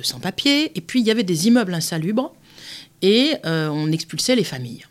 sans-papiers, 0.00 0.72
et 0.76 0.80
puis 0.80 1.00
il 1.00 1.06
y 1.06 1.10
avait 1.10 1.24
des 1.24 1.48
immeubles 1.48 1.74
insalubres, 1.74 2.32
et 3.02 3.34
euh, 3.44 3.68
on 3.68 3.90
expulsait 3.90 4.36
les 4.36 4.44
familles. 4.44 4.84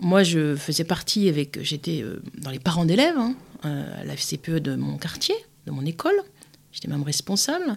Moi, 0.00 0.22
je 0.22 0.56
faisais 0.56 0.84
partie 0.84 1.28
avec, 1.28 1.62
j'étais 1.62 2.02
euh, 2.02 2.20
dans 2.38 2.50
les 2.50 2.58
parents 2.58 2.84
d'élèves, 2.84 3.16
hein, 3.16 3.34
à 3.62 4.04
la 4.04 4.16
FCPE 4.16 4.58
de 4.58 4.74
mon 4.74 4.96
quartier, 4.96 5.34
de 5.66 5.70
mon 5.70 5.84
école. 5.84 6.20
J'étais 6.72 6.88
même 6.88 7.02
responsable. 7.02 7.76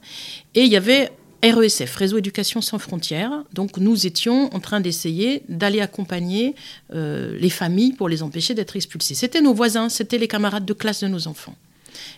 Et 0.55 0.61
il 0.61 0.71
y 0.71 0.77
avait 0.77 1.11
RESF, 1.43 1.95
Réseau 1.95 2.17
Éducation 2.17 2.61
sans 2.61 2.79
frontières. 2.79 3.43
Donc 3.53 3.77
nous 3.77 4.07
étions 4.07 4.53
en 4.55 4.59
train 4.59 4.79
d'essayer 4.79 5.43
d'aller 5.49 5.81
accompagner 5.81 6.55
euh, 6.93 7.37
les 7.37 7.49
familles 7.49 7.93
pour 7.93 8.07
les 8.07 8.23
empêcher 8.23 8.53
d'être 8.53 8.75
expulsés. 8.75 9.13
C'était 9.13 9.41
nos 9.41 9.53
voisins, 9.53 9.89
c'était 9.89 10.17
les 10.17 10.29
camarades 10.29 10.65
de 10.65 10.73
classe 10.73 11.01
de 11.01 11.07
nos 11.07 11.27
enfants. 11.27 11.55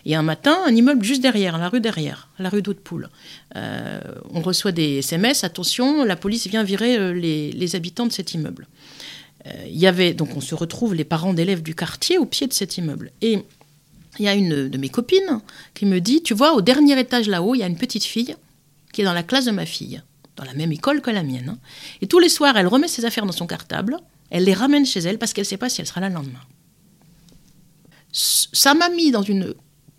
Et 0.04 0.14
un 0.14 0.22
matin, 0.22 0.56
un 0.66 0.74
immeuble 0.74 1.04
juste 1.04 1.22
derrière, 1.22 1.58
la 1.58 1.68
rue 1.68 1.80
derrière, 1.80 2.28
la 2.38 2.48
rue 2.48 2.62
d'Haute-Poule. 2.62 3.08
Euh, 3.56 4.00
on 4.30 4.40
reçoit 4.40 4.72
des 4.72 4.98
SMS, 4.98 5.44
attention, 5.44 6.04
la 6.04 6.16
police 6.16 6.46
vient 6.46 6.62
virer 6.62 6.96
euh, 6.96 7.12
les, 7.12 7.76
habitants 7.76 8.06
de 8.06 8.12
cet 8.12 8.34
immeuble. 8.34 8.66
Il 9.68 9.78
y 9.78 9.86
avait, 9.86 10.12
donc 10.12 10.36
on 10.36 10.40
se 10.40 10.56
retrouve, 10.56 10.92
les 10.92 11.04
parents 11.04 11.32
d'élèves 11.32 11.62
du 11.62 11.76
quartier 11.76 12.18
au 12.18 12.26
pied 12.26 12.48
de 12.48 12.52
cet 12.52 12.78
immeuble. 12.78 13.12
Et 13.22 13.38
il 14.18 14.24
y 14.24 14.28
a 14.28 14.34
une 14.34 14.68
de 14.68 14.78
mes 14.78 14.88
copines 14.88 15.40
qui 15.74 15.86
me 15.86 16.00
dit, 16.00 16.22
tu 16.22 16.34
vois, 16.34 16.54
au 16.54 16.62
dernier 16.62 16.98
étage 16.98 17.28
là-haut, 17.28 17.54
il 17.54 17.58
y 17.58 17.62
a 17.62 17.66
une 17.66 17.76
petite 17.76 18.04
fille 18.04 18.34
qui 18.92 19.02
est 19.02 19.04
dans 19.04 19.12
la 19.12 19.22
classe 19.22 19.44
de 19.44 19.50
ma 19.50 19.66
fille, 19.66 20.02
dans 20.36 20.44
la 20.44 20.54
même 20.54 20.72
école 20.72 21.00
que 21.00 21.10
la 21.10 21.22
mienne. 21.22 21.50
Hein. 21.50 21.58
Et 22.00 22.06
tous 22.06 22.18
les 22.18 22.28
soirs, 22.28 22.56
elle 22.56 22.66
remet 22.66 22.88
ses 22.88 23.04
affaires 23.04 23.26
dans 23.26 23.32
son 23.32 23.46
cartable, 23.46 23.98
elle 24.30 24.44
les 24.44 24.54
ramène 24.54 24.86
chez 24.86 25.00
elle 25.00 25.18
parce 25.18 25.32
qu'elle 25.32 25.42
ne 25.42 25.48
sait 25.48 25.56
pas 25.56 25.68
si 25.68 25.80
elle 25.80 25.86
sera 25.86 26.00
là 26.00 26.08
le 26.08 26.14
lendemain. 26.14 26.40
Ça 28.12 28.74
m'a 28.74 28.88
mis 28.88 29.10
dans 29.10 29.22
une 29.22 29.54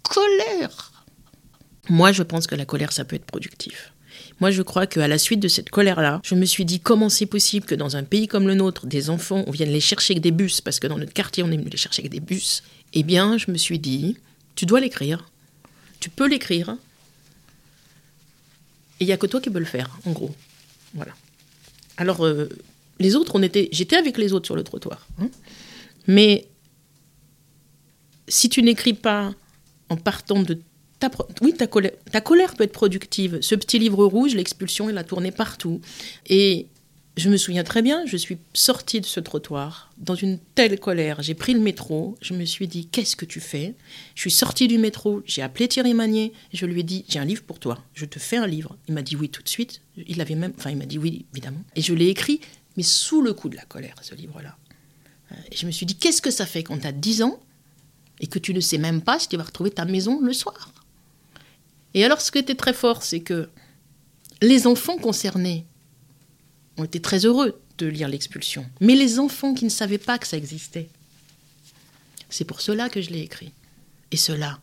colère. 0.07 0.91
Moi, 1.89 2.11
je 2.11 2.23
pense 2.23 2.47
que 2.47 2.55
la 2.55 2.65
colère, 2.65 2.91
ça 2.91 3.05
peut 3.05 3.15
être 3.15 3.25
productif. 3.25 3.93
Moi, 4.39 4.51
je 4.51 4.61
crois 4.61 4.87
qu'à 4.87 5.07
la 5.07 5.17
suite 5.17 5.39
de 5.39 5.47
cette 5.47 5.69
colère-là, 5.69 6.21
je 6.23 6.35
me 6.35 6.45
suis 6.45 6.65
dit 6.65 6.79
comment 6.79 7.09
c'est 7.09 7.25
possible 7.25 7.65
que 7.65 7.75
dans 7.75 7.95
un 7.95 8.03
pays 8.03 8.27
comme 8.27 8.47
le 8.47 8.53
nôtre, 8.53 8.85
des 8.85 9.09
enfants, 9.09 9.43
on 9.47 9.51
vienne 9.51 9.71
les 9.71 9.79
chercher 9.79 10.13
avec 10.13 10.23
des 10.23 10.31
bus, 10.31 10.61
parce 10.61 10.79
que 10.79 10.87
dans 10.87 10.97
notre 10.97 11.13
quartier, 11.13 11.43
on 11.43 11.47
venu 11.47 11.63
les 11.69 11.77
chercher 11.77 12.01
avec 12.01 12.11
des 12.11 12.19
bus. 12.19 12.63
Eh 12.93 13.03
bien, 13.03 13.37
je 13.37 13.51
me 13.51 13.57
suis 13.57 13.79
dit, 13.79 14.17
tu 14.55 14.65
dois 14.65 14.79
l'écrire. 14.79 15.29
Tu 15.99 16.09
peux 16.09 16.27
l'écrire. 16.27 16.77
Et 18.99 19.03
il 19.03 19.07
n'y 19.07 19.13
a 19.13 19.17
que 19.17 19.27
toi 19.27 19.41
qui 19.41 19.49
peux 19.49 19.59
le 19.59 19.65
faire, 19.65 19.97
en 20.05 20.11
gros. 20.11 20.35
Voilà. 20.93 21.13
Alors, 21.97 22.25
euh, 22.25 22.49
les 22.99 23.15
autres, 23.15 23.33
on 23.35 23.43
était, 23.43 23.69
j'étais 23.71 23.95
avec 23.95 24.17
les 24.17 24.33
autres 24.33 24.45
sur 24.45 24.55
le 24.55 24.63
trottoir. 24.63 25.07
Hein. 25.19 25.29
Mais 26.07 26.47
si 28.27 28.49
tu 28.49 28.61
n'écris 28.61 28.93
pas 28.93 29.33
en 29.89 29.97
partant 29.97 30.41
de 30.41 30.59
ta, 30.99 31.09
oui, 31.41 31.53
ta 31.53 31.67
colère, 31.67 31.91
ta 32.11 32.21
colère 32.21 32.55
peut 32.55 32.63
être 32.63 32.71
productive. 32.71 33.39
Ce 33.41 33.55
petit 33.55 33.79
livre 33.79 34.05
rouge, 34.05 34.35
l'expulsion, 34.35 34.89
il 34.89 34.97
a 34.97 35.03
tourné 35.03 35.31
partout. 35.31 35.79
Et 36.25 36.67
je 37.17 37.29
me 37.29 37.37
souviens 37.37 37.63
très 37.63 37.81
bien, 37.81 38.05
je 38.05 38.15
suis 38.15 38.37
sortie 38.53 39.01
de 39.01 39.05
ce 39.05 39.19
trottoir 39.19 39.91
dans 39.97 40.15
une 40.15 40.37
telle 40.55 40.79
colère. 40.79 41.21
J'ai 41.21 41.33
pris 41.33 41.53
le 41.53 41.59
métro, 41.59 42.15
je 42.21 42.33
me 42.33 42.45
suis 42.45 42.67
dit 42.67 42.87
Qu'est-ce 42.87 43.15
que 43.15 43.25
tu 43.25 43.39
fais? 43.39 43.73
Je 44.13 44.21
suis 44.21 44.31
sortie 44.31 44.67
du 44.67 44.77
métro, 44.77 45.23
j'ai 45.25 45.41
appelé 45.41 45.67
Thierry 45.67 45.95
Magnier, 45.95 46.31
je 46.53 46.65
lui 46.65 46.81
ai 46.81 46.83
dit 46.83 47.05
J'ai 47.09 47.19
un 47.19 47.25
livre 47.25 47.43
pour 47.43 47.59
toi, 47.59 47.79
je 47.95 48.05
te 48.05 48.19
fais 48.19 48.37
un 48.37 48.47
livre. 48.47 48.77
Il 48.87 48.93
m'a 48.93 49.01
dit 49.01 49.15
oui 49.15 49.29
tout 49.29 49.41
de 49.41 49.49
suite. 49.49 49.81
Il 50.07 50.21
avait 50.21 50.35
même, 50.35 50.53
enfin, 50.57 50.69
il 50.69 50.77
m'a 50.77 50.85
dit 50.85 50.99
oui, 50.99 51.25
évidemment. 51.33 51.63
Et 51.75 51.81
je 51.81 51.93
l'ai 51.93 52.07
écrit, 52.07 52.39
mais 52.75 52.83
sous 52.83 53.21
le 53.21 53.33
coup 53.33 53.49
de 53.49 53.55
la 53.55 53.65
colère, 53.65 53.95
ce 54.01 54.13
livre-là. 54.13 54.55
Euh, 55.31 55.35
et 55.51 55.55
je 55.55 55.65
me 55.65 55.71
suis 55.71 55.87
dit 55.87 55.95
Qu'est-ce 55.95 56.21
que 56.21 56.31
ça 56.31 56.45
fait 56.45 56.61
quand 56.61 56.77
tu 56.77 56.87
as 56.87 56.91
10 56.91 57.23
ans 57.23 57.39
et 58.19 58.27
que 58.27 58.39
tu 58.39 58.53
ne 58.53 58.59
sais 58.59 58.77
même 58.77 59.01
pas 59.01 59.19
si 59.19 59.27
tu 59.27 59.37
vas 59.37 59.43
retrouver 59.43 59.71
ta 59.71 59.85
maison 59.85 60.19
le 60.21 60.33
soir 60.33 60.71
Et 61.93 62.03
alors, 62.03 62.21
ce 62.21 62.31
qui 62.31 62.39
était 62.39 62.55
très 62.55 62.73
fort, 62.73 63.03
c'est 63.03 63.21
que 63.21 63.49
les 64.41 64.67
enfants 64.67 64.97
concernés, 64.97 65.65
ont 66.77 66.83
été 66.83 67.01
très 67.01 67.25
heureux 67.25 67.59
de 67.77 67.87
lire 67.87 68.07
l'expulsion. 68.07 68.65
Mais 68.79 68.95
les 68.95 69.19
enfants 69.19 69.53
qui 69.53 69.65
ne 69.65 69.69
savaient 69.69 69.97
pas 69.97 70.17
que 70.17 70.27
ça 70.27 70.37
existait, 70.37 70.89
c'est 72.29 72.45
pour 72.45 72.61
cela 72.61 72.89
que 72.89 73.01
je 73.01 73.09
l'ai 73.09 73.21
écrit. 73.21 73.51
Et 74.11 74.17
cela, 74.17 74.59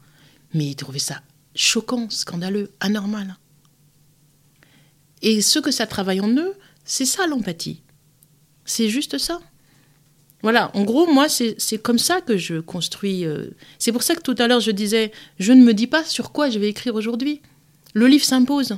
mais 0.53 0.67
ils 0.67 0.77
trouvaient 0.77 0.99
ça 0.99 1.23
choquant, 1.55 2.11
scandaleux, 2.11 2.73
anormal. 2.81 3.37
Et 5.23 5.41
ce 5.41 5.59
que 5.59 5.71
ça 5.71 5.87
travaille 5.87 6.21
en 6.21 6.31
eux, 6.37 6.55
c'est 6.85 7.07
ça 7.07 7.27
l'empathie. 7.27 7.81
C'est 8.65 8.89
juste 8.89 9.19
ça. 9.19 9.41
Voilà, 10.45 10.71
en 10.75 10.85
gros, 10.85 11.07
moi, 11.07 11.31
c'est 11.31 11.83
comme 11.83 11.99
ça 11.99 12.21
que 12.21 12.37
je 12.37 12.61
construis. 12.61 13.25
Euh, 13.25 13.47
c'est 13.79 13.93
pour 13.93 14.03
ça 14.03 14.15
que 14.15 14.21
tout 14.21 14.35
à 14.37 14.47
l'heure, 14.47 14.61
je 14.61 14.73
disais, 14.73 15.11
je 15.39 15.55
ne 15.55 15.65
me 15.65 15.73
dis 15.73 15.87
pas 15.87 16.05
sur 16.05 16.33
quoi 16.33 16.51
je 16.51 16.59
vais 16.59 16.69
écrire 16.69 16.95
aujourd'hui. 16.97 17.41
Le 17.95 18.07
livre 18.09 18.27
s'impose. 18.27 18.77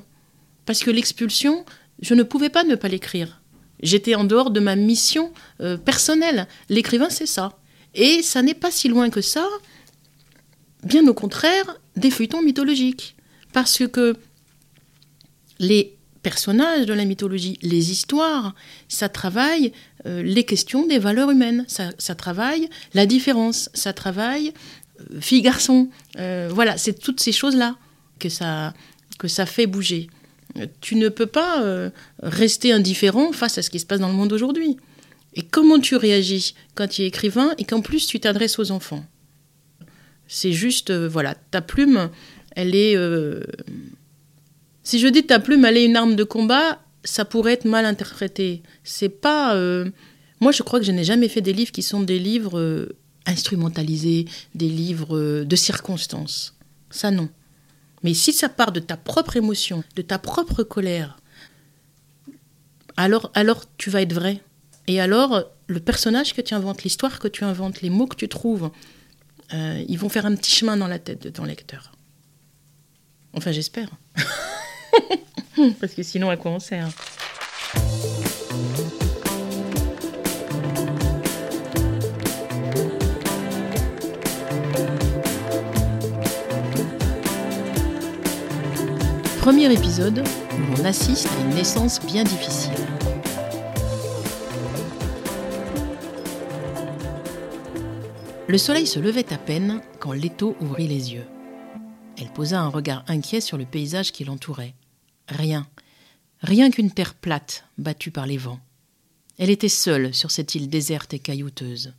Parce 0.64 0.84
que 0.84 0.92
l'expulsion, 0.92 1.64
je 2.00 2.14
ne 2.14 2.22
pouvais 2.22 2.50
pas 2.50 2.62
ne 2.62 2.76
pas 2.76 2.86
l'écrire. 2.86 3.42
J'étais 3.82 4.14
en 4.14 4.22
dehors 4.22 4.52
de 4.52 4.60
ma 4.60 4.76
mission 4.76 5.32
euh, 5.60 5.76
personnelle. 5.76 6.46
L'écrivain, 6.68 7.10
c'est 7.10 7.26
ça. 7.26 7.58
Et 7.96 8.22
ça 8.22 8.42
n'est 8.42 8.54
pas 8.54 8.70
si 8.70 8.86
loin 8.86 9.10
que 9.10 9.20
ça, 9.20 9.44
bien 10.84 11.04
au 11.08 11.14
contraire, 11.14 11.80
des 11.96 12.12
feuilletons 12.12 12.42
mythologiques. 12.42 13.16
Parce 13.52 13.88
que 13.88 14.14
les 15.58 15.95
personnages 16.30 16.86
de 16.86 16.94
la 16.94 17.04
mythologie, 17.04 17.58
les 17.62 17.90
histoires, 17.90 18.54
ça 18.88 19.08
travaille 19.08 19.72
euh, 20.06 20.22
les 20.22 20.44
questions 20.44 20.86
des 20.86 20.98
valeurs 20.98 21.30
humaines, 21.30 21.64
ça, 21.68 22.14
travaille 22.14 22.68
la 22.94 23.06
différence, 23.06 23.70
ça 23.74 23.92
travaille 23.92 24.52
euh, 25.00 25.20
fille-garçon. 25.20 25.88
voilà, 26.58 26.76
c'est 26.76 26.98
toutes 26.98 27.20
ces 27.20 27.32
choses-là 27.32 27.76
que 28.18 28.28
ça, 28.28 28.74
que 29.18 29.28
ça 29.28 29.46
fait 29.46 29.66
bouger 29.66 30.08
tu 30.80 30.96
ne 30.96 31.08
peux 31.08 31.26
pas 31.26 31.62
euh, 31.62 31.90
rester 32.22 32.72
indifférent 32.72 33.32
face 33.32 33.58
à 33.58 33.62
ce 33.62 33.70
qui 33.70 33.80
se 33.80 33.86
passe 33.86 34.00
dans 34.00 34.08
le 34.08 34.14
monde 34.14 34.32
aujourd'hui. 34.32 34.76
Et 35.34 35.42
comment 35.42 35.78
tu 35.78 35.96
réagis 35.96 36.54
quand 36.74 36.88
tu 36.88 37.02
es 37.02 37.06
écrivain 37.06 37.52
et 37.58 37.64
qu'en 37.64 37.82
plus 37.82 38.06
tu 38.06 38.20
t'adresses 38.20 38.58
aux 38.58 38.70
enfants? 38.70 39.04
C'est 40.28 40.52
juste, 40.52 40.90
euh, 40.90 41.08
voilà, 41.08 41.34
ta 41.50 41.60
plume, 41.60 42.10
elle 42.54 42.74
est... 42.74 42.96
Euh, 44.86 44.88
si 44.88 44.98
je 44.98 45.08
dis 45.08 45.24
ta 45.24 45.40
plume, 45.40 45.64
elle 45.64 45.76
est 45.76 45.84
une 45.84 45.96
arme 45.96 46.16
de 46.16 46.24
combat, 46.24 46.80
ça 47.04 47.24
pourrait 47.24 47.54
être 47.54 47.64
mal 47.64 47.84
interprété. 47.84 48.62
C'est 48.84 49.08
pas... 49.08 49.54
Moi, 50.40 50.52
je 50.52 50.62
crois 50.62 50.78
que 50.78 50.86
je 50.86 50.92
n'ai 50.92 51.04
jamais 51.04 51.28
fait 51.28 51.40
des 51.40 51.52
livres 51.52 51.72
qui 51.72 51.82
sont 51.82 52.02
des 52.02 52.18
livres 52.18 52.88
instrumentalisés, 53.26 54.26
des 54.54 54.68
livres 54.68 55.44
de 55.44 55.56
circonstances. 55.56 56.54
Ça, 56.90 57.10
non. 57.10 57.28
Mais 58.02 58.14
si 58.14 58.32
ça 58.32 58.48
part 58.48 58.72
de 58.72 58.80
ta 58.80 58.96
propre 58.96 59.36
émotion, 59.36 59.82
de 59.96 60.02
ta 60.02 60.18
propre 60.18 60.62
colère, 60.62 61.18
alors, 62.96 63.30
alors 63.34 63.64
tu 63.76 63.90
vas 63.90 64.02
être 64.02 64.12
vrai. 64.12 64.40
Et 64.86 65.00
alors, 65.00 65.44
le 65.66 65.80
personnage 65.80 66.34
que 66.34 66.40
tu 66.40 66.54
inventes, 66.54 66.84
l'histoire 66.84 67.18
que 67.18 67.28
tu 67.28 67.44
inventes, 67.44 67.82
les 67.82 67.90
mots 67.90 68.06
que 68.06 68.16
tu 68.16 68.28
trouves, 68.28 68.70
euh, 69.52 69.84
ils 69.88 69.98
vont 69.98 70.08
faire 70.08 70.26
un 70.26 70.34
petit 70.34 70.52
chemin 70.52 70.76
dans 70.76 70.86
la 70.86 70.98
tête 70.98 71.22
de 71.22 71.30
ton 71.30 71.44
lecteur. 71.44 71.92
Enfin, 73.32 73.52
j'espère. 73.52 73.88
Parce 75.80 75.94
que 75.94 76.02
sinon, 76.02 76.30
à 76.30 76.36
quoi 76.36 76.52
on 76.52 76.58
sert 76.58 76.88
Premier 89.40 89.72
épisode 89.72 90.24
où 90.52 90.80
on 90.80 90.84
assiste 90.84 91.28
à 91.28 91.40
une 91.40 91.54
naissance 91.54 92.04
bien 92.04 92.24
difficile. 92.24 92.72
Le 98.48 98.58
soleil 98.58 98.88
se 98.88 98.98
levait 98.98 99.32
à 99.32 99.38
peine 99.38 99.80
quand 100.00 100.12
Leto 100.12 100.56
ouvrit 100.60 100.88
les 100.88 101.14
yeux. 101.14 101.26
Elle 102.18 102.30
posa 102.30 102.60
un 102.60 102.68
regard 102.68 103.04
inquiet 103.06 103.40
sur 103.40 103.56
le 103.56 103.66
paysage 103.66 104.10
qui 104.10 104.24
l'entourait. 104.24 104.74
Rien, 105.28 105.66
rien 106.40 106.70
qu'une 106.70 106.90
terre 106.90 107.14
plate 107.14 107.64
battue 107.78 108.10
par 108.10 108.26
les 108.26 108.38
vents. 108.38 108.60
Elle 109.38 109.50
était 109.50 109.68
seule 109.68 110.14
sur 110.14 110.30
cette 110.30 110.54
île 110.54 110.68
déserte 110.68 111.12
et 111.14 111.18
caillouteuse. 111.18 111.94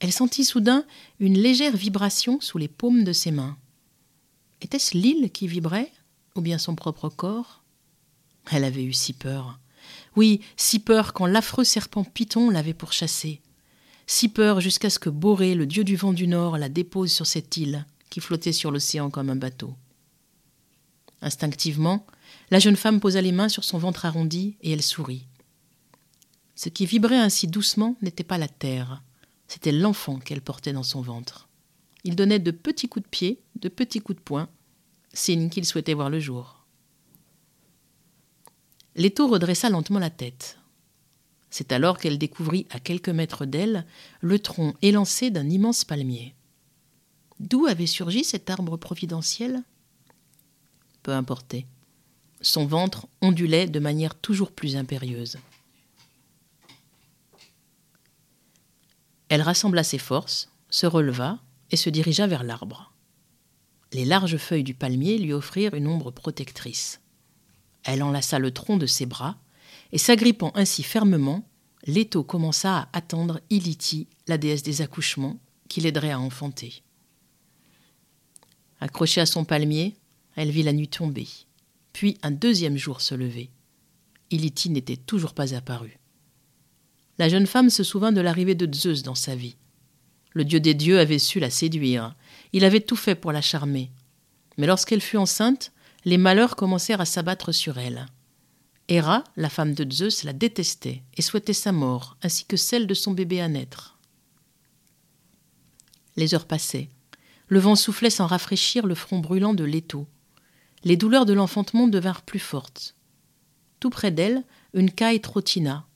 Elle 0.00 0.12
sentit 0.12 0.44
soudain 0.44 0.84
une 1.20 1.38
légère 1.38 1.76
vibration 1.76 2.40
sous 2.40 2.58
les 2.58 2.68
paumes 2.68 3.04
de 3.04 3.12
ses 3.12 3.30
mains. 3.30 3.56
Était-ce 4.60 4.96
l'île 4.96 5.30
qui 5.30 5.48
vibrait 5.48 5.92
ou 6.34 6.40
bien 6.40 6.58
son 6.58 6.74
propre 6.74 7.08
corps? 7.08 7.62
Elle 8.50 8.64
avait 8.64 8.84
eu 8.84 8.92
si 8.92 9.12
peur. 9.12 9.58
Oui, 10.16 10.40
si 10.56 10.78
peur 10.78 11.12
quand 11.12 11.26
l'affreux 11.26 11.64
serpent 11.64 12.04
Python 12.04 12.50
l'avait 12.50 12.74
pourchassée. 12.74 13.40
Si 14.06 14.28
peur 14.28 14.60
jusqu'à 14.60 14.90
ce 14.90 14.98
que 14.98 15.10
Boré, 15.10 15.54
le 15.54 15.66
dieu 15.66 15.84
du 15.84 15.96
vent 15.96 16.12
du 16.12 16.26
Nord, 16.26 16.58
la 16.58 16.68
dépose 16.68 17.12
sur 17.12 17.26
cette 17.26 17.56
île 17.56 17.84
qui 18.10 18.20
flottait 18.20 18.52
sur 18.52 18.70
l'océan 18.70 19.10
comme 19.10 19.30
un 19.30 19.36
bateau. 19.36 19.74
Instinctivement, 21.22 22.06
la 22.50 22.58
jeune 22.58 22.76
femme 22.76 23.00
posa 23.00 23.20
les 23.20 23.32
mains 23.32 23.48
sur 23.48 23.64
son 23.64 23.78
ventre 23.78 24.06
arrondi 24.06 24.56
et 24.62 24.72
elle 24.72 24.82
sourit. 24.82 25.26
Ce 26.54 26.68
qui 26.68 26.86
vibrait 26.86 27.18
ainsi 27.18 27.46
doucement 27.46 27.96
n'était 28.02 28.24
pas 28.24 28.38
la 28.38 28.48
terre, 28.48 29.02
c'était 29.48 29.72
l'enfant 29.72 30.18
qu'elle 30.18 30.42
portait 30.42 30.72
dans 30.72 30.82
son 30.82 31.00
ventre. 31.00 31.48
Il 32.04 32.14
donnait 32.14 32.38
de 32.38 32.50
petits 32.50 32.88
coups 32.88 33.04
de 33.04 33.08
pied, 33.08 33.40
de 33.56 33.68
petits 33.68 34.00
coups 34.00 34.18
de 34.18 34.22
poing, 34.22 34.48
signe 35.12 35.48
qu'il 35.48 35.64
souhaitait 35.64 35.94
voir 35.94 36.10
le 36.10 36.20
jour. 36.20 36.66
Leto 38.94 39.26
redressa 39.26 39.70
lentement 39.70 39.98
la 39.98 40.10
tête. 40.10 40.58
C'est 41.50 41.72
alors 41.72 41.98
qu'elle 41.98 42.18
découvrit 42.18 42.66
à 42.70 42.78
quelques 42.78 43.08
mètres 43.08 43.46
d'elle 43.46 43.86
le 44.20 44.38
tronc 44.38 44.74
élancé 44.82 45.30
d'un 45.30 45.48
immense 45.48 45.84
palmier. 45.84 46.34
D'où 47.40 47.66
avait 47.66 47.86
surgi 47.86 48.24
cet 48.24 48.50
arbre 48.50 48.76
providentiel? 48.76 49.62
Peu 51.02 51.12
importait. 51.12 51.66
Son 52.40 52.66
ventre 52.66 53.06
ondulait 53.20 53.66
de 53.66 53.80
manière 53.80 54.14
toujours 54.14 54.52
plus 54.52 54.76
impérieuse. 54.76 55.38
Elle 59.28 59.42
rassembla 59.42 59.84
ses 59.84 59.98
forces, 59.98 60.50
se 60.70 60.86
releva 60.86 61.38
et 61.70 61.76
se 61.76 61.90
dirigea 61.90 62.26
vers 62.26 62.44
l'arbre. 62.44 62.92
Les 63.92 64.04
larges 64.04 64.36
feuilles 64.36 64.64
du 64.64 64.74
palmier 64.74 65.18
lui 65.18 65.32
offrirent 65.32 65.74
une 65.74 65.86
ombre 65.86 66.10
protectrice. 66.10 67.00
Elle 67.84 68.02
enlaça 68.02 68.38
le 68.38 68.50
tronc 68.50 68.76
de 68.76 68.86
ses 68.86 69.06
bras, 69.06 69.36
et 69.92 69.98
s'agrippant 69.98 70.52
ainsi 70.54 70.82
fermement, 70.82 71.48
Leto 71.86 72.22
commença 72.22 72.76
à 72.76 72.88
attendre 72.92 73.40
Iliti, 73.50 74.08
la 74.26 74.36
déesse 74.36 74.62
des 74.62 74.82
accouchements, 74.82 75.38
qui 75.68 75.80
l'aiderait 75.80 76.10
à 76.10 76.20
enfanter. 76.20 76.82
Accrochée 78.80 79.20
à 79.20 79.26
son 79.26 79.44
palmier, 79.44 79.96
elle 80.38 80.52
vit 80.52 80.62
la 80.62 80.72
nuit 80.72 80.86
tomber, 80.86 81.26
puis 81.92 82.16
un 82.22 82.30
deuxième 82.30 82.76
jour 82.76 83.00
se 83.00 83.16
lever. 83.16 83.50
Iliti 84.30 84.70
n'était 84.70 84.96
toujours 84.96 85.34
pas 85.34 85.52
apparu. 85.52 85.98
La 87.18 87.28
jeune 87.28 87.48
femme 87.48 87.70
se 87.70 87.82
souvint 87.82 88.12
de 88.12 88.20
l'arrivée 88.20 88.54
de 88.54 88.72
Zeus 88.72 89.02
dans 89.02 89.16
sa 89.16 89.34
vie. 89.34 89.56
Le 90.34 90.44
dieu 90.44 90.60
des 90.60 90.74
dieux 90.74 91.00
avait 91.00 91.18
su 91.18 91.40
la 91.40 91.50
séduire. 91.50 92.14
Il 92.52 92.64
avait 92.64 92.82
tout 92.82 92.94
fait 92.94 93.16
pour 93.16 93.32
la 93.32 93.40
charmer. 93.40 93.90
Mais 94.58 94.68
lorsqu'elle 94.68 95.00
fut 95.00 95.16
enceinte, 95.16 95.72
les 96.04 96.18
malheurs 96.18 96.54
commencèrent 96.54 97.00
à 97.00 97.04
s'abattre 97.04 97.50
sur 97.50 97.76
elle. 97.76 98.06
Héra, 98.86 99.24
la 99.36 99.48
femme 99.48 99.74
de 99.74 99.92
Zeus, 99.92 100.22
la 100.22 100.32
détestait 100.32 101.02
et 101.16 101.22
souhaitait 101.22 101.52
sa 101.52 101.72
mort, 101.72 102.16
ainsi 102.22 102.44
que 102.44 102.56
celle 102.56 102.86
de 102.86 102.94
son 102.94 103.10
bébé 103.10 103.40
à 103.40 103.48
naître. 103.48 103.98
Les 106.14 106.32
heures 106.32 106.46
passaient. 106.46 106.90
Le 107.48 107.58
vent 107.58 107.74
soufflait 107.74 108.08
sans 108.08 108.28
rafraîchir 108.28 108.86
le 108.86 108.94
front 108.94 109.18
brûlant 109.18 109.52
de 109.52 109.64
Leto. 109.64 110.06
Les 110.84 110.96
douleurs 110.96 111.26
de 111.26 111.32
l'enfantement 111.32 111.88
devinrent 111.88 112.22
plus 112.22 112.38
fortes. 112.38 112.94
Tout 113.80 113.90
près 113.90 114.10
d'elle, 114.10 114.44
une 114.74 114.90
caille 114.90 115.20
trottina. 115.20 115.86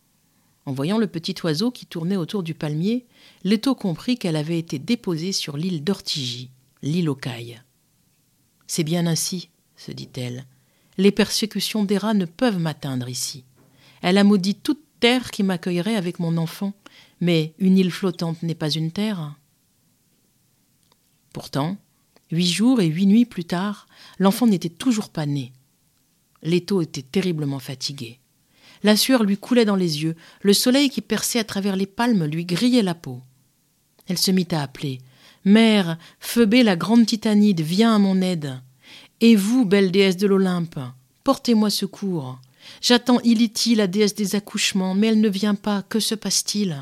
En 0.65 0.73
voyant 0.73 0.99
le 0.99 1.07
petit 1.07 1.35
oiseau 1.43 1.71
qui 1.71 1.87
tournait 1.87 2.17
autour 2.17 2.43
du 2.43 2.55
palmier, 2.55 3.07
Leto 3.45 3.75
comprit 3.75 4.17
qu'elle 4.17 4.37
avait 4.37 4.59
été 4.59 4.79
déposée 4.79 5.33
sur 5.33 5.57
l'île 5.57 5.83
d'Ortigie, 5.83 6.51
l'île 6.83 7.09
aux 7.09 7.17
cailles. 7.17 7.61
C'est 8.67 8.85
bien 8.85 9.07
ainsi, 9.07 9.51
se 9.77 9.91
dit-elle. 9.91 10.47
Les 10.99 11.11
persécutions 11.11 11.85
d'Héra 11.85 12.15
ne 12.15 12.27
peuvent 12.27 12.59
m'atteindre 12.59 13.09
ici. 13.09 13.45
Elle 14.03 14.19
a 14.19 14.25
maudit 14.25 14.55
toute 14.55 14.83
terre 15.01 15.31
qui 15.31 15.43
m'accueillerait 15.43 15.97
avec 15.97 16.19
mon 16.21 16.37
enfant, 16.37 16.75
mais 17.21 17.55
une 17.59 17.79
île 17.79 17.91
flottante 17.91 18.43
n'est 18.43 18.55
pas 18.55 18.71
une 18.71 18.93
terre. 18.93 19.35
Pourtant, 21.33 21.77
huit 22.33 22.51
jours 22.51 22.81
et 22.81 22.87
huit 22.87 23.07
nuits 23.07 23.25
plus 23.25 23.45
tard, 23.45 23.87
l'enfant 24.19 24.47
n'était 24.47 24.69
toujours 24.69 25.11
pas 25.11 25.27
né. 25.27 25.53
Leto 26.43 26.83
était 26.83 27.03
terriblement 27.03 27.61
fatigué. 27.61 28.19
La 28.83 28.97
sueur 28.97 29.23
lui 29.23 29.37
coulait 29.37 29.65
dans 29.65 29.77
les 29.77 30.03
yeux, 30.03 30.17
le 30.41 30.53
soleil 30.53 30.91
qui 30.91 31.03
perçait 31.03 31.39
à 31.39 31.45
travers 31.45 31.77
les 31.77 31.87
palmes 31.87 32.25
lui 32.25 32.45
grillait 32.45 32.83
la 32.83 32.97
peau. 32.97 33.21
Elle 34.09 34.19
se 34.19 34.33
mit 34.33 34.49
à 34.51 34.63
appeler. 34.63 34.99
Mère, 35.45 35.99
Phoebé 36.19 36.63
la 36.63 36.75
grande 36.75 37.07
titanide, 37.07 37.61
viens 37.61 37.95
à 37.95 37.99
mon 37.99 38.21
aide. 38.21 38.61
Et 39.21 39.37
vous, 39.37 39.65
belle 39.65 39.93
déesse 39.93 40.17
de 40.17 40.27
l'Olympe, 40.27 40.81
portez-moi 41.23 41.71
secours. 41.71 42.41
J'attends 42.81 43.21
Iliti, 43.21 43.75
la 43.75 43.87
déesse 43.87 44.15
des 44.15 44.35
accouchements, 44.35 44.95
mais 44.95 45.09
elle 45.09 45.21
ne 45.21 45.29
vient 45.29 45.55
pas. 45.55 45.83
Que 45.83 46.01
se 46.01 46.15
passe-t-il? 46.15 46.77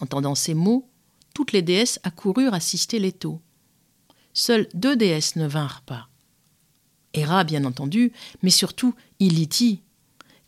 Entendant 0.00 0.34
ces 0.34 0.54
mots, 0.54 0.88
toutes 1.34 1.52
les 1.52 1.62
déesses 1.62 2.00
accoururent 2.02 2.54
assister 2.54 2.98
Leto. 2.98 3.40
Seules 4.32 4.68
deux 4.74 4.96
déesses 4.96 5.36
ne 5.36 5.46
vinrent 5.46 5.82
pas. 5.82 6.08
Héra, 7.14 7.44
bien 7.44 7.64
entendu, 7.64 8.12
mais 8.42 8.50
surtout 8.50 8.94
Iliti, 9.20 9.82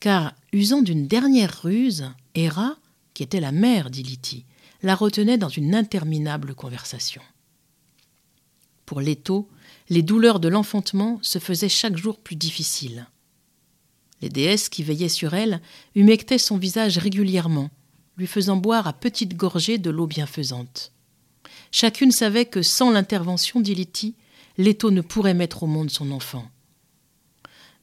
car, 0.01 0.35
usant 0.53 0.83
d'une 0.83 1.07
dernière 1.07 1.63
ruse, 1.63 2.11
Héra, 2.35 2.77
qui 3.13 3.23
était 3.23 3.41
la 3.41 3.53
mère 3.53 3.91
d'Iliti, 3.91 4.45
la 4.83 4.95
retenait 4.95 5.39
dans 5.39 5.49
une 5.49 5.75
interminable 5.75 6.55
conversation. 6.55 7.23
Pour 8.87 9.01
Leto, 9.01 9.49
les 9.89 10.03
douleurs 10.03 10.41
de 10.41 10.49
l'enfantement 10.49 11.19
se 11.23 11.39
faisaient 11.39 11.69
chaque 11.69 11.97
jour 11.97 12.19
plus 12.19 12.37
difficiles. 12.37 13.07
Les 14.21 14.29
déesses 14.29 14.69
qui 14.69 14.83
veillaient 14.83 15.09
sur 15.09 15.35
elle 15.35 15.61
humectaient 15.95 16.39
son 16.39 16.57
visage 16.57 16.99
régulièrement, 16.99 17.71
lui 18.17 18.27
faisant 18.27 18.57
boire 18.57 18.87
à 18.87 18.93
petites 18.93 19.37
gorgées 19.37 19.79
de 19.79 19.91
l'eau 19.91 20.07
bienfaisante. 20.07 20.93
Chacune 21.77 22.13
savait 22.13 22.45
que 22.45 22.63
sans 22.63 22.93
l'intervention 22.93 23.59
d'Iliti, 23.59 24.15
Leto 24.59 24.93
ne 24.93 25.01
pourrait 25.01 25.35
mettre 25.35 25.65
au 25.65 25.67
monde 25.67 25.91
son 25.91 26.13
enfant. 26.13 26.49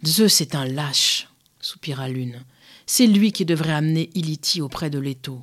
Zeus 0.06 0.40
est 0.40 0.56
un 0.56 0.64
lâche, 0.64 1.28
soupira 1.60 2.08
l'une. 2.08 2.46
C'est 2.86 3.06
lui 3.06 3.34
qui 3.34 3.44
devrait 3.44 3.74
amener 3.74 4.10
Iliti 4.16 4.62
auprès 4.62 4.90
de 4.90 4.98
Leto. 4.98 5.42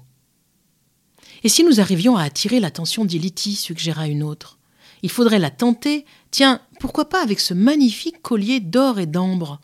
Et 1.43 1.51
si 1.51 1.63
nous 1.63 1.79
arrivions 1.79 2.17
à 2.17 2.23
attirer 2.23 2.59
l'attention 2.59 3.05
d'Iliti, 3.05 3.55
suggéra 3.55 4.09
une 4.09 4.23
autre. 4.23 4.59
Il 5.03 5.11
faudrait 5.11 5.39
la 5.39 5.51
tenter. 5.51 6.07
Tiens, 6.31 6.63
pourquoi 6.81 7.11
pas 7.11 7.23
avec 7.23 7.41
ce 7.41 7.53
magnifique 7.53 8.23
collier 8.23 8.61
d'or 8.61 8.99
et 8.99 9.05
d'ambre 9.05 9.61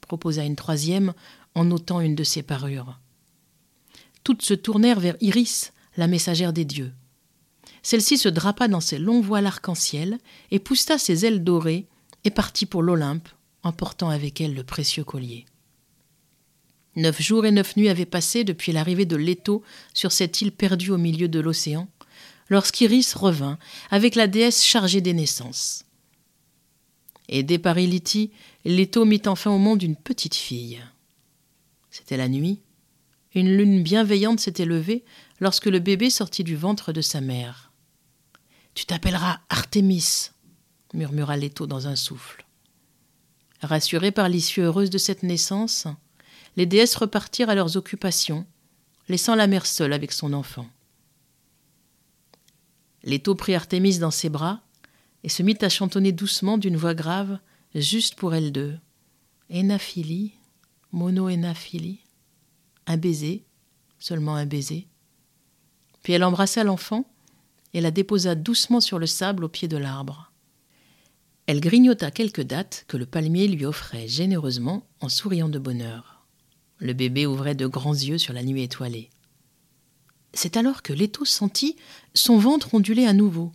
proposa 0.00 0.42
une 0.42 0.56
troisième 0.56 1.14
en 1.54 1.70
ôtant 1.70 2.00
une 2.00 2.16
de 2.16 2.24
ses 2.24 2.42
parures. 2.42 2.98
Toutes 4.24 4.42
se 4.42 4.54
tournèrent 4.54 4.98
vers 4.98 5.16
Iris, 5.20 5.72
la 5.96 6.08
messagère 6.08 6.52
des 6.52 6.64
dieux. 6.64 6.92
Celle-ci 7.84 8.16
se 8.16 8.30
drapa 8.30 8.66
dans 8.66 8.80
ses 8.80 8.98
longs 8.98 9.20
voiles 9.20 9.46
arc-en-ciel 9.46 10.18
et 10.50 10.58
poussa 10.58 10.96
ses 10.96 11.26
ailes 11.26 11.44
dorées 11.44 11.86
et 12.24 12.30
partit 12.30 12.64
pour 12.64 12.82
l'Olympe, 12.82 13.28
emportant 13.62 14.08
avec 14.08 14.40
elle 14.40 14.54
le 14.54 14.64
précieux 14.64 15.04
collier. 15.04 15.44
Neuf 16.96 17.20
jours 17.20 17.44
et 17.44 17.50
neuf 17.50 17.76
nuits 17.76 17.90
avaient 17.90 18.06
passé 18.06 18.42
depuis 18.42 18.72
l'arrivée 18.72 19.04
de 19.04 19.16
Leto 19.16 19.62
sur 19.92 20.12
cette 20.12 20.40
île 20.40 20.50
perdue 20.50 20.92
au 20.92 20.96
milieu 20.96 21.28
de 21.28 21.40
l'océan, 21.40 21.86
lorsqu'Iris 22.48 23.12
revint 23.14 23.58
avec 23.90 24.14
la 24.14 24.28
déesse 24.28 24.64
chargée 24.64 25.02
des 25.02 25.12
naissances. 25.12 25.84
Aidé 27.28 27.58
par 27.58 27.78
Iliti, 27.78 28.30
Leto 28.64 29.04
mit 29.04 29.22
enfin 29.26 29.50
au 29.50 29.58
monde 29.58 29.82
une 29.82 29.96
petite 29.96 30.36
fille. 30.36 30.80
C'était 31.90 32.16
la 32.16 32.28
nuit. 32.28 32.62
Une 33.34 33.54
lune 33.54 33.82
bienveillante 33.82 34.40
s'était 34.40 34.64
levée 34.64 35.04
lorsque 35.38 35.66
le 35.66 35.80
bébé 35.80 36.08
sortit 36.08 36.44
du 36.44 36.56
ventre 36.56 36.92
de 36.92 37.02
sa 37.02 37.20
mère. 37.20 37.72
Tu 38.74 38.86
t'appelleras 38.86 39.38
Artémis, 39.48 40.30
murmura 40.94 41.36
Leto 41.36 41.66
dans 41.66 41.86
un 41.86 41.94
souffle. 41.94 42.44
Rassurée 43.60 44.10
par 44.10 44.28
l'issue 44.28 44.62
heureuse 44.62 44.90
de 44.90 44.98
cette 44.98 45.22
naissance, 45.22 45.86
les 46.56 46.66
déesses 46.66 46.96
repartirent 46.96 47.50
à 47.50 47.54
leurs 47.54 47.76
occupations, 47.76 48.46
laissant 49.08 49.36
la 49.36 49.46
mère 49.46 49.66
seule 49.66 49.92
avec 49.92 50.10
son 50.10 50.32
enfant. 50.32 50.66
Leto 53.04 53.34
prit 53.34 53.54
Artémis 53.54 53.98
dans 53.98 54.10
ses 54.10 54.28
bras 54.28 54.60
et 55.22 55.28
se 55.28 55.42
mit 55.42 55.56
à 55.60 55.68
chantonner 55.68 56.10
doucement 56.10 56.58
d'une 56.58 56.76
voix 56.76 56.94
grave, 56.94 57.38
juste 57.74 58.16
pour 58.16 58.34
elles 58.34 58.52
deux. 58.52 58.76
Énaphilie, 59.50 60.34
mono-énaphilie, 60.90 62.00
un 62.86 62.96
baiser, 62.96 63.44
seulement 63.98 64.34
un 64.34 64.46
baiser. 64.46 64.88
Puis 66.02 66.12
elle 66.12 66.24
embrassa 66.24 66.64
l'enfant 66.64 67.08
et 67.74 67.80
la 67.80 67.90
déposa 67.90 68.34
doucement 68.34 68.80
sur 68.80 68.98
le 68.98 69.06
sable 69.06 69.44
au 69.44 69.48
pied 69.48 69.68
de 69.68 69.76
l'arbre. 69.76 70.32
Elle 71.46 71.60
grignota 71.60 72.10
quelques 72.10 72.42
dattes 72.42 72.86
que 72.88 72.96
le 72.96 73.04
palmier 73.04 73.48
lui 73.48 73.66
offrait 73.66 74.08
généreusement 74.08 74.86
en 75.00 75.10
souriant 75.10 75.50
de 75.50 75.58
bonheur. 75.58 76.24
Le 76.78 76.94
bébé 76.94 77.26
ouvrait 77.26 77.54
de 77.54 77.66
grands 77.66 77.92
yeux 77.92 78.18
sur 78.18 78.32
la 78.32 78.42
nuit 78.42 78.62
étoilée. 78.62 79.10
C'est 80.32 80.56
alors 80.56 80.82
que 80.82 80.92
Leto 80.92 81.24
sentit 81.24 81.76
son 82.14 82.38
ventre 82.38 82.74
onduler 82.74 83.06
à 83.06 83.12
nouveau. 83.12 83.52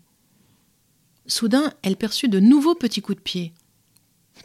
Soudain, 1.26 1.74
elle 1.82 1.98
perçut 1.98 2.30
de 2.30 2.40
nouveaux 2.40 2.76
petits 2.76 3.02
coups 3.02 3.18
de 3.18 3.24
pied. 3.24 3.54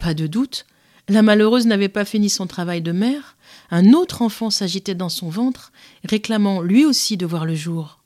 Pas 0.01 0.15
de 0.15 0.27
doute, 0.27 0.67
la 1.09 1.23
malheureuse 1.23 1.67
n'avait 1.67 1.89
pas 1.89 2.05
fini 2.05 2.31
son 2.31 2.47
travail 2.47 2.81
de 2.81 2.93
mère. 2.93 3.37
Un 3.71 3.93
autre 3.93 4.23
enfant 4.23 4.51
s'agitait 4.51 4.95
dans 4.95 5.11
son 5.11 5.29
ventre, 5.29 5.71
réclamant 6.05 6.63
lui 6.63 6.85
aussi 6.87 7.17
de 7.17 7.27
voir 7.27 7.45
le 7.45 7.55
jour. 7.55 8.04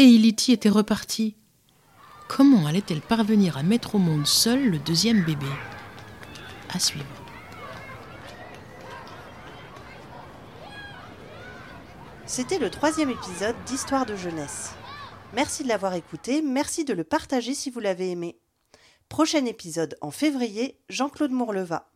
Et 0.00 0.04
Iliti 0.04 0.52
était 0.52 0.68
reparti. 0.68 1.34
Comment 2.28 2.66
allait-elle 2.66 3.00
parvenir 3.00 3.56
à 3.56 3.64
mettre 3.64 3.96
au 3.96 3.98
monde 3.98 4.28
seule 4.28 4.70
le 4.70 4.78
deuxième 4.78 5.24
bébé? 5.24 5.48
À 6.72 6.78
suivre. 6.78 7.04
C'était 12.26 12.60
le 12.60 12.70
troisième 12.70 13.10
épisode 13.10 13.56
d'Histoire 13.66 14.06
de 14.06 14.14
jeunesse. 14.14 14.70
Merci 15.34 15.64
de 15.64 15.68
l'avoir 15.68 15.94
écouté, 15.94 16.42
merci 16.42 16.84
de 16.84 16.92
le 16.92 17.02
partager 17.02 17.54
si 17.54 17.68
vous 17.68 17.80
l'avez 17.80 18.12
aimé. 18.12 18.38
Prochain 19.08 19.46
épisode 19.46 19.98
en 20.00 20.12
février, 20.12 20.78
Jean-Claude 20.88 21.32
Mourleva. 21.32 21.90